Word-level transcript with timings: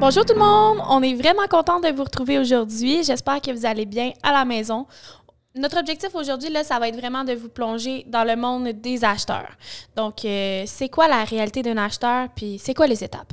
Bonjour 0.00 0.24
tout 0.24 0.34
le 0.34 0.40
monde, 0.40 0.84
on 0.90 1.02
est 1.02 1.14
vraiment 1.14 1.46
content 1.48 1.80
de 1.80 1.88
vous 1.88 2.04
retrouver 2.04 2.38
aujourd'hui. 2.38 3.04
J'espère 3.04 3.40
que 3.40 3.50
vous 3.52 3.64
allez 3.64 3.86
bien 3.86 4.12
à 4.22 4.32
la 4.32 4.44
maison. 4.44 4.86
Notre 5.54 5.78
objectif 5.78 6.14
aujourd'hui, 6.14 6.50
là, 6.50 6.64
ça 6.64 6.78
va 6.78 6.88
être 6.88 6.96
vraiment 6.96 7.24
de 7.24 7.32
vous 7.32 7.48
plonger 7.48 8.04
dans 8.08 8.24
le 8.24 8.34
monde 8.36 8.68
des 8.68 9.04
acheteurs. 9.04 9.52
Donc, 9.94 10.24
euh, 10.24 10.64
c'est 10.66 10.88
quoi 10.88 11.06
la 11.06 11.24
réalité 11.24 11.62
d'un 11.62 11.76
acheteur, 11.76 12.28
puis 12.34 12.58
c'est 12.58 12.74
quoi 12.74 12.86
les 12.86 13.04
étapes? 13.04 13.32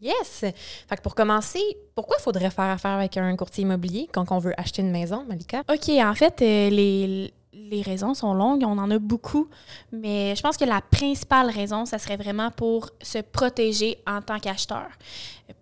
Yes! 0.00 0.44
Fait 0.88 0.96
que 0.96 1.02
pour 1.02 1.14
commencer, 1.14 1.60
pourquoi 1.94 2.18
faudrait 2.18 2.50
faire 2.50 2.64
affaire 2.64 2.92
avec 2.92 3.16
un 3.16 3.36
courtier 3.36 3.62
immobilier 3.62 4.08
quand 4.12 4.32
on 4.32 4.38
veut 4.38 4.54
acheter 4.58 4.82
une 4.82 4.90
maison, 4.90 5.24
Malika? 5.28 5.62
OK, 5.72 5.90
en 5.90 6.14
fait, 6.14 6.42
euh, 6.42 6.70
les, 6.70 7.32
les 7.52 7.82
raisons 7.82 8.14
sont 8.14 8.32
longues, 8.32 8.62
on 8.64 8.78
en 8.78 8.90
a 8.90 8.98
beaucoup, 8.98 9.48
mais 9.92 10.34
je 10.36 10.42
pense 10.42 10.56
que 10.56 10.64
la 10.64 10.80
principale 10.80 11.50
raison, 11.50 11.84
ça 11.84 11.98
serait 11.98 12.16
vraiment 12.16 12.50
pour 12.50 12.90
se 13.02 13.18
protéger 13.18 13.98
en 14.06 14.22
tant 14.22 14.38
qu'acheteur. 14.38 14.86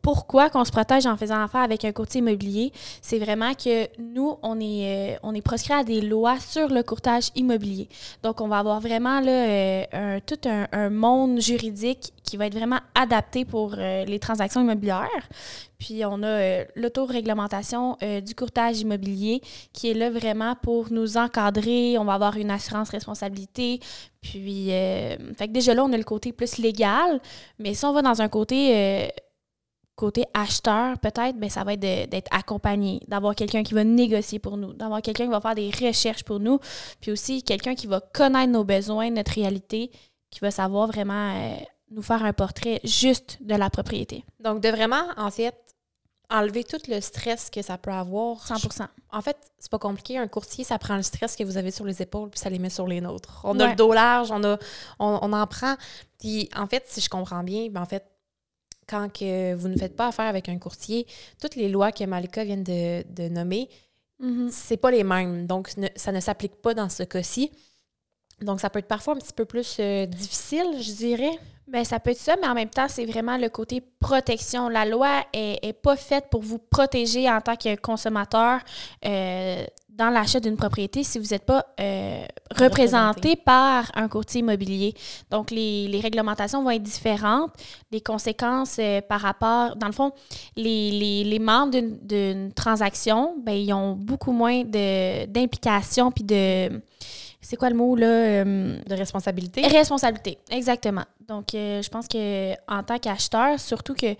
Pourquoi 0.02 0.50
qu'on 0.50 0.64
se 0.64 0.70
protège 0.70 1.06
en 1.06 1.16
faisant 1.16 1.42
affaire 1.42 1.62
avec 1.62 1.84
un 1.84 1.92
courtier 1.92 2.20
immobilier? 2.20 2.72
C'est 3.00 3.18
vraiment 3.18 3.54
que 3.54 3.88
nous, 3.98 4.36
on 4.42 4.60
est, 4.60 5.18
euh, 5.22 5.40
proscrit 5.42 5.72
à 5.72 5.84
des 5.84 6.00
lois 6.00 6.38
sur 6.40 6.68
le 6.68 6.82
courtage 6.82 7.30
immobilier. 7.36 7.88
Donc, 8.22 8.40
on 8.40 8.48
va 8.48 8.58
avoir 8.58 8.80
vraiment 8.80 9.20
là, 9.20 9.30
euh, 9.30 10.20
tout 10.26 10.38
un, 10.46 10.90
monde 10.90 11.40
juridique 11.40 12.12
qui 12.28 12.36
va 12.36 12.46
être 12.46 12.54
vraiment 12.54 12.80
adapté 12.94 13.44
pour 13.44 13.74
euh, 13.78 14.04
les 14.04 14.18
transactions 14.18 14.60
immobilières. 14.60 15.28
Puis 15.78 16.04
on 16.04 16.22
a 16.22 16.26
euh, 16.26 16.64
l'autoréglementation 16.76 17.96
euh, 18.02 18.20
du 18.20 18.34
courtage 18.34 18.80
immobilier 18.80 19.40
qui 19.72 19.90
est 19.90 19.94
là 19.94 20.10
vraiment 20.10 20.54
pour 20.56 20.92
nous 20.92 21.16
encadrer. 21.16 21.96
On 21.98 22.04
va 22.04 22.14
avoir 22.14 22.36
une 22.36 22.50
assurance 22.50 22.90
responsabilité. 22.90 23.80
Puis, 24.20 24.66
fait 24.66 25.46
que 25.46 25.52
déjà 25.52 25.74
là, 25.74 25.84
on 25.84 25.92
a 25.92 25.96
le 25.96 26.04
côté 26.04 26.32
plus 26.32 26.58
légal. 26.58 27.20
Mais 27.58 27.74
si 27.74 27.84
on 27.84 27.92
va 27.92 28.02
dans 28.02 28.20
un 28.20 28.28
côté, 28.28 29.12
côté 29.94 30.24
acheteur, 30.34 30.98
peut-être, 30.98 31.38
ben, 31.38 31.48
ça 31.48 31.62
va 31.62 31.74
être 31.74 31.80
d'être 31.80 32.28
accompagné, 32.32 33.00
d'avoir 33.06 33.36
quelqu'un 33.36 33.62
qui 33.62 33.74
va 33.74 33.84
négocier 33.84 34.40
pour 34.40 34.56
nous, 34.56 34.72
d'avoir 34.72 35.00
quelqu'un 35.02 35.26
qui 35.26 35.30
va 35.30 35.40
faire 35.40 35.54
des 35.54 35.70
recherches 35.70 36.24
pour 36.24 36.40
nous. 36.40 36.58
Puis 37.00 37.12
aussi, 37.12 37.44
quelqu'un 37.44 37.76
qui 37.76 37.86
va 37.86 38.00
connaître 38.00 38.50
nos 38.50 38.64
besoins, 38.64 39.08
notre 39.10 39.32
réalité, 39.32 39.92
qui 40.30 40.40
va 40.40 40.50
savoir 40.50 40.88
vraiment 40.88 41.32
nous 41.90 42.02
faire 42.02 42.24
un 42.24 42.32
portrait 42.32 42.80
juste 42.84 43.38
de 43.40 43.54
la 43.54 43.70
propriété. 43.70 44.24
Donc, 44.40 44.62
de 44.62 44.68
vraiment, 44.68 45.04
en 45.16 45.30
fait, 45.30 45.54
enlever 46.30 46.64
tout 46.64 46.80
le 46.88 47.00
stress 47.00 47.50
que 47.50 47.62
ça 47.62 47.78
peut 47.78 47.90
avoir. 47.90 48.46
100% 48.46 48.86
En 49.10 49.22
fait, 49.22 49.36
c'est 49.58 49.70
pas 49.70 49.78
compliqué. 49.78 50.18
Un 50.18 50.28
courtier, 50.28 50.64
ça 50.64 50.78
prend 50.78 50.96
le 50.96 51.02
stress 51.02 51.36
que 51.36 51.44
vous 51.44 51.56
avez 51.56 51.70
sur 51.70 51.84
les 51.84 52.02
épaules 52.02 52.30
puis 52.30 52.38
ça 52.38 52.50
les 52.50 52.58
met 52.58 52.70
sur 52.70 52.86
les 52.86 53.00
nôtres. 53.00 53.40
On 53.44 53.58
a 53.60 53.68
le 53.68 53.76
dos 53.76 53.92
large, 53.92 54.30
on, 54.30 54.44
a, 54.44 54.58
on, 54.98 55.32
en 55.32 55.46
prend. 55.46 55.76
Puis 56.18 56.48
en 56.54 56.66
fait, 56.66 56.84
si 56.86 57.00
je 57.00 57.08
comprends 57.08 57.42
bien, 57.42 57.68
ben 57.70 57.80
en 57.80 57.86
fait, 57.86 58.04
quand 58.86 59.10
que 59.12 59.54
vous 59.54 59.68
ne 59.68 59.76
faites 59.76 59.96
pas 59.96 60.08
affaire 60.08 60.26
avec 60.26 60.48
un 60.48 60.58
courtier, 60.58 61.06
toutes 61.40 61.56
les 61.56 61.68
lois 61.68 61.92
que 61.92 62.04
Malika 62.04 62.44
vient 62.44 62.56
de, 62.56 63.02
de 63.10 63.28
nommer, 63.28 63.68
mm-hmm. 64.20 64.50
c'est 64.50 64.78
pas 64.78 64.90
les 64.90 65.04
mêmes. 65.04 65.46
Donc, 65.46 65.70
ça 65.96 66.12
ne 66.12 66.20
s'applique 66.20 66.56
pas 66.56 66.74
dans 66.74 66.88
ce 66.88 67.02
cas-ci. 67.02 67.50
Donc, 68.40 68.60
ça 68.60 68.70
peut 68.70 68.78
être 68.78 68.88
parfois 68.88 69.14
un 69.14 69.18
petit 69.18 69.32
peu 69.32 69.44
plus 69.44 69.76
euh, 69.80 70.06
difficile, 70.06 70.80
je 70.80 70.92
dirais. 70.92 71.38
Bien, 71.66 71.84
ça 71.84 72.00
peut 72.00 72.10
être 72.10 72.18
ça, 72.18 72.36
mais 72.40 72.48
en 72.48 72.54
même 72.54 72.70
temps, 72.70 72.86
c'est 72.88 73.04
vraiment 73.04 73.36
le 73.36 73.48
côté 73.48 73.82
protection. 74.00 74.68
La 74.68 74.86
loi 74.86 75.24
est, 75.34 75.74
pas 75.74 75.96
faite 75.96 76.26
pour 76.30 76.40
vous 76.40 76.58
protéger 76.58 77.30
en 77.30 77.40
tant 77.42 77.56
que 77.56 77.74
consommateur 77.76 78.60
euh, 79.04 79.64
dans 79.90 80.08
l'achat 80.08 80.40
d'une 80.40 80.56
propriété 80.56 81.02
si 81.02 81.18
vous 81.18 81.26
n'êtes 81.26 81.44
pas 81.44 81.66
euh, 81.78 82.24
représenté 82.56 83.36
par 83.36 83.90
un 83.94 84.08
courtier 84.08 84.40
immobilier. 84.40 84.94
Donc, 85.30 85.50
les, 85.50 86.00
réglementations 86.00 86.62
vont 86.62 86.70
être 86.70 86.82
différentes. 86.82 87.52
Les 87.90 88.00
conséquences 88.00 88.80
par 89.06 89.20
rapport, 89.20 89.76
dans 89.76 89.88
le 89.88 89.92
fond, 89.92 90.12
les, 90.56 91.24
les 91.24 91.38
membres 91.38 91.78
d'une 92.02 92.50
transaction, 92.54 93.34
bien, 93.44 93.54
ils 93.54 93.72
ont 93.74 93.92
beaucoup 93.92 94.32
moins 94.32 94.62
d'implication 94.64 96.12
puis 96.12 96.24
de 96.24 96.80
c'est 97.40 97.56
quoi 97.56 97.70
le 97.70 97.76
mot 97.76 97.94
là 97.96 98.06
euh, 98.06 98.78
de 98.84 98.94
responsabilité? 98.94 99.62
responsabilité 99.66 100.38
exactement. 100.50 101.04
Donc 101.26 101.54
euh, 101.54 101.82
je 101.82 101.88
pense 101.88 102.08
que 102.08 102.52
en 102.70 102.82
tant 102.82 102.98
qu'acheteur 102.98 103.58
surtout 103.60 103.94
que 103.94 104.14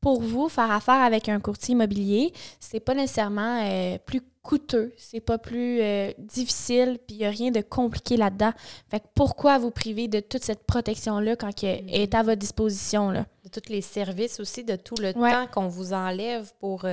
pour 0.00 0.20
vous 0.20 0.48
faire 0.48 0.70
affaire 0.70 1.00
avec 1.00 1.28
un 1.28 1.40
courtier 1.40 1.72
immobilier 1.72 2.32
c'est 2.60 2.80
pas 2.80 2.94
nécessairement 2.94 3.60
euh, 3.62 3.98
plus 4.04 4.20
coûteux 4.42 4.92
c'est 4.98 5.20
pas 5.20 5.38
plus 5.38 5.80
difficile 6.18 6.98
puis 7.06 7.16
il 7.16 7.22
y 7.22 7.24
a 7.24 7.30
rien 7.30 7.50
de 7.50 7.62
compliqué 7.62 8.18
là-dedans. 8.18 8.52
Fait 8.90 9.00
que 9.00 9.06
pourquoi 9.14 9.56
vous 9.56 9.70
priver 9.70 10.06
de 10.06 10.20
toute 10.20 10.44
cette 10.44 10.64
protection 10.64 11.18
là 11.18 11.34
quand 11.34 11.62
elle 11.62 11.84
est 11.88 12.14
à 12.14 12.22
votre 12.22 12.40
disposition 12.40 13.10
là? 13.10 13.24
De 13.44 13.48
tous 13.48 13.70
les 13.70 13.80
services 13.80 14.40
aussi 14.40 14.64
de 14.64 14.76
tout 14.76 14.96
le 15.00 15.14
temps 15.14 15.46
qu'on 15.46 15.68
vous 15.68 15.94
enlève 15.94 16.52
pour 16.60 16.84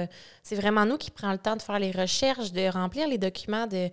c'est 0.44 0.56
vraiment 0.56 0.86
nous 0.86 0.97
qui 0.97 1.12
prenons 1.12 1.34
le 1.34 1.40
temps 1.40 1.58
de 1.58 1.62
faire 1.62 1.80
les 1.80 1.91
recherches 1.91 2.53
de 2.53 2.70
remplir 2.70 3.09
les 3.09 3.18
documents 3.18 3.68
de 3.68 3.90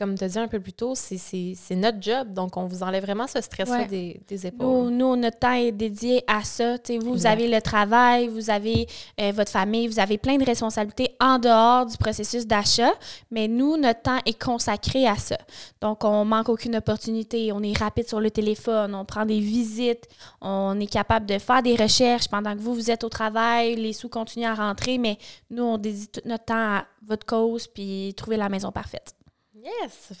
comme 0.00 0.16
tu 0.16 0.24
as 0.24 0.28
dit 0.28 0.38
un 0.38 0.48
peu 0.48 0.60
plus 0.60 0.72
tôt, 0.72 0.94
c'est 0.94 1.76
notre 1.76 1.98
job. 2.00 2.32
Donc, 2.32 2.56
on 2.56 2.64
vous 2.64 2.82
enlève 2.82 3.04
vraiment 3.04 3.26
ce 3.26 3.38
stress-là 3.38 3.84
des, 3.84 4.46
épaules. 4.46 4.90
Nous, 4.90 5.14
notre 5.14 5.38
temps 5.38 5.52
est 5.52 5.72
dédié 5.72 6.24
à 6.26 6.42
ça. 6.42 6.76
vous, 6.88 7.12
vous 7.12 7.26
avez 7.26 7.46
le 7.46 7.60
travail, 7.60 8.28
vous 8.28 8.48
avez 8.48 8.86
euh, 9.20 9.30
votre 9.34 9.50
famille, 9.50 9.86
vous 9.88 10.00
avez 10.00 10.16
plein 10.16 10.38
de 10.38 10.44
responsabilités 10.44 11.10
en 11.20 11.38
dehors 11.38 11.84
du 11.84 11.98
processus 11.98 12.46
d'achat, 12.46 12.92
mais 13.30 13.46
nous, 13.46 13.76
notre 13.76 14.00
temps 14.00 14.18
est 14.24 14.42
consacré 14.42 15.06
à 15.06 15.16
ça. 15.16 15.36
Donc, 15.82 16.02
on 16.02 16.24
manque 16.24 16.48
aucune 16.48 16.76
opportunité. 16.76 17.52
On 17.52 17.62
est 17.62 17.76
rapide 17.76 18.08
sur 18.08 18.20
le 18.20 18.30
téléphone, 18.30 18.94
on 18.94 19.04
prend 19.04 19.26
des 19.26 19.40
visites, 19.40 20.08
on 20.40 20.80
est 20.80 20.90
capable 20.90 21.26
de 21.26 21.38
faire 21.38 21.62
des 21.62 21.76
recherches 21.76 22.28
pendant 22.28 22.54
que 22.54 22.60
vous, 22.60 22.72
vous 22.72 22.90
êtes 22.90 23.04
au 23.04 23.10
travail, 23.10 23.76
les 23.76 23.92
sous 23.92 24.08
continuent 24.08 24.46
à 24.46 24.54
rentrer, 24.54 24.96
mais 24.96 25.18
nous, 25.50 25.64
on 25.64 25.76
dédie 25.76 26.08
tout 26.08 26.22
notre 26.24 26.46
temps 26.46 26.76
à 26.78 26.86
votre 27.06 27.26
cause 27.26 27.66
puis 27.66 28.14
trouver 28.16 28.38
la 28.38 28.48
maison 28.48 28.72
parfaite. 28.72 29.14
Yes! 29.62 30.12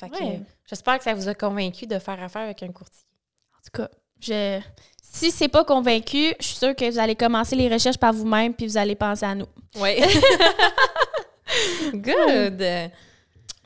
j'espère 0.66 0.98
que 0.98 1.04
ça 1.04 1.14
vous 1.14 1.28
a 1.28 1.34
convaincu 1.34 1.86
de 1.86 1.98
faire 1.98 2.22
affaire 2.22 2.42
avec 2.42 2.62
un 2.62 2.72
courtier. 2.72 3.06
En 3.54 3.62
tout 3.64 3.82
cas, 3.82 3.90
je, 4.20 4.60
si 5.02 5.30
c'est 5.30 5.48
pas 5.48 5.64
convaincu, 5.64 6.34
je 6.38 6.44
suis 6.44 6.56
sûre 6.56 6.76
que 6.76 6.90
vous 6.90 6.98
allez 6.98 7.16
commencer 7.16 7.56
les 7.56 7.68
recherches 7.68 7.98
par 7.98 8.12
vous-même 8.12 8.52
puis 8.54 8.66
vous 8.66 8.76
allez 8.76 8.94
penser 8.94 9.24
à 9.24 9.34
nous. 9.34 9.46
Oui. 9.76 10.00
Good! 11.94 12.90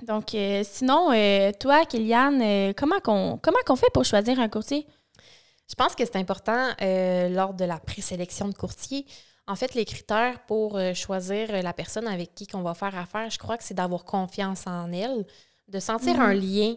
Donc, 0.05 0.35
euh, 0.35 0.63
sinon, 0.65 1.11
euh, 1.13 1.51
toi, 1.59 1.85
Kylian, 1.87 2.41
euh, 2.41 2.73
comment 2.77 3.01
qu'on 3.01 3.39
comment 3.41 3.59
qu'on 3.67 3.77
fait 3.77 3.91
pour 3.93 4.05
choisir 4.05 4.39
un 4.39 4.49
courtier? 4.49 4.87
Je 5.69 5.75
pense 5.75 5.95
que 5.95 6.05
c'est 6.05 6.17
important 6.17 6.75
lors 7.31 7.55
de 7.55 7.65
la 7.65 7.79
présélection 7.79 8.49
de 8.49 8.55
courtier. 8.55 9.07
En 9.47 9.57
fait, 9.57 9.75
les 9.75 9.87
critères 9.87 10.41
pour 10.47 10.79
choisir 10.95 11.63
la 11.63 11.73
personne 11.73 12.07
avec 12.07 12.35
qui 12.35 12.47
on 12.53 12.61
va 12.61 12.75
faire 12.75 12.97
affaire, 12.99 13.31
je 13.31 13.39
crois 13.39 13.57
que 13.57 13.65
c'est 13.65 13.73
d'avoir 13.73 14.05
confiance 14.05 14.67
en 14.67 14.93
elle, 14.93 15.25
de 15.69 15.79
sentir 15.79 16.21
un 16.21 16.35
mhm. 16.35 16.41
lien 16.41 16.75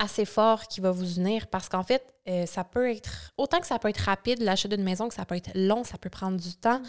assez 0.00 0.24
fort 0.24 0.66
qui 0.66 0.80
va 0.80 0.90
vous 0.90 1.18
unir 1.18 1.46
parce 1.48 1.68
qu'en 1.68 1.82
fait, 1.82 2.14
euh, 2.26 2.46
ça 2.46 2.64
peut 2.64 2.90
être, 2.90 3.32
autant 3.36 3.60
que 3.60 3.66
ça 3.66 3.78
peut 3.78 3.88
être 3.88 3.98
rapide, 3.98 4.40
l'achat 4.40 4.66
d'une 4.66 4.82
maison, 4.82 5.08
que 5.08 5.14
ça 5.14 5.26
peut 5.26 5.34
être 5.34 5.50
long, 5.54 5.84
ça 5.84 5.98
peut 5.98 6.08
prendre 6.08 6.40
du 6.40 6.54
temps, 6.54 6.78
mhm. 6.78 6.86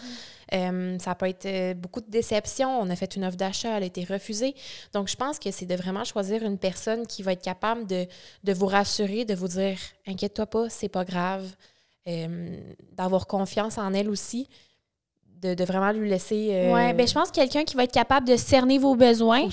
euh, 0.53 0.99
ça 0.99 1.13
peut 1.13 1.27
être 1.27 1.45
euh, 1.45 1.73
beaucoup 1.73 1.99
de 1.99 2.09
déception. 2.09 2.69
On 2.79 2.89
a 2.89 2.95
fait 2.95 3.15
une 3.17 3.25
offre 3.25 3.35
d'achat, 3.35 3.75
elle 3.75 3.83
a 3.83 3.85
été 3.85 4.05
refusée. 4.05 4.55
Donc, 4.93 5.09
je 5.09 5.17
pense 5.17 5.39
que 5.39 5.51
c'est 5.51 5.65
de 5.65 5.75
vraiment 5.75 6.05
choisir 6.05 6.43
une 6.43 6.57
personne 6.57 7.05
qui 7.05 7.21
va 7.21 7.33
être 7.33 7.43
capable 7.43 7.85
de, 7.85 8.07
de 8.45 8.53
vous 8.53 8.67
rassurer, 8.67 9.25
de 9.25 9.35
vous 9.35 9.49
dire 9.49 9.77
Inquiète-toi 10.07 10.45
pas, 10.45 10.69
c'est 10.69 10.89
pas 10.89 11.03
grave, 11.03 11.45
d'avoir 12.93 13.27
confiance 13.27 13.77
en 13.77 13.93
elle 13.93 14.09
aussi 14.09 14.47
de, 15.41 15.63
vraiment 15.63 15.91
lui 15.91 16.09
laisser. 16.09 16.49
Euh, 16.51 16.73
oui, 16.73 16.93
ben, 16.93 17.07
je 17.07 17.13
pense 17.13 17.31
quelqu'un 17.31 17.63
qui 17.63 17.75
va 17.75 17.83
être 17.83 17.93
capable 17.93 18.27
de 18.27 18.35
cerner 18.35 18.77
vos 18.77 18.95
besoins 18.95 19.47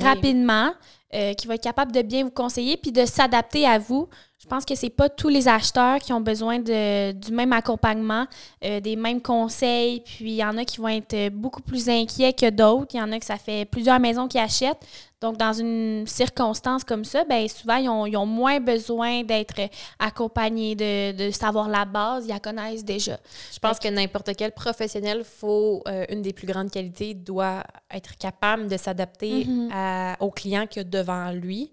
rapidement, 0.00 0.72
euh, 1.12 1.32
qui 1.34 1.46
va 1.46 1.54
être 1.54 1.62
capable 1.62 1.92
de 1.92 2.02
bien 2.02 2.24
vous 2.24 2.30
conseiller 2.30 2.76
puis 2.76 2.90
de 2.90 3.04
s'adapter 3.04 3.66
à 3.66 3.78
vous. 3.78 4.08
Je 4.44 4.48
pense 4.48 4.64
que 4.64 4.74
c'est 4.74 4.90
pas 4.90 5.08
tous 5.08 5.28
les 5.28 5.48
acheteurs 5.48 5.98
qui 6.00 6.12
ont 6.12 6.20
besoin 6.20 6.58
de, 6.58 7.12
du 7.12 7.32
même 7.32 7.52
accompagnement, 7.52 8.26
euh, 8.64 8.80
des 8.80 8.94
mêmes 8.94 9.22
conseils. 9.22 10.00
Puis 10.00 10.32
il 10.32 10.34
y 10.34 10.44
en 10.44 10.58
a 10.58 10.64
qui 10.64 10.80
vont 10.80 10.88
être 10.88 11.30
beaucoup 11.30 11.62
plus 11.62 11.88
inquiets 11.88 12.32
que 12.32 12.50
d'autres. 12.50 12.94
Il 12.94 12.98
y 12.98 13.02
en 13.02 13.10
a 13.12 13.18
que 13.18 13.24
ça 13.24 13.36
fait 13.36 13.64
plusieurs 13.64 14.00
maisons 14.00 14.28
qui 14.28 14.38
achètent. 14.38 14.84
Donc, 15.24 15.38
dans 15.38 15.54
une 15.54 16.06
circonstance 16.06 16.84
comme 16.84 17.02
ça, 17.02 17.24
ben 17.24 17.48
souvent, 17.48 17.76
ils 17.76 17.88
ont, 17.88 18.04
ils 18.04 18.14
ont 18.18 18.26
moins 18.26 18.60
besoin 18.60 19.22
d'être 19.22 19.58
accompagnés, 19.98 20.74
de, 20.74 21.12
de, 21.12 21.30
savoir 21.30 21.66
la 21.70 21.86
base. 21.86 22.26
Ils 22.26 22.28
la 22.28 22.40
connaissent 22.40 22.84
déjà. 22.84 23.16
Je 23.50 23.58
pense 23.58 23.78
que 23.78 23.88
n'importe 23.88 24.36
quel 24.36 24.52
professionnel, 24.52 25.24
faut, 25.24 25.82
euh, 25.88 26.04
une 26.10 26.20
des 26.20 26.34
plus 26.34 26.46
grandes 26.46 26.70
qualités, 26.70 27.14
doit 27.14 27.62
être 27.90 28.18
capable 28.18 28.68
de 28.68 28.76
s'adapter 28.76 29.46
mm-hmm. 29.46 30.16
au 30.20 30.30
client 30.30 30.66
qu'il 30.66 30.82
y 30.82 30.84
a 30.84 30.88
devant 30.94 31.30
lui. 31.32 31.70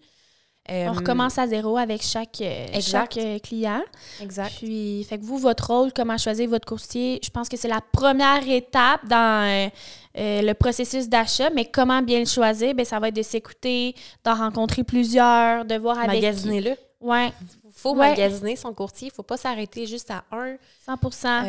On 0.70 0.94
recommence 0.94 1.38
à 1.38 1.48
zéro 1.48 1.78
avec 1.78 2.02
chaque, 2.02 2.40
euh, 2.42 2.68
chaque 2.80 3.18
euh, 3.18 3.40
client. 3.40 3.82
Exact. 4.22 4.54
Puis, 4.58 5.04
fait 5.04 5.18
que 5.18 5.24
vous, 5.24 5.38
votre 5.38 5.68
rôle, 5.68 5.92
comment 5.92 6.18
choisir 6.18 6.50
votre 6.50 6.66
courtier, 6.66 7.20
je 7.24 7.30
pense 7.30 7.50
que 7.50 7.58
c'est 7.58 7.68
la 7.68 7.82
première 7.82 8.48
étape 8.48 9.06
dans 9.08 9.72
euh, 10.18 10.42
le 10.42 10.54
processus 10.54 11.10
d'achat, 11.10 11.50
mais 11.50 11.66
comment 11.66 12.02
bien 12.02 12.20
le 12.20 12.26
choisir, 12.26 12.74
bien, 12.74 12.86
ça 12.86 13.00
va 13.00 13.10
être 13.10 13.16
de 13.16 13.22
s'écouter, 13.22 13.96
d'en 14.24 14.36
rencontrer 14.36 14.84
plusieurs, 14.84 15.66
de 15.66 15.76
voir 15.76 15.98
avec... 15.98 16.22
Magasiner-le. 16.22 16.76
Ouais. 17.02 17.34
faut 17.74 17.96
magasiner 17.96 18.56
son 18.56 18.74
courtier. 18.74 19.08
Il 19.08 19.12
faut 19.12 19.24
pas 19.24 19.38
s'arrêter 19.38 19.88
juste 19.88 20.12
à 20.12 20.24
un. 20.32 20.56
100 20.86 21.46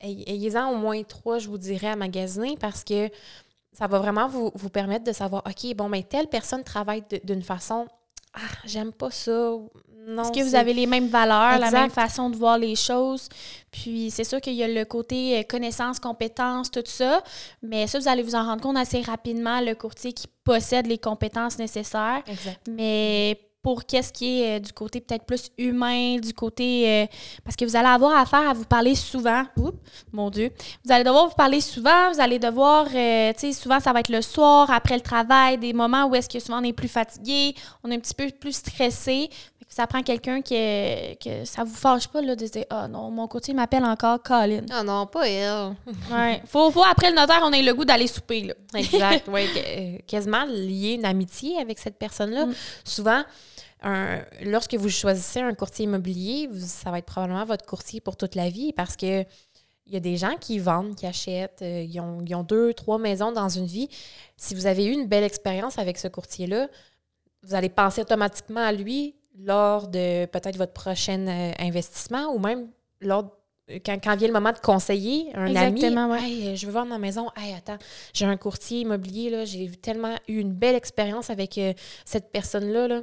ayez-en 0.00 0.72
au 0.72 0.76
moins 0.76 1.02
trois, 1.04 1.38
je 1.38 1.48
vous 1.48 1.58
dirais, 1.58 1.88
à 1.88 1.96
magasiner 1.96 2.56
parce 2.58 2.82
que 2.82 3.08
ça 3.72 3.86
va 3.86 3.98
vraiment 3.98 4.28
vous, 4.28 4.50
vous 4.54 4.70
permettre 4.70 5.04
de 5.04 5.12
savoir, 5.12 5.42
OK, 5.46 5.74
bon, 5.74 5.88
mais 5.88 6.02
telle 6.02 6.26
personne 6.26 6.64
travaille 6.64 7.04
d'une 7.24 7.42
façon, 7.42 7.86
ah, 8.34 8.38
j'aime 8.64 8.92
pas 8.92 9.10
ça. 9.10 9.52
Non, 10.06 10.22
Est-ce 10.22 10.32
que 10.32 10.44
vous 10.44 10.54
avez 10.54 10.72
les 10.72 10.86
mêmes 10.86 11.08
valeurs, 11.08 11.58
la 11.58 11.70
même 11.70 11.90
façon 11.90 12.30
de 12.30 12.36
voir 12.36 12.58
les 12.58 12.74
choses? 12.74 13.28
Puis 13.70 14.10
c'est 14.10 14.24
sûr 14.24 14.40
qu'il 14.40 14.54
y 14.54 14.62
a 14.62 14.68
le 14.68 14.84
côté 14.84 15.38
euh, 15.38 15.42
connaissance, 15.42 16.00
compétences, 16.00 16.70
tout 16.70 16.82
ça, 16.86 17.22
mais 17.62 17.86
ça, 17.86 17.98
vous 17.98 18.08
allez 18.08 18.22
vous 18.22 18.34
en 18.34 18.44
rendre 18.44 18.62
compte 18.62 18.78
assez 18.78 19.02
rapidement, 19.02 19.60
le 19.60 19.74
courtier 19.74 20.12
qui 20.12 20.26
possède 20.42 20.86
les 20.86 20.98
compétences 20.98 21.58
nécessaires. 21.58 22.22
Exact. 22.26 22.60
Mais 22.68 23.49
pour 23.62 23.84
qu'est-ce 23.84 24.12
qui 24.12 24.40
est 24.40 24.56
euh, 24.56 24.60
du 24.60 24.72
côté 24.72 25.00
peut-être 25.00 25.24
plus 25.24 25.50
humain, 25.58 26.18
du 26.18 26.32
côté... 26.32 26.88
Euh, 26.88 27.06
parce 27.44 27.56
que 27.56 27.64
vous 27.64 27.76
allez 27.76 27.88
avoir 27.88 28.16
affaire 28.18 28.48
à 28.48 28.54
vous 28.54 28.64
parler 28.64 28.94
souvent. 28.94 29.44
Oups, 29.56 29.76
mon 30.12 30.30
Dieu. 30.30 30.50
Vous 30.84 30.92
allez 30.92 31.04
devoir 31.04 31.28
vous 31.28 31.34
parler 31.34 31.60
souvent, 31.60 32.12
vous 32.12 32.20
allez 32.20 32.38
devoir... 32.38 32.86
Euh, 32.94 33.32
tu 33.34 33.40
sais, 33.40 33.52
souvent, 33.52 33.80
ça 33.80 33.92
va 33.92 34.00
être 34.00 34.08
le 34.08 34.22
soir, 34.22 34.70
après 34.70 34.94
le 34.94 35.02
travail, 35.02 35.58
des 35.58 35.72
moments 35.72 36.06
où 36.06 36.14
est-ce 36.14 36.28
que 36.28 36.40
souvent 36.40 36.60
on 36.60 36.64
est 36.64 36.72
plus 36.72 36.88
fatigué, 36.88 37.54
on 37.84 37.90
est 37.90 37.96
un 37.96 38.00
petit 38.00 38.14
peu 38.14 38.30
plus 38.30 38.52
stressé. 38.52 39.28
Ça 39.72 39.86
prend 39.86 40.02
quelqu'un 40.02 40.42
que, 40.42 41.14
que 41.14 41.44
ça 41.44 41.62
vous 41.62 41.74
fâche 41.74 42.08
pas 42.08 42.20
là, 42.20 42.34
de 42.34 42.44
dire 42.44 42.64
«Ah 42.70 42.88
non, 42.88 43.10
mon 43.10 43.28
côté 43.28 43.54
m'appelle 43.54 43.84
encore 43.84 44.20
Colin.» 44.20 44.62
Ah 44.70 44.82
non, 44.82 45.06
pas 45.06 45.28
elle. 45.28 45.76
ouais. 46.12 46.42
Faut, 46.44 46.70
faut, 46.72 46.82
après 46.84 47.10
le 47.10 47.16
notaire, 47.16 47.40
on 47.44 47.52
ait 47.52 47.62
le 47.62 47.72
goût 47.72 47.84
d'aller 47.84 48.08
souper, 48.08 48.42
là. 48.42 48.54
Exact, 48.74 49.28
oui. 49.28 49.46
Quasiment 50.08 50.44
lier 50.44 50.94
une 50.94 51.04
amitié 51.04 51.58
avec 51.58 51.78
cette 51.78 51.98
personne-là. 51.98 52.46
Mm. 52.46 52.54
Souvent 52.84 53.22
lorsque 54.42 54.74
vous 54.74 54.90
choisissez 54.90 55.40
un 55.40 55.54
courtier 55.54 55.86
immobilier, 55.86 56.50
ça 56.60 56.90
va 56.90 56.98
être 56.98 57.06
probablement 57.06 57.46
votre 57.46 57.64
courtier 57.64 58.02
pour 58.02 58.16
toute 58.16 58.34
la 58.34 58.50
vie 58.50 58.74
parce 58.74 58.94
que 58.94 59.24
il 59.86 59.94
y 59.94 59.96
a 59.96 60.00
des 60.00 60.16
gens 60.16 60.36
qui 60.38 60.60
vendent, 60.60 60.94
qui 60.94 61.04
achètent, 61.04 61.62
euh, 61.62 61.82
ils, 61.82 62.00
ont, 62.00 62.42
deux, 62.44 62.72
trois 62.74 62.98
maisons 62.98 63.32
dans 63.32 63.48
une 63.48 63.66
vie. 63.66 63.88
Si 64.36 64.54
vous 64.54 64.66
avez 64.66 64.86
eu 64.86 64.92
une 64.92 65.08
belle 65.08 65.24
expérience 65.24 65.80
avec 65.80 65.98
ce 65.98 66.06
courtier-là, 66.06 66.68
vous 67.42 67.54
allez 67.56 67.70
penser 67.70 68.02
automatiquement 68.02 68.60
à 68.60 68.70
lui 68.70 69.16
lors 69.44 69.88
de 69.88 70.26
peut-être 70.26 70.56
votre 70.56 70.72
prochain 70.72 71.26
euh, 71.26 71.52
investissement 71.58 72.32
ou 72.34 72.38
même 72.38 72.68
lors 73.00 73.36
quand, 73.84 73.98
quand, 74.02 74.16
vient 74.16 74.26
le 74.26 74.34
moment 74.34 74.52
de 74.52 74.58
conseiller 74.58 75.30
un 75.34 75.54
ami, 75.54 75.84
hey, 75.84 76.56
je 76.56 76.66
veux 76.66 76.72
vendre 76.72 76.88
ma 76.88 76.98
maison. 76.98 77.28
Hey, 77.36 77.54
attends, 77.54 77.78
j'ai 78.12 78.24
un 78.24 78.36
courtier 78.36 78.80
immobilier, 78.80 79.46
j'ai 79.46 79.70
tellement 79.70 80.16
eu 80.26 80.38
une 80.40 80.52
belle 80.52 80.74
expérience 80.74 81.30
avec 81.30 81.56
euh, 81.58 81.72
cette 82.04 82.32
personne-là. 82.32 82.88
Là. 82.88 83.02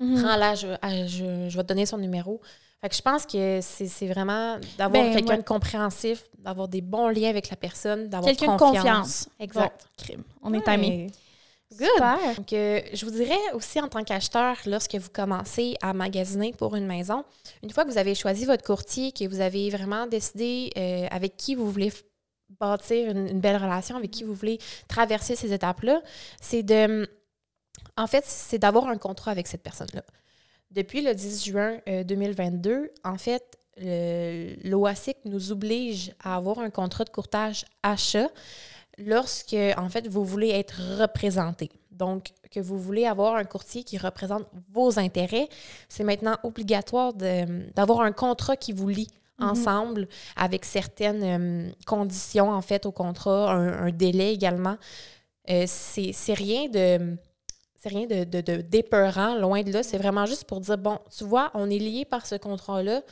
Mhm. 0.00 0.22
Prends-la, 0.22 0.54
je, 0.54 0.66
je, 1.06 1.56
vais 1.56 1.62
te 1.62 1.68
donner 1.68 1.86
son 1.86 1.98
numéro. 1.98 2.40
Fait 2.80 2.88
que 2.88 2.96
je 2.96 3.02
pense 3.02 3.26
que 3.26 3.60
c'est 3.60 4.08
vraiment 4.08 4.58
d'avoir 4.76 5.04
ben, 5.04 5.14
quelqu'un 5.14 5.36
de 5.36 5.42
compréhensif, 5.42 6.24
d'avoir 6.38 6.66
des 6.66 6.80
bons 6.80 7.08
liens 7.08 7.28
avec 7.28 7.48
la 7.48 7.56
personne, 7.56 8.08
d'avoir 8.08 8.34
Quelqu'un 8.34 8.54
de 8.54 8.58
confiance. 8.58 9.28
Exact. 9.38 9.86
On 10.42 10.52
est 10.52 10.66
amis. 10.66 11.12
Good. 11.78 12.36
Donc, 12.36 12.52
euh, 12.52 12.80
je 12.92 13.04
vous 13.04 13.12
dirais 13.12 13.38
aussi 13.54 13.80
en 13.80 13.88
tant 13.88 14.04
qu'acheteur, 14.04 14.56
lorsque 14.66 14.94
vous 14.94 15.08
commencez 15.10 15.76
à 15.80 15.92
magasiner 15.94 16.52
pour 16.52 16.76
une 16.76 16.86
maison, 16.86 17.24
une 17.62 17.70
fois 17.70 17.84
que 17.84 17.90
vous 17.90 17.98
avez 17.98 18.14
choisi 18.14 18.44
votre 18.44 18.64
courtier, 18.64 19.12
que 19.12 19.26
vous 19.26 19.40
avez 19.40 19.70
vraiment 19.70 20.06
décidé 20.06 20.70
euh, 20.76 21.06
avec 21.10 21.36
qui 21.36 21.54
vous 21.54 21.70
voulez 21.70 21.92
bâtir 22.60 23.10
une, 23.10 23.40
belle 23.40 23.56
relation, 23.56 23.96
avec 23.96 24.10
qui 24.10 24.24
vous 24.24 24.34
voulez 24.34 24.58
traverser 24.88 25.34
ces 25.34 25.52
étapes-là, 25.52 26.02
c'est 26.40 26.62
de 26.62 27.08
en 27.96 28.06
fait, 28.06 28.24
c'est 28.26 28.58
d'avoir 28.58 28.88
un 28.88 28.96
contrat 28.96 29.30
avec 29.30 29.46
cette 29.46 29.62
personne-là. 29.62 30.02
Depuis 30.70 31.02
le 31.02 31.14
10 31.14 31.44
juin 31.44 31.78
2022, 31.86 32.70
euh, 32.70 32.88
en 33.04 33.18
fait, 33.18 33.58
l'OASIC 34.64 35.18
nous 35.24 35.52
oblige 35.52 36.12
à 36.22 36.36
avoir 36.36 36.58
un 36.58 36.70
contrat 36.70 37.04
de 37.04 37.10
courtage 37.10 37.64
achat 37.82 38.28
lorsque, 38.98 39.56
en 39.76 39.88
fait, 39.88 40.08
vous 40.08 40.24
voulez 40.24 40.50
être 40.50 40.80
représenté. 41.00 41.70
Donc, 41.90 42.28
que 42.50 42.60
vous 42.60 42.78
voulez 42.78 43.06
avoir 43.06 43.36
un 43.36 43.44
courtier 43.44 43.84
qui 43.84 43.98
représente 43.98 44.44
vos 44.72 44.98
intérêts, 44.98 45.48
c'est 45.88 46.04
maintenant 46.04 46.36
obligatoire 46.42 47.12
d'avoir 47.14 48.00
un 48.00 48.12
contrat 48.12 48.56
qui 48.56 48.72
vous 48.72 48.88
lie 48.88 49.08
mm-hmm. 49.38 49.44
ensemble 49.44 50.08
avec 50.36 50.64
certaines 50.64 51.22
euh, 51.22 51.70
conditions, 51.86 52.50
en 52.50 52.62
fait, 52.62 52.86
au 52.86 52.92
contrat, 52.92 53.52
un, 53.52 53.90
délai 53.90 54.32
également. 54.32 54.76
Euh, 55.50 55.64
c'est 55.66 56.34
rien 56.34 56.68
de 56.68 57.16
c'est 57.82 57.88
rien 57.88 58.06
de, 58.06 58.22
de, 58.22 58.60
d'épeurant, 58.60 59.34
loin 59.34 59.62
de 59.62 59.72
là. 59.72 59.82
C'est 59.82 59.98
vraiment 59.98 60.24
juste 60.24 60.44
pour 60.44 60.60
dire, 60.60 60.78
bon, 60.78 61.00
tu 61.16 61.24
vois, 61.24 61.50
on 61.54 61.68
est 61.68 61.80
lié 61.80 62.04
par 62.04 62.26
ce 62.26 62.36
contrat-là. 62.36 63.02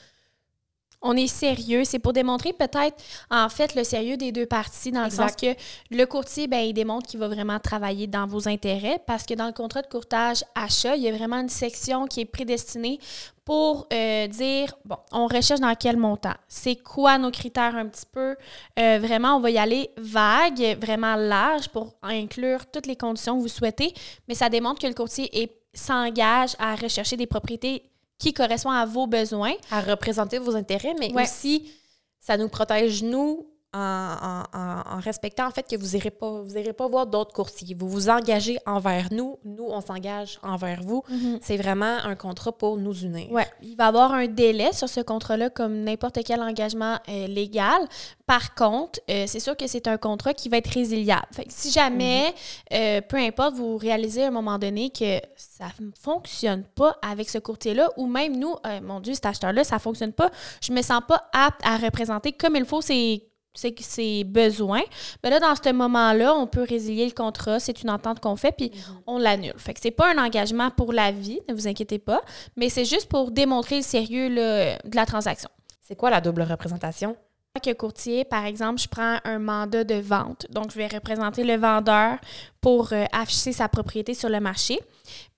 On 1.03 1.17
est 1.17 1.27
sérieux. 1.27 1.85
C'est 1.85 1.99
pour 1.99 2.13
démontrer 2.13 2.53
peut-être, 2.53 2.97
en 3.31 3.49
fait, 3.49 3.75
le 3.75 3.85
sérieux 3.85 4.17
des 4.17 4.33
deux 4.33 4.47
parties, 4.47 4.93
dans 4.93 5.05
le 5.05 5.11
sens 5.11 5.35
que 5.35 5.55
le 5.91 6.05
courtier, 6.05 6.47
ben, 6.47 6.61
il 6.61 6.75
démontre 6.75 7.07
qu'il 7.09 7.21
va 7.21 7.29
vraiment 7.29 7.59
travailler 7.59 8.07
dans 8.07 8.27
vos 8.27 8.49
intérêts, 8.49 9.01
parce 9.07 9.25
que 9.25 9.35
dans 9.35 9.47
le 9.47 9.53
contrat 9.53 9.83
de 9.83 9.87
courtage 9.87 10.45
achat, 10.55 10.97
il 10.97 11.03
y 11.03 11.09
a 11.09 11.13
vraiment 11.13 11.41
une 11.41 11.49
section 11.49 12.07
qui 12.07 12.21
est 12.21 12.25
prédestinée 12.25 12.99
pour 13.45 13.89
euh, 13.93 14.29
dire, 14.29 14.75
bon, 14.85 14.99
on 15.11 15.27
recherche 15.27 15.59
dans 15.59 15.75
quel 15.75 15.97
montant, 15.97 16.35
c'est 16.47 16.77
quoi 16.77 17.19
nos 17.19 17.33
critères 17.33 17.75
un 17.75 17.87
petit 17.87 18.07
peu? 18.13 18.37
Euh, 18.79 18.99
vraiment, 19.01 19.37
on 19.37 19.41
va 19.41 19.51
y 19.51 19.59
aller 19.59 19.91
vague, 19.97 20.79
vraiment 20.81 21.17
large 21.17 21.69
pour 21.71 21.95
inclure 22.03 22.67
toutes 22.71 22.87
les 22.87 22.95
conditions 22.95 23.37
que 23.37 23.43
vous 23.43 23.49
souhaitez, 23.49 23.93
mais 24.29 24.37
ça 24.37 24.49
démontre 24.49 24.81
que 24.81 24.87
le 24.87 24.95
courtier 24.95 25.51
s'engage 25.73 26.55
à 26.59 26.77
rechercher 26.77 27.17
des 27.17 27.27
propriétés 27.27 27.90
qui 28.21 28.33
correspondent 28.33 28.77
à 28.77 28.87
vos 28.87 29.09
besoins. 29.09 29.55
À 29.73 29.81
représenter 29.81 30.39
vos 30.39 30.55
intérêts, 30.55 30.95
mais 31.01 31.11
aussi, 31.21 31.73
ça 32.21 32.37
nous 32.37 32.49
protège, 32.49 33.03
nous, 33.03 33.49
en, 33.73 35.01
respectant 35.01 35.47
en 35.47 35.51
fait 35.51 35.67
que 35.69 35.77
vous 35.77 35.97
n'irez 35.97 36.11
pas, 36.11 36.43
vous 36.43 36.73
pas 36.73 36.89
voir 36.89 37.07
d'autres 37.07 37.33
courtiers. 37.33 37.75
Vous 37.79 37.89
vous 37.89 38.09
engagez 38.09 38.59
envers 38.67 39.09
nous, 39.13 39.39
nous, 39.45 39.67
on 39.69 39.81
s'engage 39.81 40.39
envers 40.43 40.83
vous. 40.83 41.03
Mhm. 41.09 41.39
C'est 41.41 41.57
vraiment 41.57 41.99
un 42.05 42.15
contrat 42.15 42.53
pour 42.53 42.77
nous 42.77 42.95
unir. 43.05 43.29
Oui, 43.31 43.43
il 43.63 43.77
va 43.77 43.85
y 43.85 43.89
avoir 43.89 44.13
un 44.13 44.27
délai 44.27 44.73
sur 44.73 44.89
ce 44.89 45.01
contrat-là, 45.01 45.51
comme 45.51 45.85
n'importe 45.85 46.19
quel 46.25 46.41
engagement 46.41 46.99
euh, 47.09 47.27
légal. 47.27 47.81
Par 48.27 48.55
contre, 48.55 49.01
euh, 49.11 49.25
c'est 49.27 49.41
sûr 49.41 49.57
que 49.57 49.67
c'est 49.67 49.89
un 49.89 49.97
contrat 49.97 50.35
qui 50.35 50.49
va 50.49 50.59
être 50.59 50.71
résiliable. 50.71 51.27
si 51.49 51.71
jamais, 51.71 52.29
mhm. 52.29 52.77
euh, 52.79 53.01
peu 53.03 53.17
importe, 53.17 53.55
vous 53.55 53.77
réalisez 53.77 54.25
à 54.25 54.29
un 54.29 54.33
moment 54.33 54.59
donné 54.59 54.91
que 54.91 55.21
ça 55.37 55.67
ne 55.81 55.91
fonctionne 56.01 56.65
pas 56.75 56.97
avec 57.03 57.29
ce 57.29 57.39
courtier-là, 57.39 57.91
ou 57.97 58.07
même 58.07 58.37
nous, 58.37 58.55
mon 58.83 59.01
Dieu, 59.01 59.15
cet 59.15 59.27
acheteur-là, 59.27 59.65
ça 59.65 59.77
ne 59.77 59.81
fonctionne 59.81 60.13
pas, 60.13 60.31
je 60.61 60.73
ne 60.73 60.77
me 60.77 60.83
sens 60.83 61.03
pas 61.07 61.29
apte 61.33 61.61
à 61.65 61.77
représenter 61.77 62.33
comme 62.33 62.57
il 62.57 62.65
faut 62.65 62.81
ces 62.81 63.30
c'est 63.55 63.73
que 63.73 63.83
c'est 63.83 64.25
besoin. 64.25 64.81
Mais 65.23 65.31
là, 65.31 65.41
dans 65.41 65.55
ce 65.55 65.73
moment-là, 65.73 66.35
on 66.35 66.47
peut 66.47 66.65
résilier 66.69 67.07
le 67.07 67.13
contrat. 67.13 67.61
C'est 67.61 67.83
une 67.83 67.91
entente 67.91 68.21
qu'on 68.21 68.37
fait, 68.37 68.53
puis 68.53 68.71
mhm. 68.73 69.03
on 69.07 69.19
l'annule. 69.19 69.55
Fait 69.57 69.75
que 69.75 69.81
c'est 69.81 69.91
pas 69.91 70.13
un 70.13 70.19
engagement 70.19 70.71
pour 70.71 70.93
la 70.93 71.11
vie, 71.11 71.41
ne 71.49 71.55
vous 71.55 71.69
inquiétez 71.69 71.99
pas, 71.99 72.21
mais 72.57 72.69
c'est 72.69 72.85
juste 72.85 73.09
pour 73.09 73.31
démontrer 73.31 73.77
le 73.77 73.83
sérieux 73.83 74.29
de 74.31 74.97
la 74.97 75.07
transaction. 75.07 75.51
C'est 75.81 75.97
quoi 75.97 76.11
la 76.11 76.21
double 76.21 76.43
représentation? 76.43 77.17
que 77.59 77.73
courtier, 77.73 78.25
par 78.25 78.45
exemple, 78.45 78.81
je 78.81 78.89
prends 78.89 79.19
un 79.25 79.39
mandat 79.41 79.83
de 79.83 79.97
vente. 79.97 80.47
Donc, 80.51 80.71
je 80.71 80.77
vais 80.77 80.87
représenter 80.87 81.43
le 81.43 81.57
vendeur 81.57 82.19
pour 82.61 82.93
euh, 82.93 83.05
afficher 83.13 83.53
sa 83.53 83.69
propriété 83.69 84.15
sur 84.15 84.29
le 84.29 84.39
marché. 84.39 84.79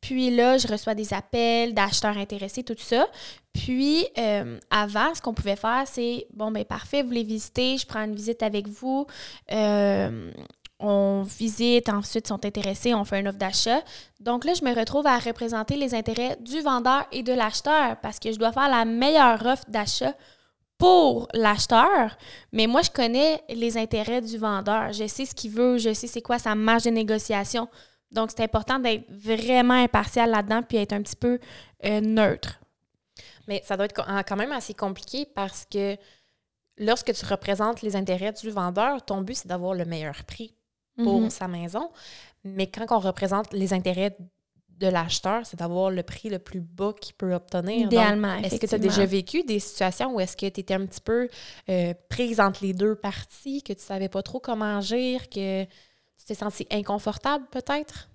Puis 0.01 0.31
là, 0.31 0.59
je 0.59 0.69
reçois 0.69 0.95
des 0.95 1.15
appels 1.15 1.73
d'acheteurs 1.73 2.19
intéressés, 2.19 2.63
tout 2.63 2.77
ça. 2.77 3.07
Puis, 3.53 4.07
euh, 4.19 4.59
avant, 4.71 5.15
ce 5.15 5.21
qu'on 5.21 5.35
pouvait 5.35 5.57
faire, 5.57 5.85
c'est, 5.87 6.27
bon, 6.33 6.51
ben 6.51 6.65
parfait, 6.65 7.03
vous 7.03 7.09
voulez 7.09 7.23
visiter, 7.23 7.77
je 7.77 7.87
prends 7.87 8.03
une 8.03 8.15
visite 8.15 8.43
avec 8.43 8.67
vous. 8.67 9.07
Euh, 9.53 10.33
on 10.79 11.23
visite, 11.23 11.89
ensuite 11.89 12.27
sont 12.27 12.45
intéressés, 12.45 12.93
on 12.95 13.05
fait 13.05 13.21
une 13.21 13.29
offre 13.29 13.39
d'achat. 13.39 13.83
Donc 14.21 14.45
là, 14.45 14.55
je 14.55 14.65
me 14.65 14.75
retrouve 14.75 15.07
à 15.07 15.19
représenter 15.19 15.77
les 15.77 15.95
intérêts 15.95 16.37
du 16.41 16.61
vendeur 16.61 17.05
et 17.13 17.23
de 17.23 17.33
l'acheteur 17.33 17.97
parce 18.03 18.19
que 18.19 18.33
je 18.33 18.39
dois 18.39 18.53
faire 18.53 18.69
la 18.69 18.85
meilleure 18.85 19.45
offre 19.47 19.65
d'achat 19.69 20.15
pour 20.79 21.29
l'acheteur, 21.33 22.17
mais 22.51 22.67
moi, 22.67 22.83
je 22.83 22.91
connais 22.91 23.41
les 23.49 23.79
intérêts 23.79 24.21
du 24.21 24.37
vendeur. 24.37 24.93
Je 24.93 25.07
sais 25.07 25.25
ce 25.25 25.33
qu'il 25.33 25.53
veut, 25.53 25.79
je 25.79 25.93
sais 25.93 26.09
c'est 26.09 26.23
quoi 26.23 26.41
sa 26.41 26.57
marge 26.57 26.83
de 26.83 26.91
négociation. 26.91 27.69
Donc, 28.11 28.31
c'est 28.31 28.43
important 28.43 28.81
d'être 28.81 29.05
vraiment 29.09 29.75
impartial 29.75 30.31
là-dedans 30.31 30.63
puis 30.69 30.79
être 30.79 30.93
un 30.93 31.03
petit 31.03 31.15
peu 31.15 31.39
euh, 31.85 32.01
neutre. 32.01 32.62
Mais 33.49 33.61
ça 33.65 33.77
doit 33.77 33.87
être 33.87 34.01
quand 34.27 34.37
même 34.37 34.53
assez 34.53 34.75
compliqué 34.75 35.27
parce 35.27 35.67
que 35.71 35.97
lorsque 36.79 37.13
tu 37.13 37.25
représentes 37.27 37.83
les 37.83 37.97
intérêts 37.97 38.33
du 38.33 38.51
vendeur, 38.51 39.05
ton 39.05 39.21
but, 39.23 39.35
c'est 39.35 39.49
d'avoir 39.49 39.75
le 39.75 39.85
meilleur 39.85 40.25
prix 40.25 40.55
pour 40.97 41.23
mm-hmm. 41.23 41.31
sa 41.31 41.49
maison. 41.49 41.91
Mais 42.45 42.67
quand 42.67 42.87
on 42.91 42.99
représente 42.99 43.53
les 43.53 43.73
intérêts 43.73 44.17
de 44.83 44.89
l'acheteur, 44.89 45.47
c'est 45.47 45.59
d'avoir 45.59 45.91
le 45.91 46.03
prix 46.03 46.29
le 46.29 46.39
plus 46.39 46.61
bas 46.61 46.93
qu'il 47.01 47.15
peut 47.15 47.35
obtenir. 47.35 47.87
Idéalement, 47.87 48.35
Est-ce 48.37 48.59
que 48.59 48.67
tu 48.67 48.75
as 48.75 48.79
déjà 48.79 49.07
vécu 49.07 49.45
des 49.45 49.61
situations 49.61 50.15
où 50.15 50.21
est-ce 50.21 50.37
que 50.37 50.49
tu 50.49 50.61
étais 50.61 50.75
un 50.75 50.87
petit 50.87 51.01
peu 51.01 51.29
euh, 51.69 51.95
prise 52.09 52.41
entre 52.41 52.65
les 52.65 52.75
deux 52.75 52.97
parties, 52.97 53.63
que 53.63 53.73
tu 53.73 53.83
savais 53.83 54.09
pas 54.09 54.23
trop 54.23 54.41
comment 54.41 54.79
agir, 54.79 55.29
que 55.29 55.65
tu 55.65 56.25
t'es 56.27 56.35
senti 56.35 56.67
inconfortable 56.71 57.47
peut-être? 57.51 58.09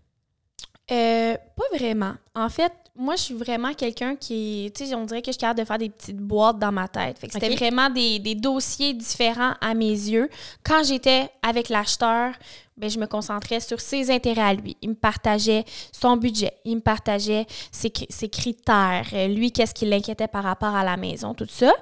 Euh, 0.91 1.37
pas 1.55 1.77
vraiment. 1.77 2.15
En 2.35 2.49
fait, 2.49 2.73
moi, 2.97 3.15
je 3.15 3.21
suis 3.21 3.33
vraiment 3.33 3.73
quelqu'un 3.73 4.15
qui, 4.15 4.71
tu 4.75 4.85
sais, 4.85 4.95
on 4.95 5.05
dirait 5.05 5.21
que 5.21 5.27
je 5.27 5.33
suis 5.33 5.39
capable 5.39 5.59
de 5.59 5.65
faire 5.65 5.77
des 5.77 5.89
petites 5.89 6.17
boîtes 6.17 6.57
dans 6.57 6.71
ma 6.71 6.87
tête. 6.87 7.19
Fait 7.19 7.27
que 7.27 7.33
c'était 7.33 7.55
vraiment 7.55 7.89
des, 7.89 8.19
des 8.19 8.35
dossiers 8.35 8.93
différents 8.93 9.53
à 9.61 9.73
mes 9.73 9.91
yeux. 9.91 10.29
Quand 10.63 10.83
j'étais 10.83 11.29
avec 11.41 11.69
l'acheteur, 11.69 12.33
ben, 12.75 12.89
je 12.89 12.99
me 12.99 13.05
concentrais 13.05 13.59
sur 13.59 13.81
ses 13.81 14.11
intérêts 14.11 14.41
à 14.41 14.53
lui. 14.53 14.77
Il 14.81 14.89
me 14.89 14.95
partageait 14.95 15.63
son 15.91 16.17
budget, 16.17 16.53
il 16.65 16.75
me 16.75 16.81
partageait 16.81 17.45
ses 17.71 17.89
critères, 18.29 19.07
euh, 19.13 19.27
lui, 19.27 19.51
qu'est-ce 19.51 19.73
qui 19.73 19.85
l'inquiétait 19.85 20.27
par 20.27 20.43
rapport 20.43 20.75
à 20.75 20.83
la 20.83 20.97
maison, 20.97 21.33
tout 21.33 21.47
ça. 21.49 21.73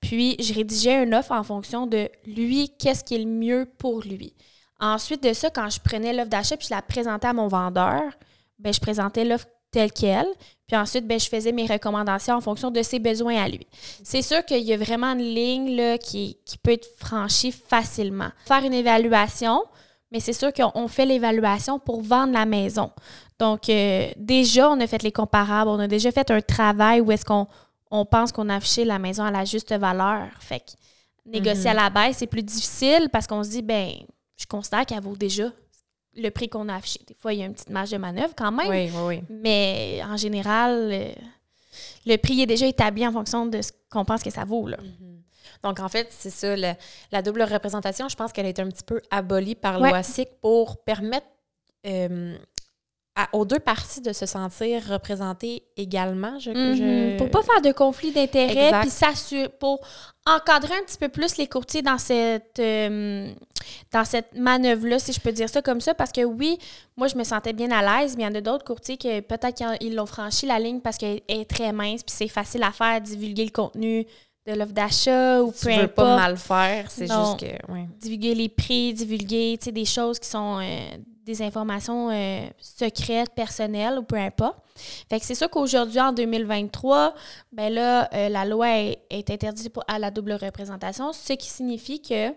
Puis, 0.00 0.36
je 0.40 0.54
rédigeais 0.54 1.04
une 1.04 1.14
offre 1.14 1.32
en 1.32 1.42
fonction 1.42 1.86
de 1.86 2.08
lui, 2.26 2.70
qu'est-ce 2.78 3.04
qui 3.04 3.14
est 3.16 3.18
le 3.18 3.30
mieux 3.30 3.68
pour 3.78 4.00
lui. 4.02 4.34
Ensuite 4.80 5.22
de 5.22 5.32
ça, 5.32 5.50
quand 5.50 5.70
je 5.70 5.80
prenais 5.80 6.12
l'offre 6.12 6.30
d'achat 6.30 6.56
puis 6.56 6.68
je 6.68 6.74
la 6.74 6.82
présentais 6.82 7.28
à 7.28 7.32
mon 7.32 7.48
vendeur, 7.48 8.02
ben, 8.58 8.72
je 8.72 8.80
présentais 8.80 9.24
l'offre 9.24 9.46
telle 9.74 9.92
qu'elle. 9.92 10.28
Puis 10.66 10.76
ensuite, 10.76 11.06
ben, 11.06 11.20
je 11.20 11.28
faisais 11.28 11.52
mes 11.52 11.66
recommandations 11.66 12.34
en 12.34 12.40
fonction 12.40 12.70
de 12.70 12.82
ses 12.82 12.98
besoins 12.98 13.42
à 13.42 13.48
lui. 13.48 13.66
C'est 14.02 14.22
sûr 14.22 14.44
qu'il 14.44 14.62
y 14.62 14.72
a 14.72 14.76
vraiment 14.76 15.12
une 15.12 15.18
ligne 15.18 15.76
là, 15.76 15.98
qui, 15.98 16.38
qui 16.46 16.56
peut 16.56 16.72
être 16.72 16.88
franchie 16.96 17.52
facilement. 17.52 18.30
Faire 18.46 18.64
une 18.64 18.72
évaluation, 18.72 19.62
mais 20.10 20.20
c'est 20.20 20.32
sûr 20.32 20.52
qu'on 20.52 20.88
fait 20.88 21.04
l'évaluation 21.04 21.78
pour 21.78 22.00
vendre 22.00 22.32
la 22.32 22.46
maison. 22.46 22.90
Donc, 23.38 23.68
euh, 23.68 24.08
déjà, 24.16 24.70
on 24.70 24.80
a 24.80 24.86
fait 24.86 25.02
les 25.02 25.12
comparables, 25.12 25.68
on 25.68 25.78
a 25.80 25.88
déjà 25.88 26.10
fait 26.12 26.30
un 26.30 26.40
travail 26.40 27.00
où 27.00 27.12
est-ce 27.12 27.24
qu'on 27.24 27.46
on 27.90 28.04
pense 28.04 28.32
qu'on 28.32 28.48
a 28.48 28.56
affiché 28.56 28.84
la 28.84 28.98
maison 28.98 29.22
à 29.24 29.30
la 29.30 29.44
juste 29.44 29.72
valeur. 29.72 30.28
Fait 30.40 30.60
que 30.60 30.72
négocier 31.26 31.70
à 31.70 31.74
la 31.74 31.90
baisse, 31.90 32.18
c'est 32.18 32.26
plus 32.26 32.42
difficile 32.42 33.08
parce 33.12 33.26
qu'on 33.26 33.42
se 33.44 33.50
dit, 33.50 33.62
ben, 33.62 33.92
je 34.36 34.46
considère 34.46 34.84
qu'elle 34.86 35.00
vaut 35.00 35.16
déjà 35.16 35.50
le 36.16 36.30
prix 36.30 36.48
qu'on 36.48 36.68
a 36.68 36.76
affiché. 36.76 37.00
Des 37.06 37.14
fois, 37.14 37.32
il 37.32 37.40
y 37.40 37.42
a 37.42 37.46
une 37.46 37.54
petite 37.54 37.70
marge 37.70 37.90
de 37.90 37.96
manœuvre 37.96 38.34
quand 38.36 38.52
même, 38.52 38.68
Oui, 38.68 38.90
oui, 38.94 39.02
oui. 39.06 39.22
mais 39.28 40.00
en 40.04 40.16
général, 40.16 40.88
euh, 40.92 41.12
le 42.06 42.16
prix 42.16 42.40
est 42.42 42.46
déjà 42.46 42.66
établi 42.66 43.06
en 43.06 43.12
fonction 43.12 43.46
de 43.46 43.60
ce 43.62 43.72
qu'on 43.90 44.04
pense 44.04 44.22
que 44.22 44.30
ça 44.30 44.44
vaut. 44.44 44.68
Là. 44.68 44.76
Donc, 45.62 45.80
en 45.80 45.88
fait, 45.88 46.08
c'est 46.10 46.30
ça, 46.30 46.54
la 47.10 47.22
double 47.22 47.42
représentation, 47.42 48.08
je 48.08 48.16
pense 48.16 48.32
qu'elle 48.32 48.46
a 48.46 48.50
été 48.50 48.62
un 48.62 48.68
petit 48.68 48.84
peu 48.84 49.00
abolie 49.10 49.54
par 49.54 49.80
Ouais. 49.80 49.90
l'OASIC 49.90 50.28
pour 50.40 50.82
permettre 50.84 51.26
euh, 51.86 52.36
à- 53.16 53.28
aux 53.32 53.44
deux 53.44 53.60
parties 53.60 54.00
de 54.00 54.12
se 54.12 54.26
sentir 54.26 54.82
représentées 54.88 55.62
également. 55.76 56.38
Je, 56.40 56.50
Mhm. 56.50 56.74
je- 56.76 57.16
Pour 57.18 57.30
pas 57.30 57.42
faire 57.42 57.62
de 57.62 57.70
conflit 57.72 58.10
d'intérêts, 58.10 58.72
puis 58.80 58.90
s'assurer, 58.90 59.48
pour 59.60 59.80
encadrer 60.26 60.74
un 60.74 60.82
petit 60.84 60.98
peu 60.98 61.08
plus 61.08 61.36
les 61.36 61.46
courtiers 61.46 61.82
dans 61.82 61.98
cette, 61.98 62.58
euh, 62.58 63.32
dans 63.92 64.04
cette 64.04 64.34
manœuvre-là, 64.36 64.98
si 64.98 65.12
je 65.12 65.20
peux 65.20 65.30
dire 65.32 65.48
ça 65.48 65.62
comme 65.62 65.80
ça, 65.80 65.94
parce 65.94 66.10
que 66.10 66.24
oui, 66.24 66.58
moi, 66.96 67.06
je 67.06 67.16
me 67.16 67.22
sentais 67.24 67.52
bien 67.52 67.70
à 67.70 68.00
l'aise, 68.02 68.16
mais 68.16 68.24
il 68.24 68.26
y 68.26 68.28
en 68.30 68.34
a 68.34 68.40
d'autres 68.40 68.64
courtiers 68.64 68.96
que 68.96 69.20
peut-être 69.20 69.54
qu'ils 69.78 69.94
l'ont 69.94 70.06
franchi 70.06 70.46
la 70.46 70.58
ligne 70.58 70.80
parce 70.80 70.96
qu'elle 70.96 71.20
est 71.28 71.48
très 71.48 71.72
mince, 71.72 72.02
puis 72.02 72.14
c'est 72.16 72.28
facile 72.28 72.62
à 72.64 72.72
faire, 72.72 73.00
divulguer 73.00 73.44
le 73.44 73.50
contenu 73.52 74.06
de 74.46 74.52
l'offre 74.54 74.72
d'achat 74.72 75.40
ou 75.40 75.52
tu 75.52 75.66
peu 75.66 75.72
veux 75.72 75.78
importe. 75.84 75.94
pas 75.94 76.16
mal 76.16 76.36
faire, 76.36 76.90
c'est 76.90 77.06
Non. 77.06 77.36
juste 77.38 77.40
que... 77.40 77.72
ouais. 77.72 77.86
divulguer 78.00 78.34
les 78.34 78.48
prix, 78.48 78.92
divulguer 78.92 79.56
tu 79.58 79.66
sais, 79.66 79.72
des 79.72 79.84
choses 79.86 80.18
qui 80.18 80.28
sont 80.28 80.58
euh, 80.60 80.96
des 81.24 81.42
informations 81.42 82.10
euh, 82.10 82.46
secrètes, 82.58 83.30
personnelles 83.34 83.98
ou 83.98 84.02
peu 84.02 84.16
importe. 84.16 84.58
Fait 85.08 85.18
que 85.18 85.24
c'est 85.24 85.34
sûr 85.34 85.48
qu'aujourd'hui, 85.48 86.00
en 86.00 86.12
2023, 86.12 87.14
ben 87.52 87.72
là, 87.72 88.08
euh, 88.12 88.28
la 88.28 88.44
loi 88.44 88.78
est, 88.78 89.30
interdite 89.30 89.72
pour, 89.72 89.84
à 89.88 89.98
la 89.98 90.10
double 90.10 90.32
représentation, 90.32 91.12
ce 91.12 91.32
qui 91.32 91.48
signifie 91.48 92.02
que, 92.02 92.30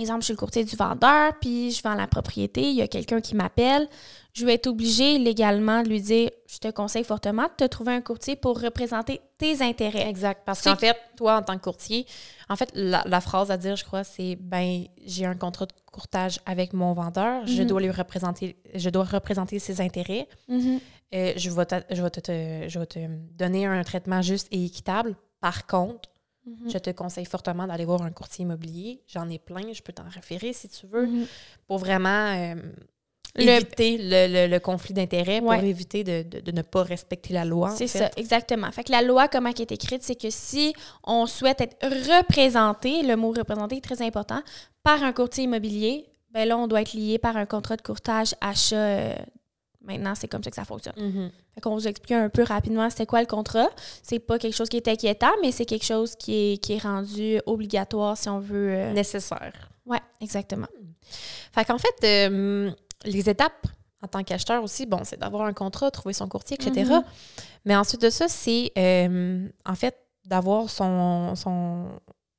exemple, 0.00 0.20
je 0.20 0.24
suis 0.26 0.32
le 0.32 0.38
courtier 0.38 0.64
du 0.64 0.74
vendeur, 0.74 1.32
puis 1.40 1.70
je 1.70 1.82
vends 1.82 1.94
la 1.94 2.06
propriété, 2.06 2.62
il 2.62 2.74
y 2.76 2.82
a 2.82 2.88
quelqu'un 2.88 3.20
qui 3.20 3.34
m'appelle, 3.34 3.88
je 4.32 4.46
vais 4.46 4.54
être 4.54 4.66
obligée 4.66 5.18
légalement 5.18 5.82
de 5.82 5.88
lui 5.90 6.00
dire, 6.00 6.30
je 6.48 6.58
te 6.58 6.68
conseille 6.70 7.04
fortement 7.04 7.42
de 7.44 7.52
te 7.58 7.64
trouver 7.64 7.92
un 7.92 8.00
courtier 8.00 8.34
pour 8.34 8.58
représenter 8.60 9.20
tes 9.36 9.60
intérêts. 9.62 10.08
Exact. 10.08 10.42
Parce 10.46 10.62
qu'en 10.62 10.76
fait, 10.76 10.96
toi, 11.16 11.36
en 11.36 11.42
tant 11.42 11.56
que 11.58 11.62
courtier, 11.62 12.06
en 12.48 12.56
fait, 12.56 12.70
la, 12.74 13.02
la 13.06 13.20
phrase 13.20 13.50
à 13.50 13.58
dire, 13.58 13.76
je 13.76 13.84
crois, 13.84 14.02
c'est 14.04 14.36
ben, 14.40 14.84
j'ai 15.04 15.26
un 15.26 15.34
contrat 15.36 15.66
de 15.66 15.72
courtage 15.92 16.40
avec 16.46 16.72
mon 16.72 16.94
vendeur, 16.94 17.46
je 17.46 17.60
Mhm. 17.60 17.68
dois 17.68 17.80
lui 17.82 17.90
représenter, 17.90 18.56
je 18.74 18.88
dois 18.88 19.04
représenter 19.04 19.58
ses 19.58 19.82
intérêts. 19.82 20.26
Mhm. 20.48 20.80
Euh, 21.14 21.32
je, 21.36 21.50
vais 21.50 21.66
te, 21.66 21.74
je, 21.90 22.02
vais 22.02 22.08
te, 22.10 22.20
te- 22.20 22.68
je 22.68 22.78
vais 22.78 22.86
te 22.86 22.98
donner 23.36 23.66
un 23.66 23.82
traitement 23.84 24.22
juste 24.22 24.48
et 24.50 24.64
équitable. 24.64 25.14
Par 25.42 25.66
contre, 25.66 26.08
Mhm. 26.44 26.70
je 26.70 26.78
te 26.78 26.90
conseille 26.90 27.24
fortement 27.24 27.66
d'aller 27.66 27.84
voir 27.84 28.02
un 28.02 28.10
courtier 28.10 28.42
immobilier. 28.42 29.00
J'en 29.06 29.28
ai 29.28 29.38
plein, 29.38 29.72
je 29.72 29.82
peux 29.82 29.92
t'en 29.92 30.08
référer 30.08 30.52
si 30.52 30.68
tu 30.68 30.86
veux, 30.86 31.06
Mhm. 31.06 31.26
pour 31.68 31.78
vraiment 31.78 32.08
euh, 32.36 32.54
Le- 33.36 33.42
éviter 33.48 33.96
le, 33.98 34.26
le- 34.46 34.50
le 34.50 34.60
conflit 34.60 34.92
d'intérêts, 34.92 35.40
pour 35.40 35.54
éviter 35.54 36.04
de, 36.04 36.22
de- 36.22 36.40
de 36.40 36.52
ne 36.52 36.62
pas 36.62 36.82
respecter 36.82 37.32
la 37.32 37.44
loi. 37.46 37.70
C'est 37.70 37.86
ça, 37.86 38.10
exactement. 38.16 38.70
Fait 38.72 38.84
que 38.84 38.92
la 38.92 39.00
loi, 39.02 39.28
comment 39.28 39.48
elle 39.50 39.62
est 39.62 39.72
écrite, 39.72 40.02
c'est 40.02 40.16
que 40.20 40.28
si 40.30 40.74
on 41.04 41.26
souhaite 41.26 41.60
être 41.62 41.76
représenté, 41.86 43.02
le 43.02 43.16
mot 43.16 43.30
représenté 43.32 43.76
est 43.76 43.80
très 43.80 44.02
important, 44.02 44.42
par 44.82 45.02
un 45.02 45.12
courtier 45.12 45.44
immobilier, 45.44 46.06
ben 46.30 46.46
là, 46.48 46.58
on 46.58 46.66
doit 46.66 46.82
être 46.82 46.92
lié 46.94 47.18
par 47.18 47.36
un 47.36 47.46
contrat 47.46 47.76
de 47.76 47.82
courtage 47.82 48.34
achat. 48.40 49.14
Maintenant, 49.84 50.14
c'est 50.14 50.28
comme 50.28 50.42
ça 50.42 50.50
que 50.50 50.56
ça 50.56 50.64
fonctionne. 50.64 50.94
Mhm. 50.96 51.30
Fait 51.54 51.60
qu'on 51.60 51.74
vous 51.74 51.86
explique 51.88 52.12
un 52.12 52.28
peu 52.28 52.42
rapidement 52.42 52.88
c'était 52.90 53.06
quoi 53.06 53.20
le 53.20 53.26
contrat? 53.26 53.68
C'est 54.02 54.18
pas 54.18 54.38
quelque 54.38 54.54
chose 54.54 54.68
qui 54.68 54.76
est 54.76 54.88
inquiétant, 54.88 55.30
mais 55.42 55.52
c'est 55.52 55.64
quelque 55.66 55.84
chose 55.84 56.14
qui 56.16 56.52
est, 56.52 56.56
qui 56.58 56.74
est 56.74 56.78
rendu 56.82 57.40
obligatoire 57.46 58.16
si 58.16 58.28
on 58.28 58.38
veut. 58.38 58.70
euh, 58.72 58.92
Nécessaire. 58.92 59.52
Ouais, 59.86 60.00
exactement. 60.20 60.68
Fait 61.52 61.64
qu'en 61.64 61.78
fait, 61.78 62.04
euh, 62.30 62.70
les 63.04 63.28
étapes 63.28 63.66
en 64.02 64.08
tant 64.08 64.22
qu'acheteur 64.24 64.62
aussi, 64.64 64.86
bon, 64.86 65.00
c'est 65.04 65.18
d'avoir 65.20 65.46
un 65.46 65.52
contrat, 65.52 65.90
trouver 65.90 66.12
son 66.12 66.28
courtier, 66.28 66.56
etc. 66.60 66.90
Mhm. 66.90 67.02
Mais 67.64 67.76
ensuite 67.76 68.02
de 68.02 68.10
ça, 68.10 68.26
c'est 68.28 68.72
euh, 68.76 69.48
en 69.64 69.74
fait 69.74 69.96
d'avoir 70.24 70.68
son, 70.70 71.34
son 71.36 71.86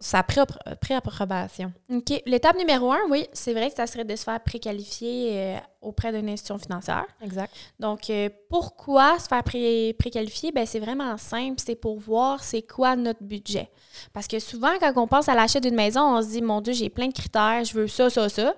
sa 0.03 0.21
pré- 0.21 0.41
pré-approbation. 0.81 1.71
OK. 1.89 2.21
L'étape 2.25 2.57
numéro 2.57 2.91
un, 2.91 2.99
oui, 3.09 3.25
c'est 3.31 3.53
vrai 3.53 3.69
que 3.69 3.75
ça 3.75 3.87
serait 3.87 4.03
de 4.03 4.15
se 4.15 4.23
faire 4.25 4.39
préqualifier 4.43 5.29
euh, 5.31 5.57
auprès 5.81 6.11
d'une 6.11 6.29
institution 6.29 6.57
financière. 6.57 7.05
Exact. 7.21 7.53
Donc, 7.79 8.09
euh, 8.09 8.29
pourquoi 8.49 9.17
se 9.17 9.27
faire 9.29 9.43
pré- 9.43 9.95
préqualifier? 9.97 10.51
Ben, 10.51 10.65
c'est 10.65 10.79
vraiment 10.79 11.17
simple. 11.17 11.55
C'est 11.65 11.75
pour 11.75 11.97
voir 11.99 12.43
c'est 12.43 12.63
quoi 12.63 12.97
notre 12.97 13.23
budget. 13.23 13.69
Parce 14.11 14.27
que 14.27 14.39
souvent, 14.39 14.73
quand 14.79 14.91
on 14.97 15.07
pense 15.07 15.29
à 15.29 15.35
l'achat 15.35 15.61
d'une 15.61 15.75
maison, 15.75 16.01
on 16.17 16.21
se 16.21 16.27
dit, 16.27 16.41
mon 16.41 16.59
Dieu, 16.59 16.73
j'ai 16.73 16.89
plein 16.89 17.07
de 17.07 17.13
critères, 17.13 17.63
je 17.63 17.73
veux 17.73 17.87
ça, 17.87 18.09
ça, 18.09 18.27
ça. 18.27 18.53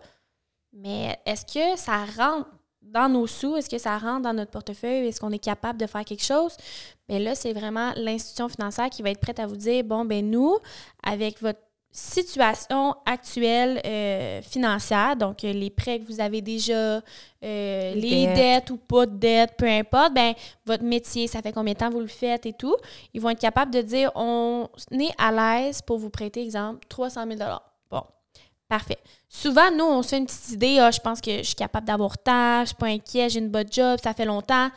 Mais 0.73 1.17
est-ce 1.27 1.45
que 1.45 1.79
ça 1.79 2.05
rentre 2.17 2.49
dans 2.85 3.09
nos 3.09 3.27
sous? 3.27 3.55
Est-ce 3.55 3.69
que 3.69 3.77
ça 3.77 3.97
rentre 3.97 4.21
dans 4.21 4.33
notre 4.33 4.51
portefeuille? 4.51 5.07
Est-ce 5.07 5.19
qu'on 5.19 5.31
est 5.31 5.39
capable 5.39 5.79
de 5.79 5.87
faire 5.87 6.05
quelque 6.05 6.23
chose? 6.23 6.55
Bien 7.07 7.19
là, 7.19 7.35
c'est 7.35 7.53
vraiment 7.53 7.91
l'institution 7.95 8.49
financière 8.49 8.89
qui 8.89 9.01
va 9.01 9.11
être 9.11 9.19
prête 9.19 9.39
à 9.39 9.47
vous 9.47 9.57
dire, 9.57 9.83
bon, 9.83 10.05
ben 10.05 10.29
nous, 10.29 10.57
avec 11.03 11.41
votre 11.41 11.59
situation 11.95 12.93
actuelle 13.05 13.81
euh, 13.85 14.41
financière, 14.41 15.15
donc 15.15 15.45
euh, 15.45 15.53
les 15.53 15.69
prêts 15.69 15.99
que 15.99 16.05
vous 16.05 16.19
avez 16.19 16.41
déjà, 16.41 16.73
euh, 16.73 17.01
Les 17.41 17.93
les, 17.95 18.25
dettes. 18.27 18.35
dettes. 18.35 18.71
ou 18.71 18.77
pas 18.77 19.05
de 19.05 19.15
dettes, 19.15 19.53
peu 19.57 19.65
importe, 19.65 20.13
ben 20.13 20.33
votre 20.65 20.83
métier, 20.83 21.27
ça 21.27 21.41
fait 21.41 21.53
combien 21.53 21.73
de 21.73 21.79
temps 21.79 21.89
vous 21.89 22.01
le 22.01 22.07
faites 22.07 22.45
et 22.45 22.51
tout, 22.53 22.75
ils 23.13 23.21
vont 23.21 23.29
être 23.29 23.39
capables 23.39 23.71
de 23.73 23.81
dire 23.81 24.11
on 24.15 24.67
est 24.91 25.13
à 25.17 25.31
l'aise 25.31 25.81
pour 25.81 25.97
vous 25.97 26.09
prêter, 26.09 26.41
exemple, 26.41 26.85
300 26.89 27.23
000 27.37 27.39
Bon, 27.39 27.59
parfait. 28.77 28.97
Souvent, 29.29 29.69
nous, 29.77 29.83
on 29.85 30.01
se 30.01 30.09
fait 30.09 30.17
une 30.17 30.25
petite 30.25 30.49
idée, 30.51 30.77
ah, 30.79 30.91
je 30.91 30.99
pense 30.99 31.19
que 31.21 31.37
je 31.37 31.43
suis 31.43 31.55
capable 31.55 31.85
d'avoir 31.87 32.17
tant, 32.17 32.61
je 32.61 32.67
suis 32.67 32.75
pas 32.75 32.87
inquiet, 32.87 33.29
j'ai 33.29 33.39
une 33.39 33.49
bonne 33.49 33.67
job, 33.71 33.99
ça 34.03 34.13
fait 34.13 34.25
longtemps. 34.25 34.69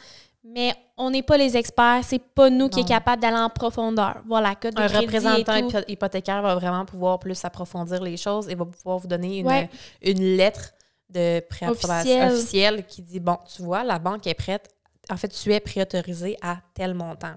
Mais 0.45 0.73
on 0.97 1.11
n'est 1.11 1.23
pas 1.23 1.37
les 1.37 1.57
experts, 1.57 2.00
c'est 2.05 2.19
pas 2.38 2.49
nous 2.49 2.69
qui 2.69 2.81
est 2.81 2.88
capable 2.88 3.21
d'aller 3.21 3.37
en 3.37 3.50
profondeur. 3.50 4.23
Voilà, 4.26 4.55
code 4.55 4.75
de 4.75 4.81
Un 4.81 4.87
représentant 4.87 5.55
et 5.57 5.62
tout. 5.62 5.69
hypo- 5.76 5.85
hypothécaire 5.88 6.40
va 6.43 6.55
vraiment 6.55 6.85
pouvoir 6.87 7.19
plus 7.19 7.45
approfondir 7.45 8.02
les 8.02 8.17
choses 8.17 8.49
et 8.49 8.55
va 8.55 8.64
pouvoir 8.64 8.99
vous 8.99 9.09
donner 9.09 9.38
une, 9.38 9.47
Ouais. 9.47 9.69
une 10.02 10.37
lettre 10.37 10.71
de 11.11 11.40
préapprobation 11.50 11.99
Officielle. 12.26 12.33
officielle 12.33 12.87
qui 12.87 13.02
dit 13.02 13.21
bon, 13.21 13.37
tu 13.55 13.62
vois, 13.62 13.85
la 13.85 13.99
banque 13.99 14.26
est 14.26 14.35
prête. 14.35 14.69
En 15.11 15.17
fait, 15.17 15.28
tu 15.28 15.52
es 15.52 15.61
préautorisé 15.61 16.37
à 16.43 16.57
tel 16.75 16.95
montant. 16.95 17.35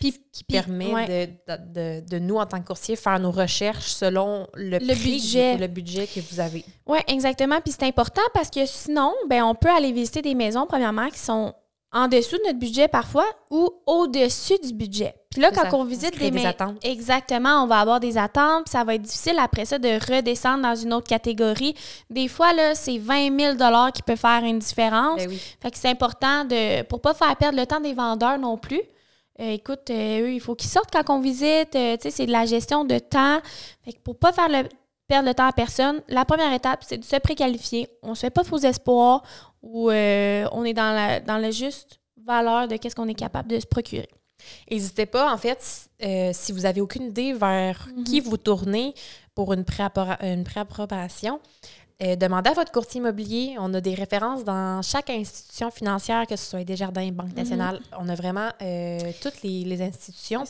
Puis, 0.00 0.12
qui 0.32 0.44
puis- 0.44 0.56
permet 0.58 0.92
ouais. 0.92 1.38
de, 1.48 2.00
de, 2.08 2.18
nous, 2.18 2.36
en 2.36 2.46
tant 2.46 2.60
que 2.60 2.66
courtier, 2.66 2.96
faire 2.96 3.18
nos 3.20 3.30
recherches 3.30 3.92
selon 3.92 4.46
le, 4.54 4.78
Le 4.78 4.94
prix 4.94 5.12
budget. 5.12 5.56
le 5.58 5.66
budget 5.66 6.06
que 6.06 6.20
vous 6.30 6.40
avez. 6.40 6.64
Oui, 6.86 6.98
exactement. 7.06 7.60
Puis 7.60 7.74
c'est 7.78 7.86
important 7.86 8.22
parce 8.34 8.50
que 8.50 8.64
sinon, 8.66 9.12
ben, 9.28 9.42
on 9.44 9.54
peut 9.54 9.70
aller 9.70 9.92
visiter 9.92 10.22
des 10.22 10.34
maisons, 10.34 10.66
premièrement, 10.66 11.08
qui 11.10 11.18
sont 11.18 11.54
en 11.94 12.08
dessous 12.08 12.38
de 12.38 12.42
notre 12.46 12.58
budget 12.58 12.88
parfois 12.88 13.26
ou 13.50 13.68
au-dessus 13.86 14.54
du 14.64 14.72
budget. 14.72 15.14
Puis 15.30 15.42
là, 15.42 15.50
quand 15.50 15.70
ça. 15.70 15.76
on 15.76 15.84
visite 15.84 16.12
des 16.18 16.30
des 16.30 16.30
maisons. 16.30 16.48
attentes. 16.48 16.76
Exactement, 16.82 17.62
on 17.62 17.66
va 17.66 17.80
avoir 17.80 18.00
des 18.00 18.16
attentes, 18.16 18.64
puis 18.64 18.72
ça 18.72 18.82
va 18.84 18.94
être 18.94 19.02
difficile 19.02 19.36
après 19.38 19.66
ça 19.66 19.78
de 19.78 19.88
redescendre 20.14 20.62
dans 20.62 20.74
une 20.74 20.92
autre 20.94 21.06
catégorie. 21.06 21.74
Des 22.08 22.28
fois, 22.28 22.54
là, 22.54 22.74
c'est 22.74 22.96
20 22.98 23.38
000 23.38 23.56
qui 23.94 24.02
peut 24.02 24.16
faire 24.16 24.42
une 24.42 24.58
différence. 24.58 25.18
Ben 25.20 25.28
oui. 25.30 25.40
Fait 25.60 25.70
que 25.70 25.76
c'est 25.78 25.88
important 25.88 26.44
de 26.46 26.82
pour 26.84 27.00
pas 27.02 27.12
faire 27.14 27.36
perdre 27.36 27.58
le 27.58 27.66
temps 27.66 27.80
des 27.80 27.92
vendeurs 27.94 28.38
non 28.38 28.56
plus. 28.56 28.80
Euh, 29.40 29.52
écoute, 29.52 29.88
euh, 29.90 30.20
eux, 30.22 30.32
il 30.32 30.40
faut 30.40 30.54
qu'ils 30.54 30.70
sortent 30.70 30.92
quand 30.92 31.08
on 31.16 31.20
visite. 31.20 31.74
euh, 31.74 31.96
tu 31.96 32.02
sais, 32.02 32.10
c'est 32.10 32.26
de 32.26 32.32
la 32.32 32.44
gestion 32.46 32.84
de 32.84 32.98
temps. 32.98 33.40
Fait 33.84 33.92
que 33.94 34.00
pour 34.00 34.16
pas 34.18 34.32
faire 34.32 34.48
le, 34.48 34.68
perdre 35.08 35.28
le 35.28 35.34
temps 35.34 35.46
à 35.48 35.52
personne, 35.52 36.02
la 36.08 36.24
première 36.24 36.52
étape, 36.52 36.84
c'est 36.86 36.98
de 36.98 37.04
se 37.04 37.16
préqualifier. 37.16 37.88
On 38.02 38.14
se 38.14 38.20
fait 38.20 38.30
pas 38.30 38.44
faux 38.44 38.58
espoirs. 38.58 39.22
ou 39.62 39.90
on 39.90 40.64
est 40.64 40.74
dans 40.74 40.92
la, 40.92 41.20
dans 41.20 41.38
la 41.38 41.50
juste 41.52 42.00
valeur 42.26 42.66
de 42.66 42.76
qu'est-ce 42.76 42.96
qu'on 42.96 43.06
est 43.08 43.14
capable 43.14 43.48
de 43.48 43.60
se 43.60 43.66
procurer. 43.66 44.08
N'hésitez 44.68 45.06
pas, 45.06 45.32
en 45.32 45.36
fait, 45.38 45.58
si 46.32 46.50
vous 46.52 46.66
avez 46.66 46.80
aucune 46.80 47.04
idée 47.04 47.32
vers 47.32 47.86
Mhm. 47.96 48.02
qui 48.04 48.18
vous 48.20 48.36
tournez 48.36 48.92
pour 49.36 49.52
une 49.52 49.62
préappora- 49.62 50.18
une 50.20 50.42
préapprobation, 50.42 51.38
euh, 52.02 52.16
demandez 52.16 52.50
à 52.50 52.54
votre 52.54 52.72
courtier 52.72 53.00
immobilier. 53.00 53.54
On 53.58 53.72
a 53.74 53.80
des 53.80 53.94
références 53.94 54.44
dans 54.44 54.82
chaque 54.82 55.10
institution 55.10 55.70
financière, 55.70 56.26
que 56.26 56.36
ce 56.36 56.44
soit 56.50 56.64
Desjardins, 56.64 57.04
Mhm. 57.06 57.10
Banque 57.12 57.36
nationale. 57.36 57.80
On 57.98 58.08
a 58.08 58.14
vraiment 58.14 58.48
euh, 58.60 58.98
toutes 59.22 59.42
les, 59.42 59.64
les 59.64 59.80
institutions. 59.82 60.44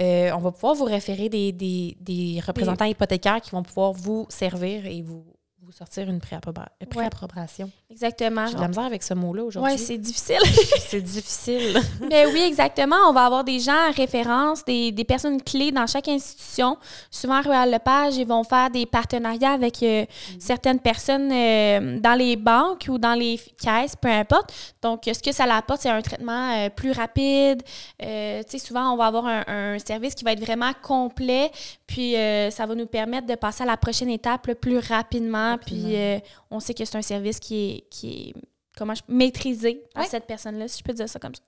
Euh, 0.00 0.30
on 0.34 0.38
va 0.38 0.52
pouvoir 0.52 0.74
vous 0.74 0.84
référer 0.84 1.28
des, 1.28 1.52
des- 1.52 1.96
des 2.00 2.40
représentants 2.46 2.84
hypothécaires 2.84 3.40
qui 3.40 3.50
vont 3.50 3.62
pouvoir 3.62 3.92
vous 3.92 4.26
servir 4.28 4.84
et 4.86 5.00
vous, 5.02 5.24
vous 5.72 5.78
sortir 5.78 6.08
une 6.08 6.18
préapproba- 6.18 6.68
préapprobation. 6.90 7.70
Exactement. 7.90 8.46
J'ai 8.46 8.54
de 8.54 8.60
la 8.60 8.68
misère 8.68 8.84
avec 8.84 9.02
ce 9.02 9.14
mot-là 9.14 9.44
aujourd'hui. 9.44 9.72
Oui, 9.72 9.78
c'est 9.78 9.98
difficile. 9.98 10.38
c'est 10.88 11.00
difficile. 11.00 11.80
Mais 12.10 12.26
oui, 12.26 12.40
exactement. 12.42 12.96
On 13.08 13.12
va 13.12 13.24
avoir 13.26 13.44
des 13.44 13.58
gens 13.58 13.88
à 13.88 13.90
référence, 13.90 14.64
des, 14.64 14.92
des 14.92 15.04
personnes 15.04 15.40
clés 15.42 15.72
dans 15.72 15.86
chaque 15.86 16.08
institution. 16.08 16.76
Souvent, 17.10 17.40
Royal 17.42 17.70
Lepage, 17.70 18.16
ils 18.16 18.26
vont 18.26 18.44
faire 18.44 18.70
des 18.70 18.86
partenariats 18.86 19.52
avec 19.52 19.82
euh, 19.82 20.04
certaines 20.38 20.78
personnes 20.80 21.30
euh, 21.32 21.98
dans 21.98 22.14
les 22.18 22.36
banques 22.36 22.86
ou 22.88 22.98
dans 22.98 23.14
les 23.14 23.40
caisses, 23.60 23.96
peu 23.96 24.08
importe. 24.08 24.52
Donc, 24.82 25.02
ce 25.06 25.22
que 25.22 25.32
ça 25.32 25.44
apporte, 25.44 25.80
c'est 25.82 25.90
un 25.90 26.02
traitement 26.02 26.52
euh, 26.56 26.68
plus 26.70 26.92
rapide. 26.92 27.62
Euh, 28.02 28.42
tu 28.42 28.58
sais, 28.58 28.58
souvent, 28.58 28.92
on 28.92 28.96
va 28.96 29.06
avoir 29.06 29.26
un, 29.26 29.42
un 29.46 29.78
service 29.78 30.14
qui 30.14 30.24
va 30.24 30.32
être 30.32 30.44
vraiment 30.44 30.72
complet, 30.82 31.50
puis 31.92 32.16
euh, 32.16 32.50
ça 32.50 32.64
va 32.66 32.74
nous 32.74 32.86
permettre 32.86 33.26
de 33.26 33.34
passer 33.34 33.62
à 33.64 33.66
la 33.66 33.76
prochaine 33.76 34.08
étape 34.08 34.46
le 34.46 34.54
plus 34.54 34.78
rapidement. 34.78 35.58
Puis, 35.58 35.94
euh, 35.96 36.18
on 36.50 36.58
sait 36.60 36.72
que 36.74 36.84
c'est 36.86 36.96
un 36.96 37.02
service 37.02 37.38
qui 37.38 37.54
est, 37.70 37.80
qui 37.90 38.08
est 38.30 38.34
comment 38.78 38.94
je, 38.94 39.02
maîtrisé 39.08 39.82
par 39.94 40.04
Ouais. 40.04 40.08
cette 40.08 40.26
personne-là, 40.26 40.68
si 40.68 40.78
je 40.78 40.84
peux 40.84 40.94
dire 40.94 41.08
ça 41.08 41.18
comme 41.18 41.34
ça. 41.34 41.42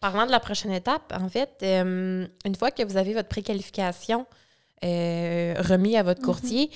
Parlant 0.00 0.26
de 0.26 0.30
la 0.30 0.38
prochaine 0.40 0.70
étape, 0.72 1.12
en 1.20 1.28
fait, 1.28 1.50
euh, 1.62 2.26
une 2.44 2.54
fois 2.54 2.70
que 2.70 2.84
vous 2.84 2.96
avez 2.96 3.12
votre 3.14 3.28
préqualification 3.28 4.24
remis 4.82 5.96
à 5.96 6.02
votre 6.02 6.22
courtier, 6.22 6.70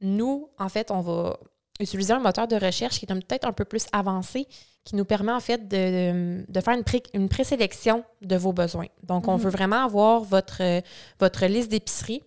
nous, 0.00 0.48
en 0.58 0.68
fait, 0.68 0.90
on 0.90 1.00
va 1.00 1.36
utiliser 1.80 2.12
un 2.12 2.20
moteur 2.20 2.46
de 2.46 2.56
recherche 2.56 2.98
qui 2.98 3.06
est 3.06 3.14
peut-être 3.14 3.46
un 3.46 3.52
peu 3.52 3.64
plus 3.64 3.86
avancé, 3.92 4.46
qui 4.84 4.96
nous 4.96 5.04
permet 5.04 5.32
en 5.32 5.40
fait 5.40 5.66
de, 5.68 6.44
de- 6.48 6.60
faire 6.60 6.74
une, 6.74 6.84
pré- 6.84 7.02
une 7.14 7.28
présélection 7.28 8.04
de 8.20 8.36
vos 8.36 8.52
besoins. 8.52 8.86
Donc, 9.02 9.26
on 9.28 9.32
Mhm. 9.36 9.42
veut 9.42 9.50
vraiment 9.50 9.84
avoir 9.84 10.20
votre, 10.22 10.62
votre 11.18 11.46
liste 11.46 11.70
d'épicerie. 11.70 12.22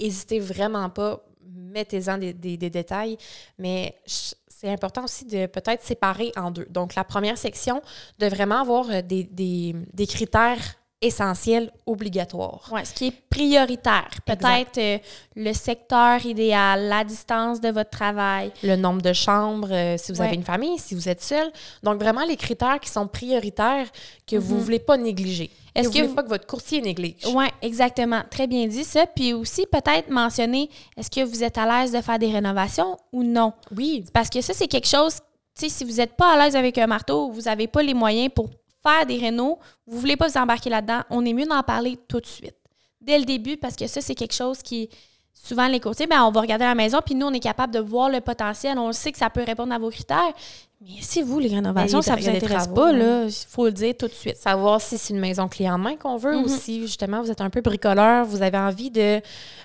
N'hésitez 0.00 0.38
vraiment 0.40 0.88
pas, 0.90 1.20
mettez-en 1.46 2.18
des, 2.18 2.32
des- 2.32 2.56
des 2.56 2.70
détails, 2.70 3.16
mais 3.58 3.94
c'est 4.06 4.70
important 4.70 5.04
aussi 5.04 5.24
de 5.24 5.46
peut-être 5.46 5.82
séparer 5.84 6.32
en 6.36 6.50
deux. 6.50 6.66
Donc, 6.70 6.94
la 6.94 7.04
première 7.04 7.38
section 7.38 7.80
de 8.18 8.26
vraiment 8.26 8.60
avoir 8.62 8.86
euh, 8.90 9.02
des, 9.02 9.74
critères 10.08 10.58
essentiels 11.00 11.70
obligatoires. 11.86 12.68
Ouais, 12.72 12.84
ce 12.84 12.92
qui 12.92 13.06
est 13.06 13.14
prioritaire. 13.30 14.08
Peut-être 14.26 14.78
euh, 14.78 14.98
le 15.36 15.52
secteur 15.52 16.26
idéal, 16.26 16.88
la 16.88 17.04
distance 17.04 17.60
de 17.60 17.68
votre 17.68 17.90
travail. 17.90 18.50
Le 18.64 18.74
nombre 18.74 19.00
de 19.00 19.12
chambres, 19.12 19.68
euh, 19.72 19.96
si 19.96 20.10
vous 20.10 20.18
Ouais. 20.20 20.26
avez 20.26 20.34
une 20.34 20.42
famille, 20.42 20.76
si 20.78 20.96
vous 20.96 21.08
êtes 21.08 21.22
seul. 21.22 21.52
Donc, 21.84 22.00
vraiment 22.02 22.24
les 22.24 22.36
critères 22.36 22.80
qui 22.80 22.88
sont 22.90 23.06
prioritaires 23.06 23.86
que 24.26 24.34
vous 24.36 24.54
ne 24.54 24.58
Mhm. 24.58 24.64
voulez 24.64 24.78
pas 24.80 24.96
négliger. 24.96 25.50
Est-ce 25.78 25.90
que 25.90 26.02
vous 26.02 26.14
pas 26.14 26.22
que 26.22 26.28
votre 26.28 26.46
courtier 26.46 26.80
néglige? 26.80 27.26
Oui, 27.32 27.46
exactement. 27.62 28.22
Très 28.30 28.46
bien 28.46 28.66
dit 28.66 28.84
ça. 28.84 29.06
Puis 29.06 29.32
aussi, 29.32 29.66
peut-être 29.66 30.10
mentionner, 30.10 30.68
est-ce 30.96 31.10
que 31.10 31.24
vous 31.24 31.44
êtes 31.44 31.58
à 31.58 31.66
l'aise 31.66 31.92
de 31.92 32.00
faire 32.00 32.18
des 32.18 32.30
rénovations 32.30 32.96
ou 33.12 33.22
non? 33.22 33.52
Oui. 33.76 34.04
Parce 34.12 34.28
que 34.28 34.40
ça, 34.40 34.54
c'est 34.54 34.68
quelque 34.68 34.88
chose, 34.88 35.16
tu 35.56 35.64
sais, 35.64 35.68
si 35.68 35.84
vous 35.84 35.96
n'êtes 35.96 36.14
pas 36.14 36.34
à 36.34 36.44
l'aise 36.44 36.56
avec 36.56 36.78
un 36.78 36.86
marteau, 36.86 37.30
vous 37.30 37.42
n'avez 37.42 37.66
pas 37.66 37.82
les 37.82 37.94
moyens 37.94 38.30
pour 38.34 38.48
faire 38.82 39.06
des 39.06 39.18
rénaux, 39.18 39.58
vous 39.86 39.98
voulez 39.98 40.16
pas 40.16 40.28
vous 40.28 40.36
embarquer 40.38 40.70
là-dedans, 40.70 41.00
on 41.10 41.24
est 41.24 41.32
mieux 41.32 41.46
d'en 41.46 41.62
parler 41.62 41.98
tout 42.08 42.20
de 42.20 42.26
suite. 42.26 42.56
Dès 43.00 43.18
le 43.18 43.24
début, 43.24 43.56
parce 43.56 43.76
que 43.76 43.86
ça, 43.86 44.00
c'est 44.00 44.14
quelque 44.14 44.34
chose 44.34 44.62
qui, 44.62 44.88
souvent, 45.32 45.66
les 45.68 45.80
courtiers, 45.80 46.06
ben, 46.06 46.22
on 46.24 46.30
va 46.30 46.40
regarder 46.40 46.64
la 46.64 46.74
maison, 46.74 47.00
puis 47.04 47.14
nous, 47.14 47.26
on 47.26 47.32
est 47.32 47.40
capable 47.40 47.72
de 47.72 47.80
voir 47.80 48.08
le 48.08 48.20
potentiel, 48.20 48.78
on 48.78 48.92
sait 48.92 49.12
que 49.12 49.18
ça 49.18 49.30
peut 49.30 49.44
répondre 49.44 49.72
à 49.72 49.78
vos 49.78 49.90
critères. 49.90 50.32
Mais 50.80 51.00
si 51.00 51.22
vous, 51.22 51.40
les 51.40 51.48
rénovations, 51.48 51.98
Ben, 51.98 52.02
ça 52.02 52.14
des- 52.14 52.22
vous 52.22 52.28
intéresse 52.28 52.64
travaux, 52.64 52.74
pas, 52.74 52.92
là, 52.92 53.24
il 53.24 53.32
faut 53.32 53.64
le 53.66 53.72
dire 53.72 53.96
tout 53.98 54.06
de 54.06 54.12
suite. 54.12 54.36
Savoir 54.36 54.80
si 54.80 54.96
c'est 54.96 55.12
une 55.12 55.18
maison 55.18 55.48
clé 55.48 55.68
en 55.68 55.76
main 55.76 55.96
qu'on 55.96 56.16
veut 56.16 56.36
ou 56.36 56.42
Mhm. 56.42 56.48
si, 56.48 56.80
justement, 56.82 57.20
vous 57.20 57.30
êtes 57.32 57.40
un 57.40 57.50
peu 57.50 57.60
bricoleur, 57.62 58.24
vous 58.24 58.42
avez 58.42 58.58
envie 58.58 58.90
de 58.92 59.20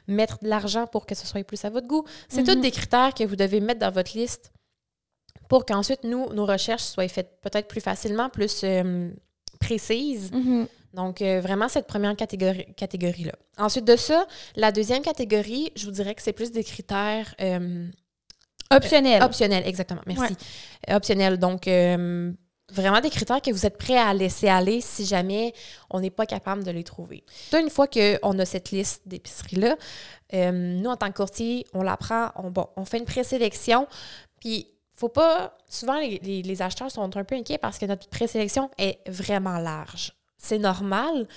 mettre 0.07 0.39
de 0.41 0.47
l'argent 0.49 0.87
pour 0.87 1.05
que 1.05 1.13
ce 1.13 1.27
soit 1.27 1.43
plus 1.43 1.63
à 1.65 1.69
votre 1.69 1.87
goût. 1.87 2.03
C'est 2.29 2.41
Mhm. 2.41 2.47
tous 2.55 2.61
des 2.61 2.71
critères 2.71 3.13
que 3.13 3.23
vous 3.25 3.35
devez 3.35 3.59
mettre 3.59 3.79
dans 3.79 3.91
votre 3.91 4.17
liste 4.17 4.51
pour 5.49 5.65
qu'ensuite, 5.65 6.03
nous, 6.03 6.33
nos 6.33 6.47
recherches 6.47 6.81
soient 6.83 7.07
faites 7.07 7.39
peut-être 7.41 7.67
plus 7.67 7.81
facilement, 7.81 8.29
plus 8.29 8.61
euh, 8.63 9.11
précises. 9.59 10.31
Mhm. 10.31 10.67
Donc, 10.95 11.21
euh, 11.21 11.41
vraiment, 11.41 11.67
cette 11.69 11.85
première 11.87 12.15
catégorie, 12.15 12.65
catégorie-là. 12.75 13.33
Ensuite 13.59 13.85
de 13.85 13.95
ça, 13.95 14.25
la 14.55 14.71
deuxième 14.71 15.01
catégorie, 15.03 15.71
je 15.75 15.85
vous 15.85 15.91
dirais 15.91 16.15
que 16.15 16.21
c'est 16.23 16.33
plus 16.33 16.51
des 16.51 16.63
critères 16.63 17.33
euh, 17.39 17.87
Optionnel. 18.77 19.23
optionnels. 19.23 19.63
Exactement, 19.67 20.01
merci. 20.05 20.21
Ouais. 20.23 20.29
Euh, 20.89 20.95
Optionnels. 20.97 21.37
Donc, 21.37 21.67
euh, 21.67 22.31
vraiment 22.71 23.01
des 23.01 23.09
critères 23.09 23.41
que 23.41 23.51
vous 23.51 23.65
êtes 23.65 23.77
prêts 23.77 23.97
à 23.97 24.13
laisser 24.13 24.47
aller 24.49 24.81
si 24.81 25.05
jamais 25.05 25.53
on 25.89 25.99
n'est 25.99 26.09
pas 26.09 26.25
capable 26.25 26.63
de 26.63 26.71
les 26.71 26.83
trouver. 26.83 27.23
Une 27.53 27.69
fois 27.69 27.87
qu'on 27.87 28.39
a 28.39 28.45
cette 28.45 28.71
liste 28.71 29.01
d'épiceries-là, 29.05 29.75
euh, 30.33 30.51
nous, 30.51 30.89
en 30.89 30.95
tant 30.97 31.11
que 31.11 31.17
courtier, 31.17 31.65
on 31.73 31.83
la 31.83 31.97
prend, 31.97 32.29
on, 32.35 32.49
bon, 32.49 32.67
on 32.75 32.85
fait 32.85 32.97
une 32.97 33.05
présélection, 33.05 33.87
puis 34.39 34.67
faut 34.95 35.09
pas... 35.09 35.57
Souvent, 35.67 35.99
les, 35.99 36.19
les- 36.23 36.41
les 36.43 36.61
acheteurs 36.61 36.89
sont 36.91 37.15
un 37.17 37.23
peu 37.23 37.35
inquiets 37.35 37.57
parce 37.57 37.77
que 37.79 37.85
notre 37.85 38.07
présélection 38.09 38.69
est 38.77 38.99
vraiment 39.07 39.57
large. 39.57 40.13
C'est 40.37 40.59
normal. 40.59 41.27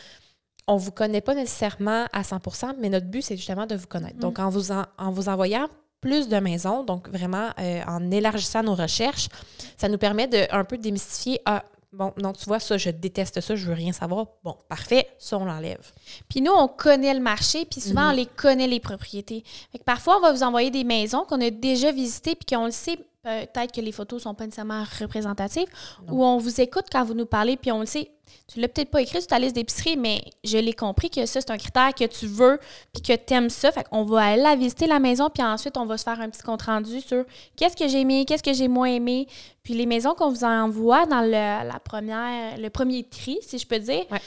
On 0.68 0.77
vous 0.77 0.90
connaît 0.92 1.20
pas 1.20 1.35
nécessairement 1.35 2.07
à 2.12 2.22
100 2.25 2.38
mais 2.79 2.88
notre 2.88 3.07
but, 3.07 3.22
c'est 3.22 3.37
justement 3.37 3.66
de 3.66 3.75
vous 3.77 3.87
connaître. 3.87 4.18
Donc, 4.18 4.38
en 4.38 4.49
vous, 4.51 4.72
en, 4.72 4.85
en 4.99 5.11
vous 5.11 5.29
envoyant 5.29 5.68
plus 6.06 6.28
de 6.28 6.36
maisons, 6.38 6.84
donc 6.84 7.08
vraiment 7.08 7.48
euh, 7.58 7.80
en 7.88 8.10
élargissant 8.10 8.62
nos 8.62 8.74
recherches, 8.74 9.28
ça 9.76 9.88
nous 9.88 9.98
permet 9.98 10.28
de 10.28 10.46
un 10.50 10.64
peu 10.64 10.78
démystifier 10.78 11.40
ah 11.44 11.64
bon 11.92 12.12
non 12.22 12.32
tu 12.32 12.44
vois 12.44 12.60
ça 12.60 12.76
je 12.76 12.90
déteste 12.90 13.40
ça 13.40 13.54
je 13.56 13.66
veux 13.66 13.72
rien 13.74 13.92
savoir 13.92 14.26
bon 14.44 14.54
parfait 14.68 15.08
ça 15.18 15.38
on 15.38 15.44
l'enlève 15.44 15.84
Puis 16.28 16.40
nous, 16.42 16.52
on 16.52 16.68
connaît 16.68 17.14
le 17.14 17.20
marché, 17.20 17.64
puis 17.64 17.80
souvent, 17.80 18.02
Mhm. 18.06 18.10
on 18.12 18.16
les 18.16 18.26
connaît, 18.26 18.66
les 18.66 18.80
propriétés. 18.80 19.42
Fait 19.72 19.78
que 19.78 19.84
parfois, 19.84 20.18
on 20.18 20.20
va 20.20 20.32
vous 20.32 20.42
envoyer 20.42 20.70
des 20.70 20.84
maisons 20.84 21.24
qu'on 21.28 21.40
a 21.40 21.50
déjà 21.50 21.90
visitées, 21.92 22.34
puis 22.34 22.54
qu'on 22.54 22.66
le 22.66 22.70
sait, 22.70 22.98
peut-être 23.26 23.72
que 23.72 23.80
les 23.80 23.92
photos 23.92 24.22
sont 24.22 24.34
pas 24.34 24.44
nécessairement 24.44 24.84
représentatives, 25.00 25.68
ou 26.10 26.24
on 26.24 26.38
vous 26.38 26.60
écoute 26.60 26.86
quand 26.90 27.04
vous 27.04 27.14
nous 27.14 27.26
parlez, 27.26 27.56
puis 27.56 27.72
on 27.72 27.80
le 27.80 27.86
sait. 27.86 28.10
Tu 28.52 28.60
l'as 28.60 28.68
peut-être 28.68 28.90
pas 28.90 29.00
écrit 29.02 29.18
sur 29.18 29.26
ta 29.28 29.38
liste 29.38 29.54
d'épicerie, 29.56 29.96
mais 29.96 30.22
je 30.44 30.58
l'ai 30.58 30.72
compris 30.72 31.10
que 31.10 31.26
ça, 31.26 31.40
c'est 31.40 31.50
un 31.50 31.56
critère 31.58 31.94
que 31.94 32.04
tu 32.04 32.26
veux, 32.26 32.58
puis 32.92 33.02
que 33.02 33.12
tu 33.12 33.34
aimes 33.34 33.50
ça. 33.50 33.72
Fait 33.72 33.84
qu'on 33.84 34.04
va 34.04 34.22
aller 34.24 34.42
la 34.42 34.54
visiter, 34.56 34.86
la 34.86 35.00
maison, 35.00 35.30
puis 35.30 35.42
ensuite, 35.42 35.76
on 35.76 35.86
va 35.86 35.96
se 35.98 36.04
faire 36.04 36.20
un 36.20 36.28
petit 36.28 36.42
compte-rendu 36.42 37.00
sur 37.00 37.24
qu'est-ce 37.56 37.76
que 37.76 37.88
j'ai 37.88 38.00
aimé, 38.00 38.24
qu'est-ce 38.24 38.42
que 38.42 38.52
j'ai 38.52 38.68
moins 38.68 38.88
aimé. 38.88 39.26
Puis 39.62 39.74
les 39.74 39.86
maisons 39.86 40.14
qu'on 40.14 40.30
vous 40.30 40.44
envoie 40.44 41.06
dans 41.06 41.22
le, 41.22 41.30
la 41.30 41.80
première, 41.82 42.56
le 42.58 42.70
premier 42.70 43.02
tri, 43.04 43.38
si 43.42 43.58
je 43.58 43.66
peux 43.66 43.78
dire, 43.80 44.04
Ouais. 44.10 44.20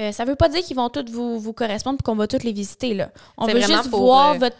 Euh, 0.00 0.12
ça 0.12 0.24
veut 0.24 0.34
pas 0.36 0.48
dire 0.48 0.62
qu'ils 0.62 0.76
vont 0.76 0.88
toutes 0.88 1.10
vous, 1.10 1.38
vous 1.38 1.52
correspondre 1.52 1.98
et 2.00 2.02
qu'on 2.02 2.16
va 2.16 2.26
toutes 2.26 2.42
les 2.44 2.52
visiter. 2.52 2.94
Là. 2.94 3.10
On 3.36 3.46
veut 3.46 3.52
vraiment 3.58 3.76
juste 3.78 3.90
pour, 3.90 4.00
voir 4.00 4.34
euh, 4.34 4.38
votre, 4.38 4.56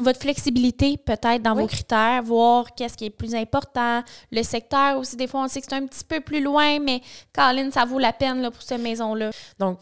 votre 0.00 0.20
flexibilité 0.20 0.96
peut-être 0.96 1.42
dans 1.42 1.54
Oui. 1.56 1.62
vos 1.62 1.68
critères, 1.68 2.22
voir 2.22 2.74
qu'est-ce 2.74 2.96
qui 2.96 3.06
est 3.06 3.10
plus 3.10 3.34
important. 3.34 4.02
Le 4.30 4.42
secteur 4.42 4.98
aussi, 4.98 5.16
des 5.16 5.26
fois, 5.26 5.42
on 5.44 5.48
sait 5.48 5.60
que 5.60 5.66
c'est 5.68 5.76
un 5.76 5.86
petit 5.86 6.04
peu 6.04 6.20
plus 6.20 6.40
loin, 6.42 6.78
mais 6.78 7.00
Caroline, 7.32 7.72
ça 7.72 7.84
vaut 7.84 7.98
la 7.98 8.12
peine 8.12 8.40
là, 8.42 8.50
pour 8.50 8.62
cette 8.62 8.80
maison-là. 8.82 9.30
donc 9.58 9.78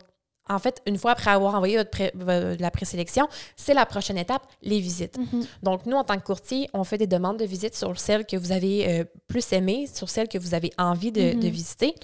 en 0.46 0.58
fait 0.58 0.82
une 0.84 0.98
fois 0.98 1.12
après 1.12 1.30
avoir 1.30 1.54
envoyé 1.54 1.78
votre 1.78 1.88
pré- 1.88 2.12
la 2.60 2.70
présélection 2.70 3.26
c'est 3.56 3.72
la 3.72 3.86
prochaine 3.86 4.18
étape 4.18 4.42
les 4.60 4.78
visites 4.78 5.16
donc 5.62 5.86
nous 5.86 5.96
en 5.96 6.04
tant 6.04 6.18
que 6.18 6.22
courtier 6.22 6.68
on 6.74 6.84
fait 6.84 6.98
des 6.98 7.06
demandes 7.06 7.38
de 7.38 7.46
visite 7.46 7.74
sur 7.74 7.98
celles 7.98 8.26
que 8.26 8.36
vous 8.36 8.52
avez 8.52 8.86
euh, 9.00 9.04
plus 9.26 9.50
aimées 9.54 9.86
sur 9.90 10.10
celles 10.10 10.28
que 10.28 10.36
vous 10.36 10.52
avez 10.52 10.70
envie 10.76 11.12
de, 11.12 11.32
Mhm. 11.32 11.40
de 11.40 11.48
visiter 11.48 11.94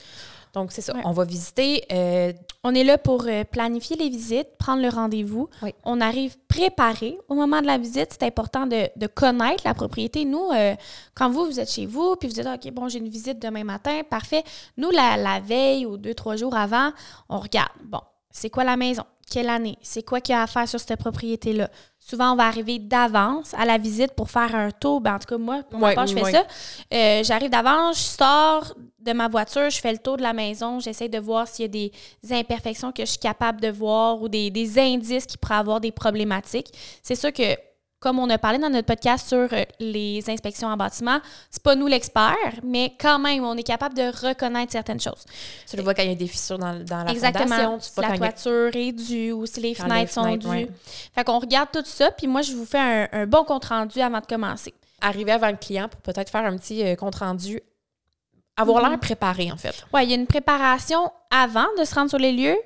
donc 0.52 0.72
c'est 0.72 0.80
ça 0.80 0.94
Ouais. 0.94 1.02
on 1.04 1.12
va 1.12 1.24
visiter 1.24 1.84
euh, 1.92 2.32
On 2.64 2.74
est 2.74 2.84
là 2.84 2.98
pour 2.98 3.24
euh, 3.26 3.44
planifier 3.44 3.96
les 3.96 4.08
visites, 4.08 4.48
prendre 4.58 4.82
le 4.82 4.88
rendez-vous. 4.88 5.48
Oui. 5.62 5.72
On 5.84 6.00
arrive 6.00 6.36
préparé. 6.48 7.16
Au 7.28 7.34
moment 7.34 7.60
de 7.62 7.66
la 7.66 7.78
visite, 7.78 8.08
c'est 8.12 8.24
important 8.24 8.66
de, 8.66 8.88
de 8.96 9.06
connaître 9.06 9.62
la 9.64 9.72
propriété. 9.74 10.24
Nous, 10.24 10.50
euh, 10.54 10.74
quand 11.14 11.30
vous, 11.30 11.46
vous 11.46 11.60
êtes 11.60 11.70
chez 11.70 11.86
vous, 11.86 12.16
puis 12.16 12.28
vous 12.28 12.34
dites, 12.34 12.46
OK, 12.46 12.70
bon, 12.72 12.88
j'ai 12.88 12.98
une 12.98 13.08
visite 13.08 13.38
demain 13.40 13.64
matin, 13.64 14.00
parfait. 14.08 14.42
Nous, 14.76 14.90
la, 14.90 15.16
la 15.16 15.40
veille 15.40 15.86
ou 15.86 15.96
deux, 15.96 16.14
trois 16.14 16.36
jours 16.36 16.54
avant, 16.56 16.90
on 17.28 17.38
regarde. 17.38 17.70
Bon, 17.84 18.00
c'est 18.30 18.50
quoi 18.50 18.64
la 18.64 18.76
maison? 18.76 19.04
Quelle 19.30 19.48
année? 19.48 19.78
C'est 19.80 20.02
quoi 20.02 20.20
qu'il 20.20 20.34
y 20.34 20.36
a 20.36 20.42
à 20.42 20.46
faire 20.48 20.68
sur 20.68 20.80
cette 20.80 20.98
propriété-là? 20.98 21.70
Souvent, 22.00 22.32
on 22.32 22.36
va 22.36 22.46
arriver 22.46 22.80
d'avance 22.80 23.54
à 23.54 23.64
la 23.64 23.78
visite 23.78 24.12
pour 24.16 24.28
faire 24.28 24.52
un 24.56 24.72
tour. 24.72 25.00
Ben, 25.00 25.14
en 25.14 25.18
tout 25.20 25.28
cas, 25.28 25.38
moi, 25.38 25.62
pour 25.70 25.78
ma 25.78 25.88
Ouais, 25.90 25.94
part, 25.94 26.08
je 26.08 26.14
fais 26.14 26.22
ouais. 26.24 26.32
ça. 26.32 26.44
Euh, 26.92 27.22
J'arrive 27.22 27.48
d'avance, 27.50 27.96
je 27.98 28.02
sors 28.18 28.74
de 29.00 29.12
ma 29.12 29.28
voiture, 29.28 29.70
je 29.70 29.80
fais 29.80 29.92
le 29.92 29.98
tour 29.98 30.16
de 30.16 30.22
la 30.22 30.32
maison, 30.32 30.78
j'essaie 30.80 31.08
de 31.08 31.18
voir 31.18 31.48
s'il 31.48 31.62
y 31.64 31.64
a 31.64 31.68
des 31.68 31.92
imperfections 32.34 32.92
que 32.92 33.02
je 33.04 33.10
suis 33.10 33.18
capable 33.18 33.60
de 33.60 33.68
voir 33.70 34.20
ou 34.20 34.28
des, 34.28 34.50
des 34.50 34.78
indices 34.78 35.26
qui 35.26 35.38
pourraient 35.38 35.54
avoir 35.56 35.80
des 35.80 35.92
problématiques. 35.92 36.68
C'est 37.02 37.14
sûr 37.14 37.32
que 37.32 37.56
comme 37.98 38.18
on 38.18 38.30
a 38.30 38.38
parlé 38.38 38.56
dans 38.58 38.70
notre 38.70 38.86
podcast 38.86 39.28
sur 39.28 39.46
euh, 39.52 39.62
les 39.78 40.24
inspections 40.30 40.68
en 40.68 40.76
bâtiment, 40.78 41.18
c'est 41.50 41.62
pas 41.62 41.74
nous 41.74 41.86
l'expert, 41.86 42.34
mais 42.62 42.94
quand 42.98 43.18
même, 43.18 43.44
on 43.44 43.54
est 43.58 43.62
capable 43.62 43.94
de 43.94 44.26
reconnaître 44.26 44.72
certaines 44.72 45.00
choses. 45.00 45.22
Tu 45.68 45.76
le 45.76 45.82
vois 45.82 45.92
quand 45.92 46.02
il 46.02 46.08
y 46.08 46.12
a 46.12 46.14
des 46.14 46.26
fissures 46.26 46.58
dans, 46.58 46.82
dans 46.82 47.04
la 47.04 47.10
Exactement. 47.12 47.44
fondation. 47.56 47.78
Tu 47.78 47.84
si 47.94 48.00
la 48.00 48.08
a- 48.12 48.16
toiture 48.16 48.70
est 48.74 48.92
due 48.92 49.32
ou 49.32 49.44
si 49.44 49.60
les 49.60 49.74
fenêtres 49.74 50.00
les 50.00 50.06
sont 50.06 50.36
dues. 50.36 50.46
ouais. 50.48 50.70
Fait 51.14 51.24
qu'on 51.24 51.38
regarde 51.40 51.68
tout 51.72 51.82
ça, 51.84 52.10
puis 52.10 52.26
moi, 52.26 52.40
je 52.40 52.52
vous 52.54 52.64
fais 52.64 52.78
un, 52.78 53.08
un 53.12 53.26
bon 53.26 53.44
compte-rendu 53.44 54.00
avant 54.00 54.20
de 54.20 54.26
commencer. 54.26 54.72
arriver 55.02 55.32
avant 55.32 55.50
le 55.50 55.56
client 55.58 55.88
pour 55.88 56.00
peut-être 56.00 56.30
faire 56.30 56.44
un 56.46 56.56
petit 56.56 56.82
euh, 56.82 56.94
compte 56.96 57.16
rendu. 57.16 57.60
Avoir 58.60 58.82
Mhm. 58.84 58.90
l'air 58.90 59.00
préparé, 59.00 59.50
en 59.52 59.56
fait. 59.56 59.84
Oui, 59.92 60.04
il 60.04 60.10
y 60.10 60.12
a 60.12 60.16
une 60.16 60.26
préparation 60.26 61.10
avant 61.30 61.66
de 61.78 61.84
se 61.84 61.94
rendre 61.94 62.10
sur 62.10 62.18
les 62.18 62.32
lieux, 62.32 62.56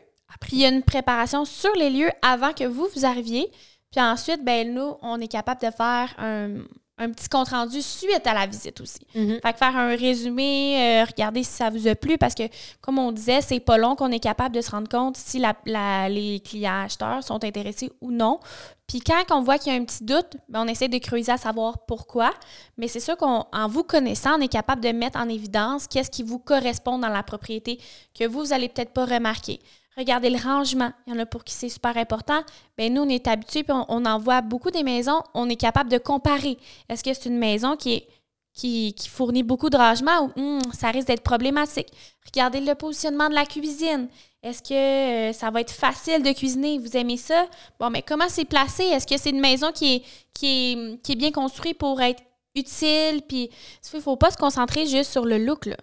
puis 0.40 0.52
il 0.56 0.58
y 0.60 0.64
a 0.64 0.68
une 0.68 0.82
préparation 0.82 1.44
sur 1.44 1.72
les 1.76 1.90
lieux 1.90 2.10
avant 2.22 2.52
que 2.52 2.64
vous, 2.64 2.88
vous 2.94 3.04
arriviez. 3.06 3.50
Puis 3.92 4.00
ensuite, 4.00 4.44
ben 4.44 4.74
nous, 4.74 4.96
on 5.02 5.20
est 5.20 5.28
capable 5.28 5.60
de 5.60 5.70
faire 5.70 6.12
un, 6.18 6.48
un 6.96 7.10
petit 7.10 7.28
compte-rendu 7.28 7.82
suite 7.82 8.24
à 8.24 8.34
la 8.34 8.46
visite 8.46 8.80
aussi. 8.80 9.00
Mhm. 9.14 9.40
Fait 9.42 9.52
que 9.52 9.58
faire 9.58 9.76
un 9.76 9.96
résumé, 9.96 11.00
euh, 11.00 11.04
regarder 11.04 11.42
si 11.42 11.50
ça 11.52 11.68
vous 11.68 11.88
a 11.88 11.94
plu, 11.96 12.18
parce 12.18 12.34
que, 12.34 12.44
comme 12.80 12.98
on 12.98 13.10
disait, 13.10 13.40
c'est 13.40 13.58
pas 13.60 13.76
long 13.78 13.96
qu'on 13.96 14.12
est 14.12 14.20
capable 14.20 14.54
de 14.54 14.60
se 14.60 14.70
rendre 14.70 14.88
compte 14.88 15.16
si 15.16 15.38
la- 15.38 15.56
la- 15.66 16.08
les 16.08 16.38
clients 16.40 16.84
acheteurs 16.84 17.22
sont 17.24 17.42
intéressés 17.42 17.90
ou 18.00 18.10
non. 18.12 18.38
Puis 18.86 19.00
quand 19.00 19.24
on 19.30 19.42
voit 19.42 19.58
qu'il 19.58 19.72
y 19.72 19.76
a 19.76 19.80
un 19.80 19.84
petit 19.84 20.04
doute, 20.04 20.36
ben, 20.48 20.62
on 20.64 20.68
essaie 20.68 20.88
de 20.88 20.98
creuser 20.98 21.32
à 21.32 21.36
savoir 21.38 21.78
pourquoi. 21.86 22.30
Mais 22.76 22.86
c'est 22.86 23.00
sûr 23.00 23.16
qu'en 23.16 23.46
vous 23.68 23.82
connaissant, 23.82 24.36
on 24.38 24.40
est 24.40 24.48
capable 24.48 24.82
de 24.82 24.90
mettre 24.90 25.18
en 25.18 25.28
évidence 25.28 25.88
qu'est-ce 25.88 26.10
qui 26.10 26.22
vous 26.22 26.38
correspond 26.38 26.98
dans 26.98 27.08
la 27.08 27.22
propriété 27.22 27.80
que 28.16 28.24
vous, 28.26 28.40
vous 28.40 28.52
allez 28.52 28.68
peut-être 28.68 28.92
pas 28.92 29.04
remarquer. 29.06 29.58
Regardez 29.96 30.30
le 30.30 30.38
rangement. 30.38 30.92
Il 31.06 31.12
y 31.12 31.16
en 31.16 31.20
a 31.20 31.26
pour 31.26 31.44
qui 31.44 31.54
c'est 31.54 31.68
super 31.68 31.96
important. 31.96 32.42
Bien, 32.76 32.90
nous, 32.90 33.02
on 33.02 33.08
est 33.08 33.26
habitués, 33.28 33.62
puis 33.62 33.76
on, 33.88 34.04
en 34.04 34.18
voit 34.18 34.40
beaucoup 34.40 34.70
des 34.70 34.82
maisons. 34.82 35.22
On 35.34 35.48
est 35.48 35.56
capable 35.56 35.90
de 35.90 35.98
comparer. 35.98 36.58
Est-ce 36.88 37.04
que 37.04 37.14
c'est 37.14 37.28
une 37.28 37.38
maison 37.38 37.76
qui 37.76 38.04
qui, 38.54 38.94
fournit 39.10 39.42
beaucoup 39.42 39.68
de 39.68 39.76
rangement 39.76 40.30
ou 40.36 40.40
Hum, 40.40 40.60
ça 40.72 40.90
risque 40.90 41.08
d'être 41.08 41.22
problématique? 41.22 41.88
Regardez 42.24 42.60
le 42.60 42.74
positionnement 42.74 43.28
de 43.28 43.34
la 43.34 43.46
cuisine. 43.46 44.08
Est-ce 44.42 44.62
que 44.62 44.74
euh, 44.74 45.32
ça 45.32 45.50
va 45.50 45.60
être 45.60 45.72
facile 45.72 46.22
de 46.22 46.30
cuisiner? 46.32 46.78
Vous 46.78 46.96
aimez 46.96 47.16
ça? 47.16 47.46
Bon, 47.80 47.90
mais 47.90 48.02
comment 48.02 48.28
c'est 48.28 48.44
placé? 48.44 48.84
Est-ce 48.84 49.06
que 49.06 49.18
c'est 49.18 49.30
une 49.30 49.40
maison 49.40 49.72
qui 49.72 49.96
est, 49.96 50.02
qui 50.32 50.46
est, 50.46 51.02
qui 51.02 51.12
est 51.12 51.16
bien 51.16 51.32
construite 51.32 51.78
pour 51.78 52.00
être 52.00 52.22
utile? 52.54 53.22
Puis, 53.26 53.50
il 53.92 53.96
ne 53.96 54.00
faut 54.00 54.16
pas 54.16 54.30
se 54.30 54.36
concentrer 54.36 54.86
juste 54.86 55.10
sur 55.10 55.24
le 55.24 55.38
look. 55.38 55.66
Là. 55.66 55.76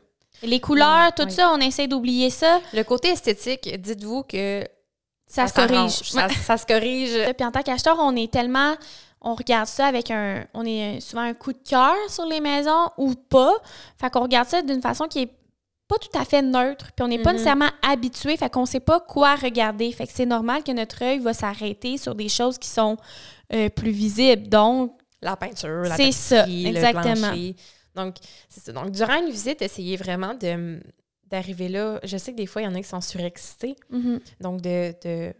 Les 0.44 0.60
couleurs, 0.60 1.14
tout 1.16 1.24
oui. 1.26 1.32
ça, 1.32 1.52
on 1.54 1.60
essaie 1.60 1.88
d'oublier 1.88 2.30
ça. 2.30 2.60
Le 2.74 2.84
côté 2.84 3.10
esthétique, 3.10 3.70
dites-vous 3.82 4.24
que 4.24 4.64
Ça, 5.28 5.48
se 5.48 5.54
corrige. 5.54 5.92
Ça, 6.04 6.28
ça 6.30 6.58
se 6.58 6.66
corrige. 6.66 7.12
Puis 7.38 7.46
en 7.46 7.52
tant 7.52 7.62
qu'acheteur, 7.62 7.98
on 8.00 8.16
est 8.16 8.32
tellement. 8.32 8.76
On 9.24 9.36
regarde 9.36 9.68
ça 9.68 9.86
avec 9.86 10.10
un. 10.10 10.44
On 10.56 10.66
est 10.66 11.00
souvent 11.00 11.22
un 11.22 11.34
coup 11.36 11.54
de 11.54 11.60
cœur 11.68 11.94
sur 12.10 12.26
les 12.26 12.40
maisons 12.42 12.90
ou 12.98 13.14
pas. 13.14 13.54
Fait 14.00 14.10
qu'on 14.10 14.22
regarde 14.22 14.48
ça 14.50 14.62
d'une 14.64 14.82
façon 14.82 15.06
qui 15.06 15.20
est 15.20 15.30
pas 15.88 15.98
tout 16.00 16.18
à 16.20 16.26
fait 16.26 16.42
neutre. 16.42 16.88
Puis 16.96 17.04
on 17.04 17.08
n'est 17.08 17.20
pas 17.20 17.30
Mhm. 17.30 17.36
nécessairement 17.38 17.70
habitué. 17.88 18.36
Fait 18.36 18.50
qu'on 18.50 18.66
sait 18.66 18.80
pas 18.80 19.00
quoi 19.00 19.36
regarder. 19.36 19.92
Fait 19.92 20.08
que 20.08 20.14
c'est 20.14 20.26
normal 20.26 20.64
que 20.64 20.72
notre 20.72 21.04
œil 21.04 21.20
va 21.20 21.34
s'arrêter 21.36 21.98
sur 21.98 22.16
des 22.16 22.30
choses 22.30 22.58
qui 22.58 22.68
sont 22.70 22.98
euh, 23.54 23.70
plus 23.70 23.92
visibles. 23.92 24.48
Donc, 24.50 24.98
La 25.22 25.36
peinture, 25.36 25.84
la 25.84 25.96
C'est 25.98 26.12
ça, 26.14 26.48
exactement. 26.48 27.12
le 27.14 27.20
plancher. 27.22 27.56
Donc, 27.96 28.16
c'est 28.50 28.64
ça. 28.64 28.72
Donc, 28.72 28.92
durant 28.92 29.16
une 29.24 29.32
visite, 29.32 29.62
essayez 29.62 29.98
vraiment 29.98 30.34
de 30.34 30.80
d'arriver 31.30 31.70
là. 31.70 32.00
Je 32.04 32.18
sais 32.18 32.32
que 32.34 32.38
des 32.38 32.46
fois, 32.46 32.62
il 32.62 32.66
y 32.66 32.68
en 32.68 32.76
a 32.76 32.82
qui 32.82 32.88
sont 32.90 33.00
surexcités. 33.02 33.76
mhm. 33.90 34.20
Donc, 34.42 34.60
de, 34.62 34.94
de- 35.04 35.34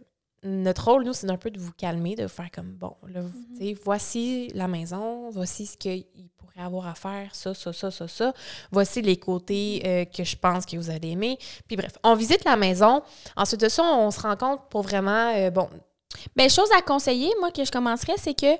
notre 0.44 0.86
rôle, 0.90 1.04
nous, 1.04 1.12
c'est 1.12 1.30
un 1.30 1.36
peu 1.36 1.50
de 1.50 1.60
vous 1.60 1.70
calmer, 1.72 2.16
de 2.16 2.22
vous 2.24 2.28
faire 2.28 2.50
comme, 2.50 2.72
bon, 2.72 2.96
là, 3.08 3.20
vous- 3.20 3.30
tu 3.58 3.64
sais, 3.68 3.76
voici 3.84 4.48
la 4.54 4.66
maison, 4.68 5.30
voici 5.30 5.66
ce 5.66 5.76
qu'il 5.76 6.04
pourrait 6.36 6.64
avoir 6.64 6.86
à 6.88 6.94
faire, 6.94 7.34
ça, 7.34 7.52
ça, 7.54 7.72
ça, 7.72 7.90
ça, 7.90 8.08
ça. 8.08 8.32
Voici 8.72 9.02
les 9.02 9.18
côtés 9.18 9.82
euh, 9.86 10.04
que 10.06 10.24
je 10.24 10.34
pense 10.36 10.64
que 10.66 10.76
vous 10.78 10.90
allez 10.90 11.10
aimer. 11.10 11.36
Puis 11.68 11.76
bref, 11.76 11.92
on 12.02 12.14
visite 12.14 12.44
la 12.44 12.56
maison. 12.56 13.02
Ensuite 13.36 13.60
de 13.60 13.68
ça, 13.68 13.84
on 13.84 14.10
se 14.10 14.20
rend 14.20 14.36
compte 14.36 14.62
pour 14.70 14.80
vraiment, 14.82 15.32
euh, 15.36 15.50
bon, 15.50 15.68
Bien, 16.36 16.46
chose 16.50 16.68
à 16.76 16.82
conseiller, 16.82 17.30
moi, 17.40 17.50
que 17.50 17.64
je 17.64 17.70
commencerais, 17.72 18.12
c'est 18.18 18.34
que 18.34 18.54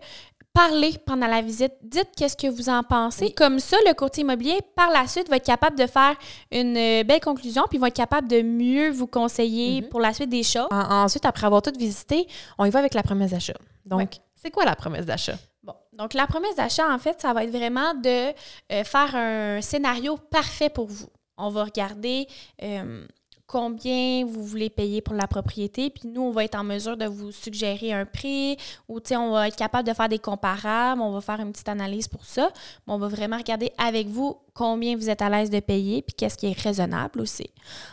parlez 0.53 0.95
pendant 1.07 1.27
la 1.27 1.41
visite. 1.43 1.73
Dites 1.83 2.11
qu'est-ce 2.17 2.37
que 2.37 2.47
vous 2.47 2.69
en 2.69 2.83
pensez. 2.83 3.27
Oui. 3.27 3.35
Comme 3.35 3.59
ça, 3.59 3.77
le 3.87 3.95
courtier 3.95 4.23
immobilier, 4.23 4.59
par 4.77 4.91
la 4.91 5.07
suite, 5.07 5.29
va 5.29 5.37
être 5.37 5.45
capable 5.47 5.79
de 5.79 5.87
faire 5.87 6.15
une 6.51 6.77
euh, 6.77 7.05
belle 7.05 7.21
conclusion, 7.21 7.65
puis 7.69 7.79
va 7.79 7.89
être 7.89 7.95
capable 7.97 8.29
de 8.29 8.43
mieux 8.43 8.91
vous 8.91 9.07
conseiller 9.07 9.83
Mhm. 9.83 9.89
pour 9.89 10.01
la 10.01 10.13
suite 10.13 10.31
des 10.31 10.43
choses. 10.43 10.67
en- 10.71 11.05
ensuite, 11.05 11.25
après 11.25 11.47
avoir 11.47 11.63
tout 11.63 11.73
visité, 11.79 12.27
on 12.59 12.65
y 12.65 12.71
va 12.71 12.79
avec 12.81 12.95
la 12.95 13.03
promesse 13.03 13.31
d'achat. 13.31 13.55
Donc, 13.87 14.11
c'est 14.35 14.51
quoi 14.51 14.65
la 14.65 14.77
promesse 14.77 15.07
d'achat? 15.07 15.37
Bon, 15.63 15.75
donc 15.93 16.15
la 16.15 16.27
promesse 16.27 16.57
d'achat, 16.57 16.89
en 16.93 16.99
fait, 16.99 17.21
ça 17.21 17.33
va 17.33 17.45
être 17.45 17.51
vraiment 17.51 17.95
de 17.95 18.33
euh, 18.73 18.85
faire 18.85 19.15
un 19.15 19.61
scénario 19.61 20.17
parfait 20.17 20.69
pour 20.69 20.87
vous. 20.87 21.07
On 21.39 21.49
va 21.51 21.65
regarder 21.65 22.27
euh, 22.63 23.07
combien 23.53 24.25
vous 24.25 24.43
voulez 24.43 24.71
payer 24.71 25.03
pour 25.03 25.13
la 25.15 25.27
propriété, 25.27 25.91
puis 25.91 26.09
nous, 26.09 26.23
on 26.23 26.31
va 26.31 26.45
être 26.45 26.55
en 26.55 26.65
mesure 26.65 26.97
de 26.97 27.05
vous 27.05 27.31
suggérer 27.33 27.93
un 27.93 28.07
prix 28.07 28.57
ou, 28.89 28.99
on 29.11 29.31
va 29.31 29.49
être 29.49 29.57
capable 29.57 29.87
de 29.87 29.93
faire 29.93 30.09
des 30.09 30.19
comparables, 30.19 31.03
on 31.03 31.13
va 31.13 31.21
faire 31.21 31.39
une 31.39 31.53
petite 31.53 31.69
analyse 31.69 32.09
pour 32.09 32.25
ça, 32.25 32.51
mais 32.87 32.95
on 32.95 32.99
va 32.99 33.09
vraiment 33.09 33.37
regarder 33.37 33.71
avec 33.77 34.09
vous 34.09 34.39
combien 34.55 34.97
vous 34.97 35.11
êtes 35.11 35.21
à 35.21 35.29
l'aise 35.29 35.51
de 35.51 35.61
payer, 35.61 36.01
puis 36.01 36.15
qu'est-ce 36.15 36.39
qui 36.39 36.47
est 36.47 36.59
raisonnable 36.59 37.21
aussi. 37.21 37.51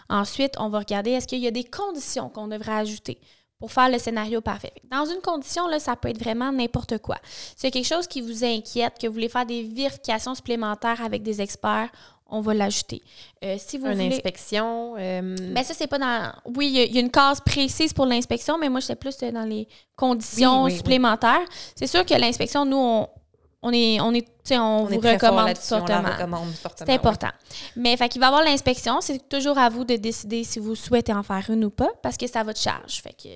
Ensuite, 0.09 0.53
on 0.59 0.69
va 0.69 0.79
regarder 0.79 1.11
est-ce 1.11 1.27
qu'il 1.27 1.39
y 1.39 1.47
a 1.47 1.51
des 1.51 1.65
conditions 1.65 2.29
qu'on 2.29 2.47
devrait 2.47 2.77
ajouter 2.77 3.19
pour 3.59 3.73
faire 3.73 3.89
le 3.89 3.99
scénario 3.99 4.39
parfait? 4.39 4.71
Dans 4.89 5.03
une 5.03 5.19
condition, 5.19 5.67
là, 5.67 5.79
ça 5.79 5.97
peut 5.97 6.07
être 6.07 6.23
vraiment 6.23 6.53
n'importe 6.53 6.99
quoi. 6.99 7.17
C'est 7.57 7.69
quelque 7.69 7.87
chose 7.87 8.07
qui 8.07 8.21
vous 8.21 8.45
inquiète, 8.45 8.93
que 8.97 9.07
vous 9.07 9.13
voulez 9.13 9.27
faire 9.27 9.45
des 9.45 9.63
vérifications 9.63 10.35
supplémentaires 10.35 11.03
avec 11.03 11.21
des 11.21 11.41
experts, 11.41 11.89
on 12.31 12.41
va 12.41 12.53
l'ajouter. 12.53 13.01
Euh, 13.43 13.55
si 13.57 13.77
vous 13.77 13.87
Une 13.87 13.93
voulez... 13.93 14.15
inspection? 14.15 14.95
euh, 14.97 15.35
Ben 15.53 15.63
ça, 15.63 15.73
c'est 15.73 15.87
pas 15.87 15.97
dans... 15.99 16.31
Oui, 16.55 16.67
il 16.67 16.73
y 16.73 16.79
a- 16.81 16.85
il 16.85 16.95
y, 16.95 16.97
a 16.97 17.01
une 17.01 17.11
case 17.11 17.39
précise 17.41 17.93
pour 17.93 18.05
l'inspection, 18.05 18.57
mais 18.57 18.69
moi, 18.69 18.79
j'étais 18.79 18.95
plus 18.95 19.15
euh, 19.23 19.31
dans 19.31 19.43
les 19.45 19.67
conditions 19.95 20.63
Oui, 20.63 20.65
oui, 20.65 20.71
oui. 20.71 20.77
supplémentaires. 20.77 21.45
C'est 21.75 21.87
sûr 21.87 22.05
que 22.05 22.13
l'inspection, 22.13 22.65
nous, 22.65 22.77
on, 22.77 23.07
on 23.61 23.71
est... 23.73 23.99
On, 23.99 24.13
est, 24.13 24.27
on, 24.51 24.55
on 24.55 24.83
vous 24.85 24.93
est 25.05 25.13
recommande 25.13 25.55
fortement. 25.57 26.43
C'est 26.77 26.89
important. 26.89 27.29
Mais 27.75 27.95
fait 27.97 28.09
qu'il 28.09 28.19
va 28.19 28.27
y 28.27 28.29
avoir 28.29 28.43
l'inspection. 28.43 28.99
C'est 29.01 29.29
toujours 29.29 29.57
à 29.59 29.69
vous 29.69 29.83
de 29.83 29.95
décider 29.95 30.43
si 30.43 30.57
vous 30.59 30.73
souhaitez 30.75 31.13
en 31.13 31.21
faire 31.23 31.45
une 31.49 31.65
ou 31.65 31.69
pas, 31.69 31.89
parce 32.01 32.17
que 32.17 32.25
c'est 32.25 32.37
à 32.37 32.43
votre 32.43 32.59
charge. 32.59 33.01
Fait 33.01 33.13
que, 33.13 33.27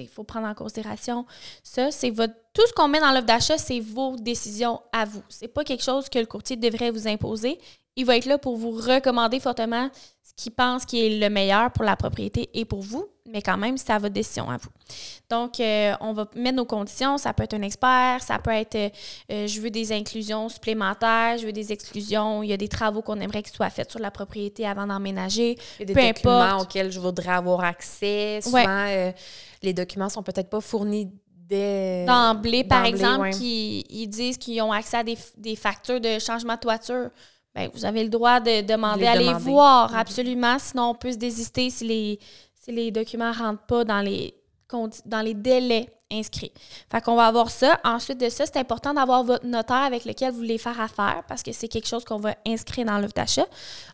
il 0.00 0.08
faut 0.08 0.24
prendre 0.24 0.46
en 0.48 0.54
considération 0.54 1.26
ça. 1.62 1.90
C'est 1.92 2.10
votre 2.10 2.34
tout 2.54 2.66
ce 2.66 2.72
qu'on 2.72 2.88
met 2.88 2.98
dans 3.00 3.10
l'offre 3.12 3.26
d'achat, 3.26 3.56
c'est 3.58 3.78
vos 3.80 4.16
décisions 4.16 4.80
à 4.92 5.04
vous. 5.04 5.22
C'est 5.28 5.48
pas 5.48 5.62
quelque 5.64 5.82
chose 5.84 6.08
que 6.08 6.18
le 6.18 6.26
courtier 6.26 6.56
devrait 6.56 6.90
vous 6.90 7.06
imposer. 7.06 7.58
Il 7.98 8.06
va 8.06 8.16
être 8.16 8.26
là 8.26 8.38
pour 8.38 8.56
vous 8.56 8.70
recommander 8.70 9.40
fortement 9.40 9.90
ce 10.22 10.32
qu'il 10.36 10.52
pense 10.52 10.84
qui 10.84 11.04
est 11.04 11.18
le 11.18 11.28
meilleur 11.28 11.72
pour 11.72 11.82
la 11.82 11.96
propriété 11.96 12.48
et 12.54 12.64
pour 12.64 12.80
vous, 12.80 13.08
mais 13.28 13.42
quand 13.42 13.56
même, 13.56 13.76
c'est 13.76 13.92
à 13.92 13.98
votre 13.98 14.14
décision 14.14 14.48
à 14.48 14.56
vous. 14.56 14.68
Donc, 15.28 15.58
euh, 15.58 15.94
on 16.00 16.12
va 16.12 16.28
mettre 16.36 16.58
nos 16.58 16.64
conditions. 16.64 17.18
Ça 17.18 17.32
peut 17.32 17.42
être 17.42 17.54
un 17.54 17.62
expert, 17.62 18.22
ça 18.22 18.38
peut 18.38 18.52
être 18.52 18.76
euh, 18.76 18.88
euh, 19.32 19.46
je 19.48 19.60
veux 19.60 19.70
des 19.70 19.90
inclusions 19.90 20.48
supplémentaires, 20.48 21.38
je 21.38 21.46
veux 21.46 21.52
des 21.52 21.72
exclusions, 21.72 22.44
il 22.44 22.50
y 22.50 22.52
a 22.52 22.56
des 22.56 22.68
travaux 22.68 23.02
qu'on 23.02 23.18
aimerait 23.18 23.42
qu'ils 23.42 23.56
soient 23.56 23.68
faits 23.68 23.90
sur 23.90 23.98
la 23.98 24.12
propriété 24.12 24.64
avant 24.64 24.86
d'emménager. 24.86 25.58
Il 25.80 25.80
y 25.80 25.82
a 25.82 25.86
des 25.86 25.94
Peu 25.94 26.06
documents 26.06 26.40
importe. 26.40 26.62
auxquels 26.62 26.92
je 26.92 27.00
voudrais 27.00 27.32
avoir 27.32 27.64
accès. 27.64 28.38
Souvent, 28.44 28.64
euh, 28.68 29.10
les 29.64 29.72
documents 29.72 30.08
sont 30.08 30.22
peut-être 30.22 30.50
pas 30.50 30.60
fournis. 30.60 31.10
D'emblée, 31.50 32.62
par 32.62 32.84
exemple, 32.84 33.22
ouais. 33.22 33.30
qui 33.30 33.82
ils 33.88 34.06
disent 34.06 34.36
qu'ils 34.36 34.60
ont 34.60 34.70
accès 34.70 34.98
à 34.98 35.02
des, 35.02 35.16
des 35.38 35.56
factures 35.56 35.98
de 35.98 36.18
changement 36.18 36.56
de 36.56 36.60
toiture. 36.60 37.10
Bien, 37.58 37.70
vous 37.74 37.84
avez 37.84 38.02
le 38.04 38.08
droit 38.10 38.40
de 38.40 38.62
demander 38.62 39.00
Les 39.02 39.06
à 39.08 39.14
les 39.16 39.32
voir, 39.34 39.94
absolument. 39.96 40.56
Sinon, 40.58 40.90
on 40.90 40.94
peut 40.94 41.12
se 41.12 41.18
désister 41.18 41.70
si 41.70 41.84
les, 41.86 42.18
si 42.60 42.72
les 42.72 42.90
documents 42.90 43.32
ne 43.32 43.38
rentrent 43.38 43.66
pas 43.66 43.84
dans 43.84 44.00
les, 44.00 44.34
dans 45.06 45.20
les 45.20 45.34
délais 45.34 45.88
inscrits. 46.10 46.52
Fait 46.90 47.02
qu'on 47.02 47.16
va 47.16 47.26
avoir 47.26 47.50
ça. 47.50 47.78
Ensuite 47.84 48.18
de 48.18 48.30
ça, 48.30 48.46
c'est 48.46 48.56
important 48.56 48.94
d'avoir 48.94 49.24
votre 49.24 49.44
notaire 49.44 49.76
avec 49.82 50.06
lequel 50.06 50.30
vous 50.30 50.38
voulez 50.38 50.56
faire 50.56 50.80
affaire 50.80 51.22
parce 51.28 51.42
que 51.42 51.52
c'est 51.52 51.68
quelque 51.68 51.86
chose 51.86 52.02
qu'on 52.02 52.16
va 52.18 52.34
inscrire 52.46 52.86
dans 52.86 52.96
l'offre 52.98 53.12
d'achat. 53.12 53.44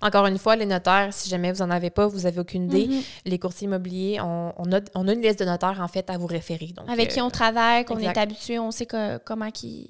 Encore 0.00 0.26
une 0.26 0.38
fois, 0.38 0.54
les 0.54 0.64
notaires, 0.66 1.08
si 1.12 1.28
jamais 1.28 1.50
vous 1.50 1.60
en 1.60 1.70
avez 1.70 1.90
pas, 1.90 2.06
vous 2.06 2.24
avez 2.24 2.38
aucune 2.38 2.66
idée, 2.66 2.86
Mhm. 2.86 3.02
les 3.24 3.38
courtiers 3.40 3.64
immobiliers, 3.66 4.20
on, 4.20 4.52
on 4.56 4.72
a, 4.72 4.78
on 4.94 5.08
a 5.08 5.12
une 5.12 5.22
liste 5.22 5.40
de 5.40 5.44
notaires, 5.44 5.80
en 5.80 5.88
fait, 5.88 6.08
à 6.08 6.16
vous 6.16 6.28
référer. 6.28 6.68
Donc, 6.76 6.88
avec 6.88 7.10
euh, 7.10 7.14
qui 7.14 7.20
on 7.20 7.30
travaille, 7.30 7.84
qu'on 7.84 7.98
est 7.98 8.16
habitué, 8.16 8.60
on 8.60 8.70
sait 8.70 8.86
que- 8.86 9.18
comment 9.18 9.48
il 9.62 9.88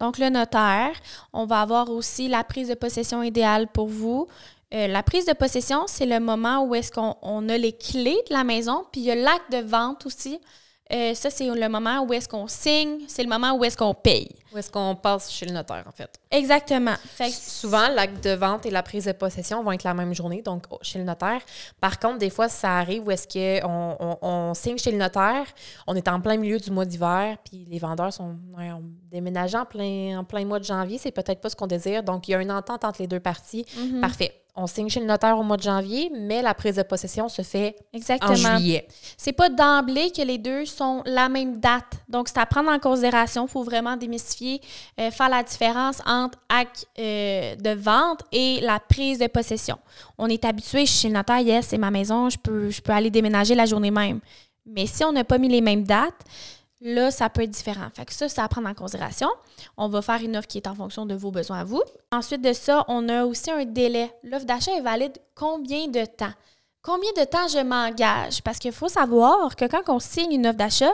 Donc, 0.00 0.18
le 0.18 0.28
notaire, 0.28 0.92
on 1.32 1.46
va 1.46 1.60
avoir 1.60 1.90
aussi 1.90 2.28
la 2.28 2.44
prise 2.44 2.68
de 2.68 2.74
possession 2.74 3.22
idéale 3.22 3.68
pour 3.68 3.88
vous. 3.88 4.26
Euh, 4.72 4.86
la 4.86 5.02
prise 5.02 5.26
de 5.26 5.32
possession, 5.32 5.84
c'est 5.86 6.06
le 6.06 6.20
moment 6.20 6.64
où 6.64 6.74
est-ce 6.74 6.92
qu'on 6.92 7.16
on 7.22 7.48
a 7.48 7.58
les 7.58 7.72
clés 7.72 8.18
de 8.28 8.34
la 8.34 8.44
maison, 8.44 8.84
puis 8.92 9.00
il 9.00 9.04
y 9.04 9.10
a 9.10 9.16
l'acte 9.16 9.50
de 9.50 9.58
vente 9.58 10.06
aussi. 10.06 10.38
Euh, 10.92 11.14
ça, 11.14 11.30
c'est 11.30 11.46
le 11.46 11.68
moment 11.68 12.02
où 12.02 12.12
est-ce 12.12 12.28
qu'on 12.28 12.48
signe, 12.48 13.00
c'est 13.06 13.22
le 13.22 13.28
moment 13.28 13.52
où 13.52 13.64
est-ce 13.64 13.76
qu'on 13.76 13.94
paye. 13.94 14.28
Où 14.52 14.58
est-ce 14.58 14.70
qu'on 14.70 14.96
passe 14.96 15.30
chez 15.30 15.46
le 15.46 15.52
notaire, 15.52 15.84
en 15.86 15.92
fait? 15.92 16.10
Exactement. 16.30 16.94
Fait 17.04 17.30
Souvent, 17.30 17.88
l'acte 17.88 18.24
de 18.24 18.30
vente 18.30 18.66
et 18.66 18.70
la 18.70 18.82
prise 18.82 19.04
de 19.04 19.12
possession 19.12 19.62
vont 19.62 19.70
être 19.72 19.84
la 19.84 19.94
même 19.94 20.12
journée, 20.14 20.42
donc 20.42 20.64
chez 20.82 20.98
le 20.98 21.04
notaire. 21.04 21.40
Par 21.80 22.00
contre, 22.00 22.18
des 22.18 22.30
fois, 22.30 22.48
ça 22.48 22.78
arrive 22.78 23.06
où 23.06 23.10
est-ce 23.12 23.28
qu'on 23.28 23.96
on, 24.00 24.18
on, 24.20 24.54
signe 24.54 24.78
chez 24.78 24.90
le 24.90 24.98
notaire, 24.98 25.46
on 25.86 25.94
est 25.94 26.08
en 26.08 26.20
plein 26.20 26.36
milieu 26.36 26.58
du 26.58 26.70
mois 26.72 26.84
d'hiver, 26.84 27.36
puis 27.44 27.66
les 27.70 27.78
vendeurs 27.78 28.12
sont 28.12 28.36
déménagés 29.10 29.58
en 29.58 29.66
plein, 29.66 30.18
en 30.18 30.24
plein 30.24 30.44
mois 30.44 30.58
de 30.58 30.64
janvier, 30.64 30.98
c'est 30.98 31.12
peut-être 31.12 31.40
pas 31.40 31.50
ce 31.50 31.56
qu'on 31.56 31.68
désire. 31.68 32.02
Donc, 32.02 32.26
il 32.26 32.32
y 32.32 32.34
a 32.34 32.42
une 32.42 32.52
entente 32.52 32.84
entre 32.84 33.00
les 33.00 33.06
deux 33.06 33.20
parties. 33.20 33.64
Mm-hmm. 33.76 34.00
Parfait 34.00 34.39
on 34.56 34.66
signe 34.66 34.88
chez 34.88 35.00
le 35.00 35.06
notaire 35.06 35.38
au 35.38 35.42
mois 35.42 35.56
de 35.56 35.62
janvier, 35.62 36.10
mais 36.14 36.42
la 36.42 36.54
prise 36.54 36.76
de 36.76 36.82
possession 36.82 37.28
se 37.28 37.42
fait 37.42 37.76
en 38.22 38.34
juillet. 38.34 38.86
C'est 39.16 39.32
pas 39.32 39.48
d'emblée 39.48 40.10
que 40.10 40.22
les 40.22 40.38
deux 40.38 40.64
sont 40.66 41.02
la 41.06 41.28
même 41.28 41.58
date. 41.58 41.98
Donc, 42.08 42.28
c'est 42.28 42.38
à 42.38 42.46
prendre 42.46 42.70
en 42.70 42.78
considération. 42.78 43.46
Il 43.46 43.50
faut 43.50 43.62
vraiment 43.62 43.96
démystifier, 43.96 44.60
euh, 44.98 45.10
faire 45.10 45.28
la 45.28 45.42
différence 45.42 46.00
entre 46.06 46.38
acte 46.48 46.86
euh, 46.98 47.56
de 47.56 47.70
vente 47.70 48.22
et 48.32 48.60
la 48.60 48.80
prise 48.80 49.18
de 49.18 49.26
possession. 49.26 49.78
On 50.18 50.26
est 50.28 50.44
habitué 50.44 50.86
chez 50.86 51.08
le 51.08 51.14
notaire, 51.14 51.38
yes, 51.40 51.68
c'est 51.68 51.78
ma 51.78 51.90
maison, 51.90 52.28
je 52.28 52.38
peux, 52.38 52.70
je 52.70 52.80
peux 52.80 52.92
aller 52.92 53.10
déménager 53.10 53.54
la 53.54 53.66
journée 53.66 53.90
même. 53.90 54.20
Mais 54.66 54.86
si 54.86 55.04
on 55.04 55.12
n'a 55.12 55.24
pas 55.24 55.38
mis 55.38 55.48
les 55.48 55.60
mêmes 55.60 55.84
dates, 55.84 56.24
là, 56.80 57.10
ça 57.10 57.28
peut 57.28 57.42
être 57.42 57.50
différent. 57.50 57.88
Fait 57.94 58.04
que 58.04 58.12
ça, 58.12 58.28
c'est 58.28 58.40
à 58.40 58.48
prendre 58.48 58.68
en 58.68 58.74
considération. 58.74 59.28
On 59.76 59.88
va 59.88 60.02
faire 60.02 60.20
une 60.22 60.36
offre 60.36 60.48
qui 60.48 60.58
est 60.58 60.66
en 60.66 60.74
fonction 60.74 61.06
de 61.06 61.14
vos 61.14 61.30
besoins 61.30 61.60
à 61.60 61.64
vous. 61.64 61.82
Ensuite 62.10 62.42
de 62.42 62.52
ça, 62.52 62.84
on 62.88 63.08
a 63.08 63.24
aussi 63.24 63.50
un 63.50 63.64
délai. 63.64 64.10
L'offre 64.22 64.46
d'achat 64.46 64.72
est 64.72 64.80
valide 64.80 65.18
combien 65.34 65.88
de 65.88 66.04
temps? 66.04 66.32
Combien 66.82 67.10
de 67.16 67.24
temps 67.24 67.46
je 67.48 67.62
m'engage? 67.62 68.42
Parce 68.42 68.58
qu'il 68.58 68.72
faut 68.72 68.88
savoir 68.88 69.54
que 69.56 69.66
quand 69.66 69.82
on 69.88 69.98
signe 69.98 70.32
une 70.32 70.46
offre 70.46 70.56
d'achat, 70.56 70.92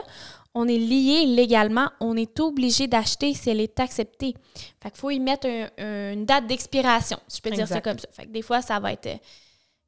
on 0.53 0.67
est 0.67 0.77
lié 0.77 1.25
légalement, 1.25 1.89
on 1.99 2.17
est 2.17 2.39
obligé 2.39 2.87
d'acheter 2.87 3.33
si 3.33 3.49
elle 3.49 3.61
est 3.61 3.79
acceptée. 3.79 4.33
Fait 4.81 4.89
qu'il 4.89 4.99
faut 4.99 5.11
y 5.11 5.19
mettre 5.19 5.47
une 5.77 6.25
date 6.25 6.47
d'expiration, 6.47 7.19
si 7.27 7.37
je 7.37 7.41
peux 7.43 7.55
dire 7.55 7.67
ça 7.67 7.79
comme 7.79 7.99
ça. 7.99 8.07
Fait 8.11 8.25
que 8.25 8.31
des 8.31 8.41
fois, 8.41 8.61
ça 8.61 8.79
va 8.79 8.91
être 8.91 9.07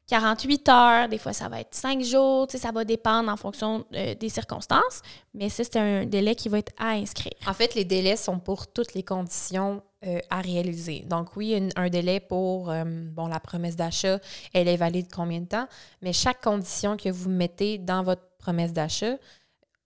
48 0.10 0.70
heures, 0.70 1.08
des 1.08 1.20
fois 1.20 1.34
ça 1.34 1.48
va 1.50 1.62
être 1.62 1.76
5 1.76 2.02
jours, 2.04 2.48
ça 2.50 2.72
va 2.72 2.84
dépendre 2.84 3.32
en 3.32 3.38
fonction 3.38 3.86
euh, 3.94 4.16
des 4.16 4.30
circonstances, 4.30 5.04
mais 5.36 5.50
ça, 5.50 5.64
c'est 5.64 5.78
un 5.78 6.06
délai 6.06 6.34
qui 6.34 6.50
va 6.50 6.58
être 6.58 6.74
à 6.80 6.90
inscrire. 6.90 7.34
En 7.46 7.54
fait, 7.54 7.76
les 7.76 7.86
délais 7.86 8.16
sont 8.16 8.40
pour 8.40 8.66
toutes 8.66 8.96
les 8.96 9.04
conditions 9.04 9.84
euh, 10.08 10.20
à 10.32 10.42
réaliser. 10.42 11.06
Donc 11.08 11.36
oui, 11.36 11.70
un, 11.76 11.90
délai 11.90 12.20
pour 12.20 12.72
euh, 12.72 12.84
la 13.30 13.40
promesse 13.40 13.76
d'achat, 13.76 14.20
elle 14.54 14.68
est 14.68 14.78
valide 14.78 15.08
combien 15.14 15.42
de 15.42 15.48
temps, 15.48 15.68
mais 16.02 16.12
chaque 16.12 16.42
condition 16.42 16.98
que 16.98 17.10
vous 17.10 17.30
mettez 17.30 17.78
dans 17.78 18.02
votre 18.02 18.24
promesse 18.40 18.74
d'achat 18.74 19.16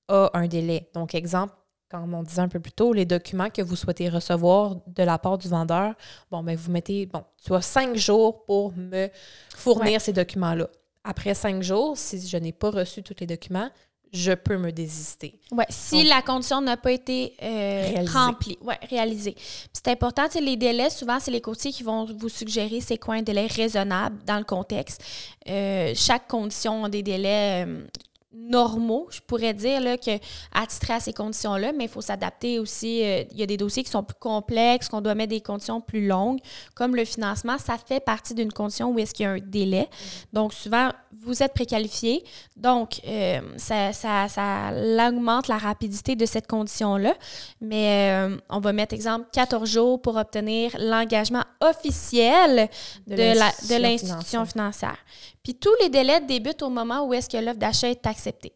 a 0.08 0.30
un 0.34 0.48
délai. 0.48 0.90
Donc 0.94 1.16
exemple, 1.16 1.54
comme 1.94 2.14
on 2.16 2.24
disait 2.24 2.42
un 2.42 2.48
peu 2.48 2.60
plus 2.60 2.72
tôt, 2.72 2.92
les 2.92 3.06
documents 3.06 3.50
que 3.50 3.62
vous 3.62 3.76
souhaitez 3.76 4.10
recevoir 4.10 4.78
de 4.88 5.04
la 5.04 5.20
part 5.20 5.38
du 5.38 5.48
vendeur, 5.48 5.94
bon, 6.32 6.42
ben 6.42 6.56
vous 6.56 6.72
mettez, 6.72 7.06
bon, 7.06 7.24
tu 7.46 7.54
as 7.54 7.62
cinq 7.62 7.96
jours 7.96 8.44
pour 8.46 8.74
me 8.76 9.10
fournir 9.56 10.02
ces 10.02 10.12
documents-là. 10.12 10.68
Après 11.04 11.36
cinq 11.36 11.62
jours, 11.62 11.96
si 11.96 12.28
je 12.28 12.38
n'ai 12.38 12.52
pas 12.52 12.72
reçu 12.72 13.04
tous 13.04 13.14
les 13.20 13.28
documents, 13.28 13.70
je 14.12 14.32
peux 14.32 14.58
me 14.58 14.72
désister. 14.72 15.40
Oui, 15.52 15.64
si 15.70 16.04
la 16.04 16.22
condition 16.22 16.62
n'a 16.62 16.78
pas 16.78 16.92
été 16.92 17.36
euh, 17.42 18.06
remplie, 18.12 18.58
ouais, 18.62 18.78
réalisée. 18.90 19.36
C'est 19.72 19.88
important, 19.90 20.24
les 20.40 20.56
délais, 20.56 20.90
souvent, 20.90 21.20
c'est 21.20 21.32
les 21.32 21.42
courtiers 21.42 21.72
qui 21.72 21.84
vont 21.84 22.06
vous 22.06 22.30
suggérer 22.30 22.80
c'est 22.82 22.98
quoi 22.98 23.16
un 23.16 23.22
délai 23.22 23.48
raisonnable 23.48 24.18
dans 24.26 24.38
le 24.38 24.46
contexte. 24.46 25.04
Euh, 25.48 25.94
chaque 25.96 26.28
condition 26.28 26.86
a 26.86 26.90
des 26.90 27.04
délais 27.04 27.66
euh, 27.68 27.86
normaux, 28.34 29.08
je 29.12 29.20
pourrais 29.22 29.54
dire, 29.54 29.82
là, 29.82 29.98
que, 29.98 30.12
à 30.54 31.00
ces 31.00 31.14
conditions-là, 31.14 31.72
mais 31.74 31.86
il 31.86 31.90
faut 31.90 32.02
s'adapter 32.02 32.60
aussi. 32.60 33.04
Euh, 33.04 33.24
il 33.32 33.38
y 33.38 33.44
a 33.44 33.46
des 33.46 33.58
dossiers 33.58 33.84
qui 33.84 33.92
sont 33.92 34.04
plus 34.04 34.18
complexes, 34.20 34.90
qu'on 34.90 35.02
doit 35.02 35.16
mettre 35.16 35.30
des 35.30 35.42
conditions 35.42 35.82
plus 35.82 36.08
longues, 36.08 36.40
comme 36.76 36.96
le 36.96 37.06
financement, 37.06 37.58
ça 37.58 37.78
fait 37.78 38.00
partie 38.00 38.34
d'une 38.34 38.52
condition 38.52 38.92
où 38.92 39.00
est-ce 39.00 39.14
qu'il 39.14 39.24
y 39.24 39.28
a 39.28 39.32
un 39.32 39.40
délai. 39.40 39.88
Donc, 40.34 40.54
souvent, 40.54 40.90
vous 41.22 41.42
êtes 41.42 41.54
préqualifié, 41.54 42.24
donc 42.58 43.00
euh, 43.08 43.40
ça, 43.58 43.94
ça, 43.94 44.28
ça 44.28 44.72
augmente 45.08 45.48
la 45.48 45.58
rapidité 45.58 46.16
de 46.16 46.26
cette 46.26 46.48
condition-là, 46.48 47.14
mais 47.62 48.12
euh, 48.12 48.38
on 48.50 48.60
va 48.60 48.74
mettre, 48.74 48.94
exemple, 48.94 49.28
14 49.32 49.70
jours 49.70 50.02
pour 50.02 50.18
obtenir 50.18 50.76
l'engagement 50.80 51.44
officiel 51.62 52.70
de 53.08 53.78
l'institution 53.80 54.46
financière. 54.46 54.98
Puis 55.44 55.56
tous 55.56 55.76
les 55.82 55.90
délais 55.90 56.22
débutent 56.22 56.64
au 56.64 56.70
moment 56.70 57.06
où 57.06 57.14
est-ce 57.14 57.30
que 57.30 57.38
l'offre 57.38 57.60
d'achat 57.60 57.90
est 57.90 58.08
acceptée. 58.08 58.54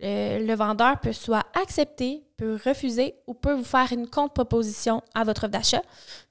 Le, 0.00 0.54
vendeur 0.54 0.98
peut 1.00 1.12
soit 1.12 1.44
accepter, 1.60 2.22
peut 2.36 2.58
refuser 2.64 3.14
ou 3.26 3.34
peut 3.34 3.52
vous 3.52 3.64
faire 3.64 3.92
une 3.92 4.08
contre-proposition 4.08 5.02
à 5.14 5.24
votre 5.24 5.44
offre 5.44 5.52
d'achat. 5.52 5.82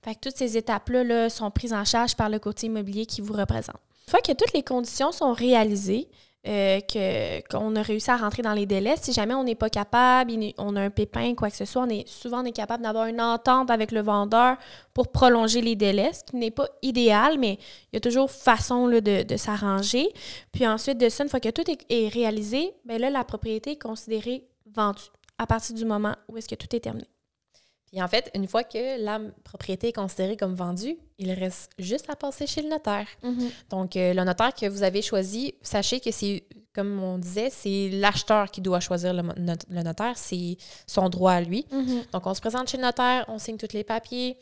Fait 0.01 0.15
que 0.15 0.19
toutes 0.21 0.37
ces 0.37 0.57
étapes-là 0.57 1.29
sont 1.29 1.51
prises 1.51 1.73
en 1.73 1.85
charge 1.85 2.15
par 2.15 2.29
le 2.29 2.39
côté 2.39 2.67
immobilier 2.67 3.05
qui 3.05 3.21
vous 3.21 3.33
représente. 3.33 3.77
Une 4.07 4.11
fois 4.11 4.21
que 4.21 4.31
toutes 4.31 4.53
les 4.53 4.63
conditions 4.63 5.11
sont 5.11 5.33
réalisées, 5.33 6.07
euh, 6.49 6.79
qu'on 7.47 7.75
a 7.75 7.81
réussi 7.83 8.09
à 8.09 8.17
rentrer 8.17 8.41
dans 8.41 8.53
les 8.53 8.65
délais. 8.65 8.95
Si 8.99 9.13
jamais 9.13 9.35
on 9.35 9.43
n'est 9.43 9.53
pas 9.53 9.69
capable, 9.69 10.33
on 10.57 10.75
a 10.75 10.81
un 10.81 10.89
pépin, 10.89 11.35
quoi 11.35 11.51
que 11.51 11.55
ce 11.55 11.65
soit, 11.65 11.83
on 11.83 11.89
est, 11.89 12.07
souvent 12.07 12.41
on 12.41 12.45
est 12.45 12.51
capable 12.51 12.81
d'avoir 12.81 13.05
une 13.05 13.21
entente 13.21 13.69
avec 13.69 13.91
le 13.91 14.01
vendeur 14.01 14.57
pour 14.95 15.09
prolonger 15.09 15.61
les 15.61 15.75
délais, 15.75 16.11
ce 16.11 16.23
qui 16.23 16.37
n'est 16.37 16.49
pas 16.49 16.67
idéal, 16.81 17.37
mais 17.37 17.59
il 17.91 17.95
y 17.95 17.97
a 17.97 17.99
toujours 17.99 18.31
façon 18.31 18.87
de, 18.87 19.37
s'arranger. 19.37 20.09
Puis 20.51 20.65
ensuite 20.65 20.97
de 20.97 21.09
ça, 21.09 21.23
une 21.23 21.29
fois 21.29 21.39
que 21.39 21.49
tout 21.49 21.63
est, 21.69 22.07
réalisé, 22.07 22.73
bien 22.83 22.97
là, 22.97 23.11
la 23.11 23.23
propriété 23.23 23.73
est 23.73 23.81
considérée 23.81 24.47
vendue 24.73 25.03
à 25.37 25.45
partir 25.45 25.75
du 25.75 25.85
moment 25.85 26.15
où 26.27 26.37
est-ce 26.37 26.49
que 26.49 26.55
tout 26.55 26.75
est 26.75 26.79
terminé. 26.79 27.07
Puis 27.91 28.01
en 28.01 28.07
fait, 28.07 28.29
une 28.35 28.47
fois 28.47 28.63
que 28.63 29.03
la 29.03 29.19
propriété 29.43 29.89
est 29.89 29.93
considérée 29.93 30.37
comme 30.37 30.53
vendue, 30.53 30.97
il 31.17 31.31
reste 31.31 31.71
juste 31.79 32.09
à 32.09 32.15
passer 32.15 32.45
chez 32.45 32.61
le 32.61 32.69
notaire. 32.69 33.07
Mm-hmm. 33.23 33.51
Donc, 33.69 33.95
euh, 33.95 34.13
le 34.13 34.23
notaire 34.23 34.53
que 34.53 34.67
vous 34.67 34.83
avez 34.83 35.01
choisi, 35.01 35.55
sachez 35.61 35.99
que 35.99 36.11
c'est, 36.11 36.43
comme 36.73 37.01
on 37.01 37.17
disait, 37.17 37.49
c'est 37.49 37.89
l'acheteur 37.89 38.51
qui 38.51 38.61
doit 38.61 38.79
choisir 38.79 39.13
le, 39.13 39.23
notaire, 39.83 40.17
c'est 40.17 40.57
son 40.85 41.09
droit 41.09 41.33
à 41.33 41.41
lui. 41.41 41.65
Mm-hmm. 41.71 42.11
Donc, 42.11 42.27
on 42.27 42.33
se 42.33 42.41
présente 42.41 42.69
chez 42.69 42.77
le 42.77 42.83
notaire, 42.83 43.25
on 43.27 43.39
signe 43.39 43.57
tous 43.57 43.73
les 43.73 43.83
papiers, 43.83 44.37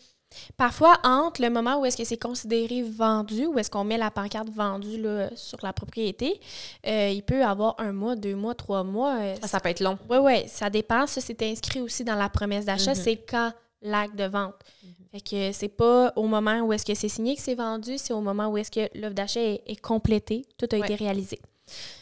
Parfois, 0.58 0.98
entre 1.04 1.42
le 1.42 1.50
moment 1.50 1.80
où 1.80 1.86
est-ce 1.86 1.98
que 1.98 2.04
c'est 2.04 2.22
considéré 2.22 2.82
vendu, 2.82 3.46
où 3.46 3.58
est-ce 3.58 3.70
qu'on 3.70 3.84
met 3.84 3.98
la 3.98 4.12
pancarte 4.12 4.50
vendue 4.50 5.02
là, 5.02 5.30
sur 5.36 5.58
la 5.64 5.74
propriété, 5.74 6.40
euh, 6.86 7.10
il 7.10 7.24
peut 7.24 7.44
avoir 7.44 7.76
un 7.80 7.92
mois, 7.92 8.16
deux 8.16 8.36
mois, 8.36 8.56
trois 8.56 8.84
mois. 8.84 9.18
Euh, 9.20 9.36
ça, 9.44 9.60
peut 9.60 9.70
être 9.70 9.82
long. 9.82 9.98
Oui, 10.10 10.18
oui, 10.22 10.48
ça 10.48 10.70
dépend. 10.70 11.08
Ça, 11.08 11.22
c'est 11.22 11.42
inscrit 11.44 11.82
aussi 11.82 12.04
dans 12.04 12.16
la 12.16 12.30
promesse 12.30 12.66
d'achat. 12.66 12.92
Mhm. 12.92 13.02
C'est 13.02 13.18
quand 13.18 13.52
l'acte 13.82 14.16
de 14.16 14.26
vente. 14.26 14.56
Mhm. 14.84 14.92
Fait 15.12 15.22
que 15.22 15.52
c'est 15.54 15.70
pas 15.70 16.12
au 16.16 16.28
moment 16.28 16.62
où 16.62 16.74
est-ce 16.74 16.86
que 16.86 16.94
c'est 16.94 17.10
signé 17.10 17.36
que 17.36 17.42
c'est 17.42 17.56
vendu, 17.56 17.98
c'est 17.98 18.14
au 18.14 18.22
moment 18.22 18.48
où 18.48 18.58
est-ce 18.58 18.72
que 18.72 18.90
l'offre 19.00 19.16
d'achat 19.16 19.42
est, 19.42 19.82
complétée, 19.82 20.46
tout 20.58 20.68
a 20.72 20.78
été 20.78 20.96
réalisé. 20.96 21.40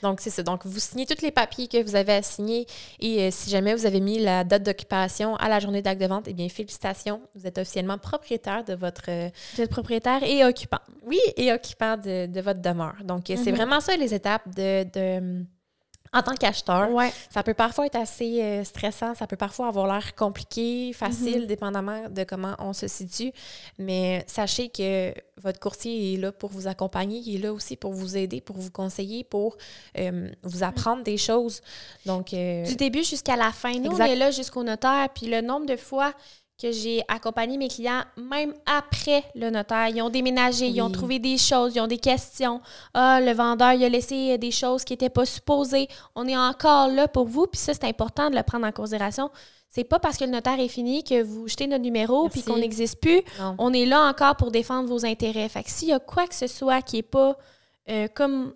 Donc, 0.01 0.21
c'est 0.21 0.29
ça. 0.29 0.43
Donc, 0.43 0.65
vous 0.65 0.79
signez 0.79 1.05
tous 1.05 1.21
les 1.21 1.31
papiers 1.31 1.67
que 1.67 1.81
vous 1.83 1.95
avez 1.95 2.13
à 2.13 2.21
signer 2.21 2.67
et 2.99 3.23
euh, 3.23 3.29
si 3.31 3.49
jamais 3.49 3.73
vous 3.73 3.85
avez 3.85 3.99
mis 3.99 4.19
la 4.19 4.43
date 4.43 4.63
d'occupation 4.63 5.35
à 5.37 5.49
la 5.49 5.59
journée 5.59 5.81
d'acte 5.81 6.01
de 6.01 6.07
vente, 6.07 6.25
eh 6.27 6.33
bien, 6.33 6.49
félicitations, 6.49 7.21
vous 7.35 7.47
êtes 7.47 7.57
officiellement 7.57 7.97
propriétaire 7.97 8.63
de 8.63 8.73
votre... 8.73 9.09
Euh, 9.09 9.29
vous 9.55 9.61
êtes 9.61 9.71
propriétaire 9.71 10.23
et 10.23 10.45
occupant. 10.45 10.79
Oui, 11.03 11.19
et 11.37 11.51
occupant 11.51 11.97
de, 11.97 12.41
votre 12.41 12.61
demeure. 12.61 12.95
Donc, 13.03 13.23
c'est 13.27 13.51
mhm. 13.51 13.55
vraiment 13.55 13.79
ça 13.79 13.95
les 13.95 14.13
étapes 14.13 14.53
de 14.55 15.45
en 16.15 16.21
tant 16.23 16.33
qu'acheteur, 16.33 16.89
ça 17.29 17.43
peut 17.43 17.53
parfois 17.53 17.87
être 17.87 17.97
assez 17.97 18.41
euh, 18.41 18.63
stressant, 18.63 19.13
ça 19.15 19.27
peut 19.27 19.35
parfois 19.35 19.67
avoir 19.67 19.85
l'air 19.85 20.15
compliqué, 20.15 20.93
facile, 20.93 21.41
mhm. 21.41 21.47
dépendamment 21.47 22.09
de 22.09 22.23
comment 22.23 22.55
on 22.59 22.71
se 22.71 22.87
situe. 22.87 23.33
Mais 23.77 24.23
sachez 24.25 24.69
que 24.69 25.13
votre 25.41 25.59
courtier 25.59 26.13
est 26.13 26.17
là 26.17 26.31
pour 26.31 26.49
vous 26.49 26.67
accompagner, 26.67 27.21
il 27.25 27.35
est 27.35 27.39
là 27.39 27.51
aussi 27.51 27.75
pour 27.75 27.91
vous 27.91 28.15
aider, 28.15 28.39
pour 28.39 28.55
vous 28.55 28.71
conseiller, 28.71 29.25
pour 29.25 29.57
euh, 29.97 30.29
vous 30.43 30.63
apprendre 30.63 31.03
des 31.03 31.17
choses. 31.17 31.61
Donc, 32.05 32.33
euh, 32.33 32.63
du 32.63 32.77
début 32.77 33.03
jusqu'à 33.03 33.35
la 33.35 33.51
fin. 33.51 33.73
Nous, 33.73 33.91
on 33.91 33.99
est 33.99 34.15
là 34.15 34.31
jusqu'au 34.31 34.63
notaire, 34.63 35.09
puis 35.13 35.27
le 35.27 35.41
nombre 35.41 35.65
de 35.65 35.75
fois 35.75 36.13
que 36.61 36.71
j'ai 36.71 37.03
accompagné 37.07 37.57
mes 37.57 37.67
clients 37.67 38.03
même 38.17 38.53
après 38.65 39.23
le 39.35 39.49
notaire. 39.49 39.89
Ils 39.89 40.01
ont 40.01 40.09
déménagé, 40.09 40.67
ils 40.67 40.81
ont 40.81 40.89
trouvé 40.89 41.19
des 41.19 41.37
choses, 41.37 41.75
ils 41.75 41.81
ont 41.81 41.87
des 41.87 41.97
questions. 41.97 42.61
Ah, 42.93 43.19
le 43.21 43.33
vendeur, 43.33 43.73
il 43.73 43.83
a 43.83 43.89
laissé 43.89 44.37
des 44.37 44.51
choses 44.51 44.83
qui 44.83 44.93
n'étaient 44.93 45.09
pas 45.09 45.25
supposées. 45.25 45.87
On 46.15 46.27
est 46.27 46.37
encore 46.37 46.87
là 46.87 47.07
pour 47.07 47.27
vous, 47.27 47.47
puis 47.47 47.59
ça, 47.59 47.73
c'est 47.73 47.85
important 47.85 48.29
de 48.29 48.35
le 48.35 48.43
prendre 48.43 48.65
en 48.65 48.71
considération. 48.71 49.29
C'est 49.69 49.83
pas 49.83 49.99
parce 49.99 50.15
que 50.15 50.23
le 50.23 50.31
notaire 50.31 50.57
est 50.57 50.69
fini 50.69 51.03
que 51.03 51.21
vous 51.21 51.49
jetez 51.49 51.67
notre 51.67 51.83
numéro 51.83 52.29
puis 52.29 52.43
qu'on 52.43 52.57
n'existe 52.57 53.01
plus. 53.01 53.21
On 53.57 53.73
est 53.73 53.85
là 53.85 54.07
encore 54.07 54.37
pour 54.37 54.49
défendre 54.49 54.87
vos 54.87 55.05
intérêts. 55.05 55.49
Fait 55.49 55.63
que 55.63 55.69
s'il 55.69 55.89
y 55.89 55.93
a 55.93 55.99
quoi 55.99 56.27
que 56.27 56.35
ce 56.35 56.47
soit 56.47 56.81
qui 56.81 56.95
n'est 56.95 57.03
pas 57.03 57.37
euh, 57.89 58.07
comme 58.13 58.53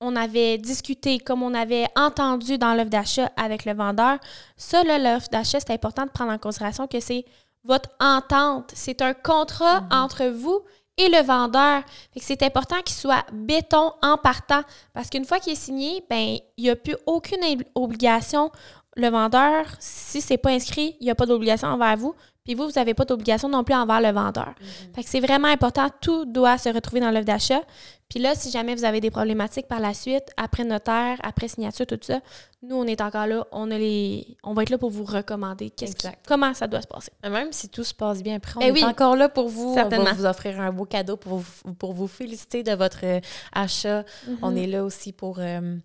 on 0.00 0.14
avait 0.16 0.58
discuté, 0.58 1.18
comme 1.18 1.42
on 1.42 1.54
avait 1.54 1.86
entendu 1.96 2.58
dans 2.58 2.74
l'offre 2.74 2.90
d'achat 2.90 3.30
avec 3.36 3.64
le 3.64 3.74
vendeur, 3.74 4.18
ça, 4.56 4.82
l'offre 4.84 5.28
d'achat, 5.30 5.58
c'est 5.60 5.72
important 5.72 6.04
de 6.04 6.10
prendre 6.10 6.32
en 6.32 6.38
considération 6.38 6.86
que 6.86 7.00
c'est 7.00 7.24
votre 7.64 7.90
entente. 8.00 8.70
C'est 8.74 9.02
un 9.02 9.14
contrat 9.14 9.82
mhm. 9.82 9.88
entre 9.92 10.26
vous 10.26 10.60
et 10.96 11.08
le 11.08 11.22
vendeur. 11.22 11.82
c'est 12.16 12.42
important 12.42 12.76
qu'il 12.84 12.96
soit 12.96 13.24
béton 13.32 13.92
en 14.02 14.16
partant 14.16 14.62
parce 14.92 15.08
qu'une 15.08 15.24
fois 15.24 15.38
qu'il 15.38 15.52
est 15.52 15.56
signé, 15.56 16.04
ben 16.10 16.38
il 16.56 16.64
n'y 16.64 16.70
a 16.70 16.76
plus 16.76 16.96
aucune 17.06 17.38
obligation 17.74 18.50
le 18.96 19.08
vendeur, 19.08 19.64
si 19.78 20.20
c'est 20.20 20.38
pas 20.38 20.50
inscrit, 20.50 20.96
il 21.00 21.04
n'y 21.04 21.10
a 21.10 21.14
pas 21.14 21.26
d'obligation 21.26 21.68
envers 21.68 21.96
vous. 21.96 22.14
Puis 22.48 22.54
vous, 22.54 22.64
vous 22.64 22.72
n'avez 22.76 22.94
pas 22.94 23.04
d'obligation 23.04 23.46
non 23.50 23.62
plus 23.62 23.74
envers 23.74 24.00
le 24.00 24.10
vendeur. 24.10 24.54
Fait 24.94 25.04
que 25.04 25.10
c'est 25.10 25.20
vraiment 25.20 25.48
important. 25.48 25.88
Tout 26.00 26.24
doit 26.24 26.56
se 26.56 26.70
retrouver 26.70 26.98
dans 27.00 27.10
l'œuvre 27.10 27.26
d'achat. 27.26 27.60
Puis 28.08 28.20
là, 28.20 28.34
si 28.34 28.50
jamais 28.50 28.74
vous 28.74 28.86
avez 28.86 29.02
des 29.02 29.10
problématiques 29.10 29.68
par 29.68 29.80
la 29.80 29.92
suite, 29.92 30.24
après 30.38 30.64
notaire, 30.64 31.18
après 31.22 31.46
signature, 31.48 31.86
tout 31.86 31.98
ça, 32.00 32.20
nous, 32.62 32.74
on 32.74 32.84
est 32.86 33.02
encore 33.02 33.26
là. 33.26 33.46
On, 33.52 33.70
a 33.70 33.76
les, 33.76 34.38
on 34.42 34.54
va 34.54 34.62
être 34.62 34.70
là 34.70 34.78
pour 34.78 34.88
vous 34.88 35.04
recommander 35.04 35.68
qui- 35.68 35.84
comment 36.26 36.54
ça 36.54 36.66
doit 36.66 36.80
se 36.80 36.86
passer. 36.86 37.12
Même 37.22 37.52
si 37.52 37.68
tout 37.68 37.84
se 37.84 37.92
passe 37.92 38.22
bien 38.22 38.36
après, 38.36 38.54
on 38.56 38.60
Eh 38.62 38.68
est 38.68 38.72
oui. 38.72 38.82
encore 38.82 39.14
là 39.14 39.28
pour 39.28 39.48
vous. 39.48 39.72
On 39.72 39.74
Certainement. 39.74 40.06
va 40.06 40.12
vous 40.14 40.24
offrir 40.24 40.58
un 40.58 40.72
beau 40.72 40.86
cadeau 40.86 41.18
pour 41.18 41.36
vous, 41.40 41.74
pour 41.74 41.92
vous 41.92 42.06
féliciter 42.06 42.62
de 42.62 42.72
votre 42.72 43.00
euh, 43.04 43.20
achat. 43.52 44.04
On 44.40 44.52
Mhm. 44.52 44.56
est 44.56 44.66
là 44.68 44.84
aussi 44.84 45.12
pour... 45.12 45.36
euh, 45.38 45.76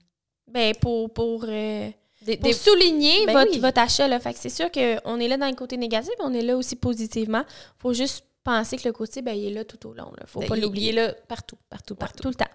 Ben, 0.50 0.74
pour, 0.80 1.12
pour, 1.12 1.44
euh, 1.50 1.90
des- 2.26 2.38
pour 2.38 2.50
des- 2.50 2.54
souligner 2.54 3.26
Ben 3.26 3.34
votre, 3.34 3.52
oui. 3.52 3.60
votre 3.60 3.80
achat. 3.80 4.08
Là. 4.08 4.20
Fait 4.20 4.34
que 4.34 4.40
c'est 4.40 4.50
sûr 4.50 4.72
qu'on 4.72 5.20
est 5.20 5.28
là 5.28 5.38
dans 5.38 5.48
le 5.50 5.56
côté 5.56 5.78
négatif, 5.78 6.12
mais 6.20 6.26
on 6.26 6.34
est 6.34 6.42
là 6.42 6.56
aussi 6.58 6.76
positivement. 6.76 7.44
faut 7.78 7.94
juste 7.94 8.26
penser 8.44 8.78
que 8.78 8.88
le 8.88 8.92
côté, 8.94 9.22
ben, 9.22 9.34
il 9.34 9.46
est 9.48 9.54
là 9.54 9.64
tout 9.66 9.88
au 9.88 9.94
long. 9.94 10.12
Là. 10.18 10.26
faut 10.26 10.42
pas 10.42 10.56
il- 10.58 10.62
l'oublier. 10.62 10.92
Il 10.92 10.98
est 10.98 11.08
là 11.08 11.14
partout, 11.28 11.58
partout, 11.70 11.94
Ouais, 11.94 12.00
partout. 12.00 12.24
tout 12.24 12.30
le 12.30 12.36
temps. 12.36 12.46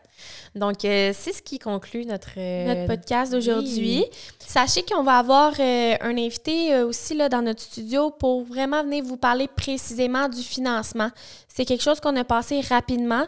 Donc, 0.54 0.84
euh, 0.84 1.12
c'est 1.16 1.32
ce 1.32 1.40
qui 1.42 1.58
conclut 1.58 2.04
notre... 2.04 2.30
euh, 2.36 2.66
notre 2.66 2.86
podcast 2.86 3.32
d'aujourd'hui. 3.32 3.78
oui. 3.78 4.04
Sachez 4.38 4.82
qu'on 4.82 5.02
va 5.02 5.18
avoir 5.18 5.52
euh, 5.60 5.94
un 6.00 6.16
invité 6.18 6.82
aussi 6.82 7.14
là, 7.14 7.28
dans 7.28 7.42
notre 7.42 7.62
studio 7.62 8.10
pour 8.10 8.42
vraiment 8.44 8.82
venir 8.82 9.04
vous 9.04 9.16
parler 9.16 9.46
précisément 9.48 10.28
du 10.28 10.42
financement. 10.42 11.10
C'est 11.46 11.64
quelque 11.64 11.82
chose 11.82 12.00
qu'on 12.00 12.14
a 12.16 12.24
passé 12.24 12.60
rapidement 12.60 13.26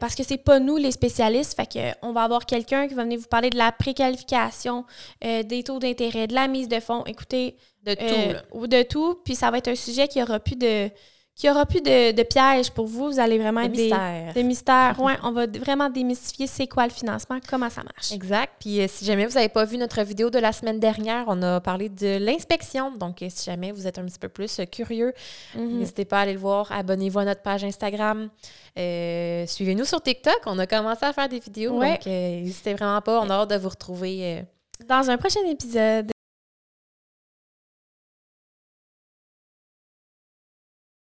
parce 0.00 0.14
que 0.14 0.22
c'est 0.22 0.36
pas 0.38 0.58
nous 0.60 0.76
les 0.76 0.92
spécialistes. 0.92 1.54
Fait 1.56 1.66
que, 1.66 1.92
on 2.02 2.12
va 2.12 2.22
avoir 2.22 2.46
quelqu'un 2.46 2.86
qui 2.88 2.94
va 2.94 3.02
venir 3.02 3.18
vous 3.18 3.26
parler 3.26 3.50
de 3.50 3.58
la 3.58 3.72
préqualification, 3.72 4.84
des 5.20 5.62
taux 5.64 5.78
d'intérêt, 5.78 6.26
de 6.28 6.34
la 6.34 6.46
mise 6.48 6.68
de 6.68 6.78
fonds. 6.80 7.04
Écoutez, 7.06 7.56
De 7.84 7.94
tout, 7.94 8.60
là. 8.60 8.66
de 8.66 8.82
tout. 8.82 9.18
Puis 9.24 9.34
ça 9.34 9.50
va 9.50 9.58
être 9.58 9.68
un 9.68 9.74
sujet 9.74 10.06
qui 10.08 10.22
aura 10.22 10.38
plus 10.40 10.56
de 10.56 10.88
qui 11.36 11.50
aura 11.50 11.66
plus 11.66 11.82
de, 11.82 12.12
de 12.12 12.22
pièges 12.22 12.70
pour 12.70 12.86
vous. 12.86 13.10
Vous 13.10 13.20
allez 13.20 13.38
vraiment 13.38 13.60
être 13.60 13.70
des, 13.72 13.82
mystères. 13.82 14.32
des 14.32 14.42
mystères. 14.42 14.96
Ouais, 14.98 15.12
on 15.22 15.32
va 15.32 15.46
vraiment 15.46 15.90
démystifier 15.90 16.46
c'est 16.46 16.66
quoi 16.66 16.84
le 16.84 16.90
financement, 16.90 17.38
comment 17.46 17.68
ça 17.68 17.82
marche. 17.82 18.10
Exact. 18.10 18.54
Puis 18.58 18.80
euh, 18.80 18.86
si 18.88 19.04
jamais 19.04 19.26
vous 19.26 19.34
n'avez 19.34 19.50
pas 19.50 19.66
vu 19.66 19.76
notre 19.76 20.00
vidéo 20.02 20.30
de 20.30 20.38
la 20.38 20.52
semaine 20.52 20.80
dernière, 20.80 21.24
on 21.28 21.42
a 21.42 21.60
parlé 21.60 21.90
de 21.90 22.16
l'inspection. 22.16 22.90
Donc, 22.92 23.20
euh, 23.20 23.26
si 23.28 23.44
jamais 23.44 23.70
vous 23.70 23.86
êtes 23.86 23.98
un 23.98 24.06
petit 24.06 24.18
peu 24.18 24.30
plus 24.30 24.60
euh, 24.60 24.64
curieux, 24.64 25.12
Mhm. 25.54 25.78
n'hésitez 25.78 26.06
pas 26.06 26.20
à 26.20 26.22
aller 26.22 26.32
le 26.32 26.38
voir. 26.38 26.72
Abonnez-vous 26.72 27.18
à 27.18 27.24
notre 27.26 27.42
page 27.42 27.64
Instagram. 27.64 28.30
Suivez-nous 28.74 29.84
sur 29.84 30.00
TikTok. 30.00 30.40
On 30.46 30.58
a 30.58 30.66
commencé 30.66 31.04
à 31.04 31.12
faire 31.12 31.28
des 31.28 31.38
vidéos. 31.40 31.78
Ouais. 31.78 31.90
Donc, 31.98 32.06
n'hésitez 32.06 32.72
vraiment 32.72 33.02
pas. 33.02 33.20
On 33.20 33.28
a 33.28 33.34
hâte 33.34 33.50
de 33.50 33.56
vous 33.56 33.68
retrouver. 33.68 34.42
Dans 34.88 35.10
un 35.10 35.18
prochain 35.18 35.40
épisode. 35.50 36.10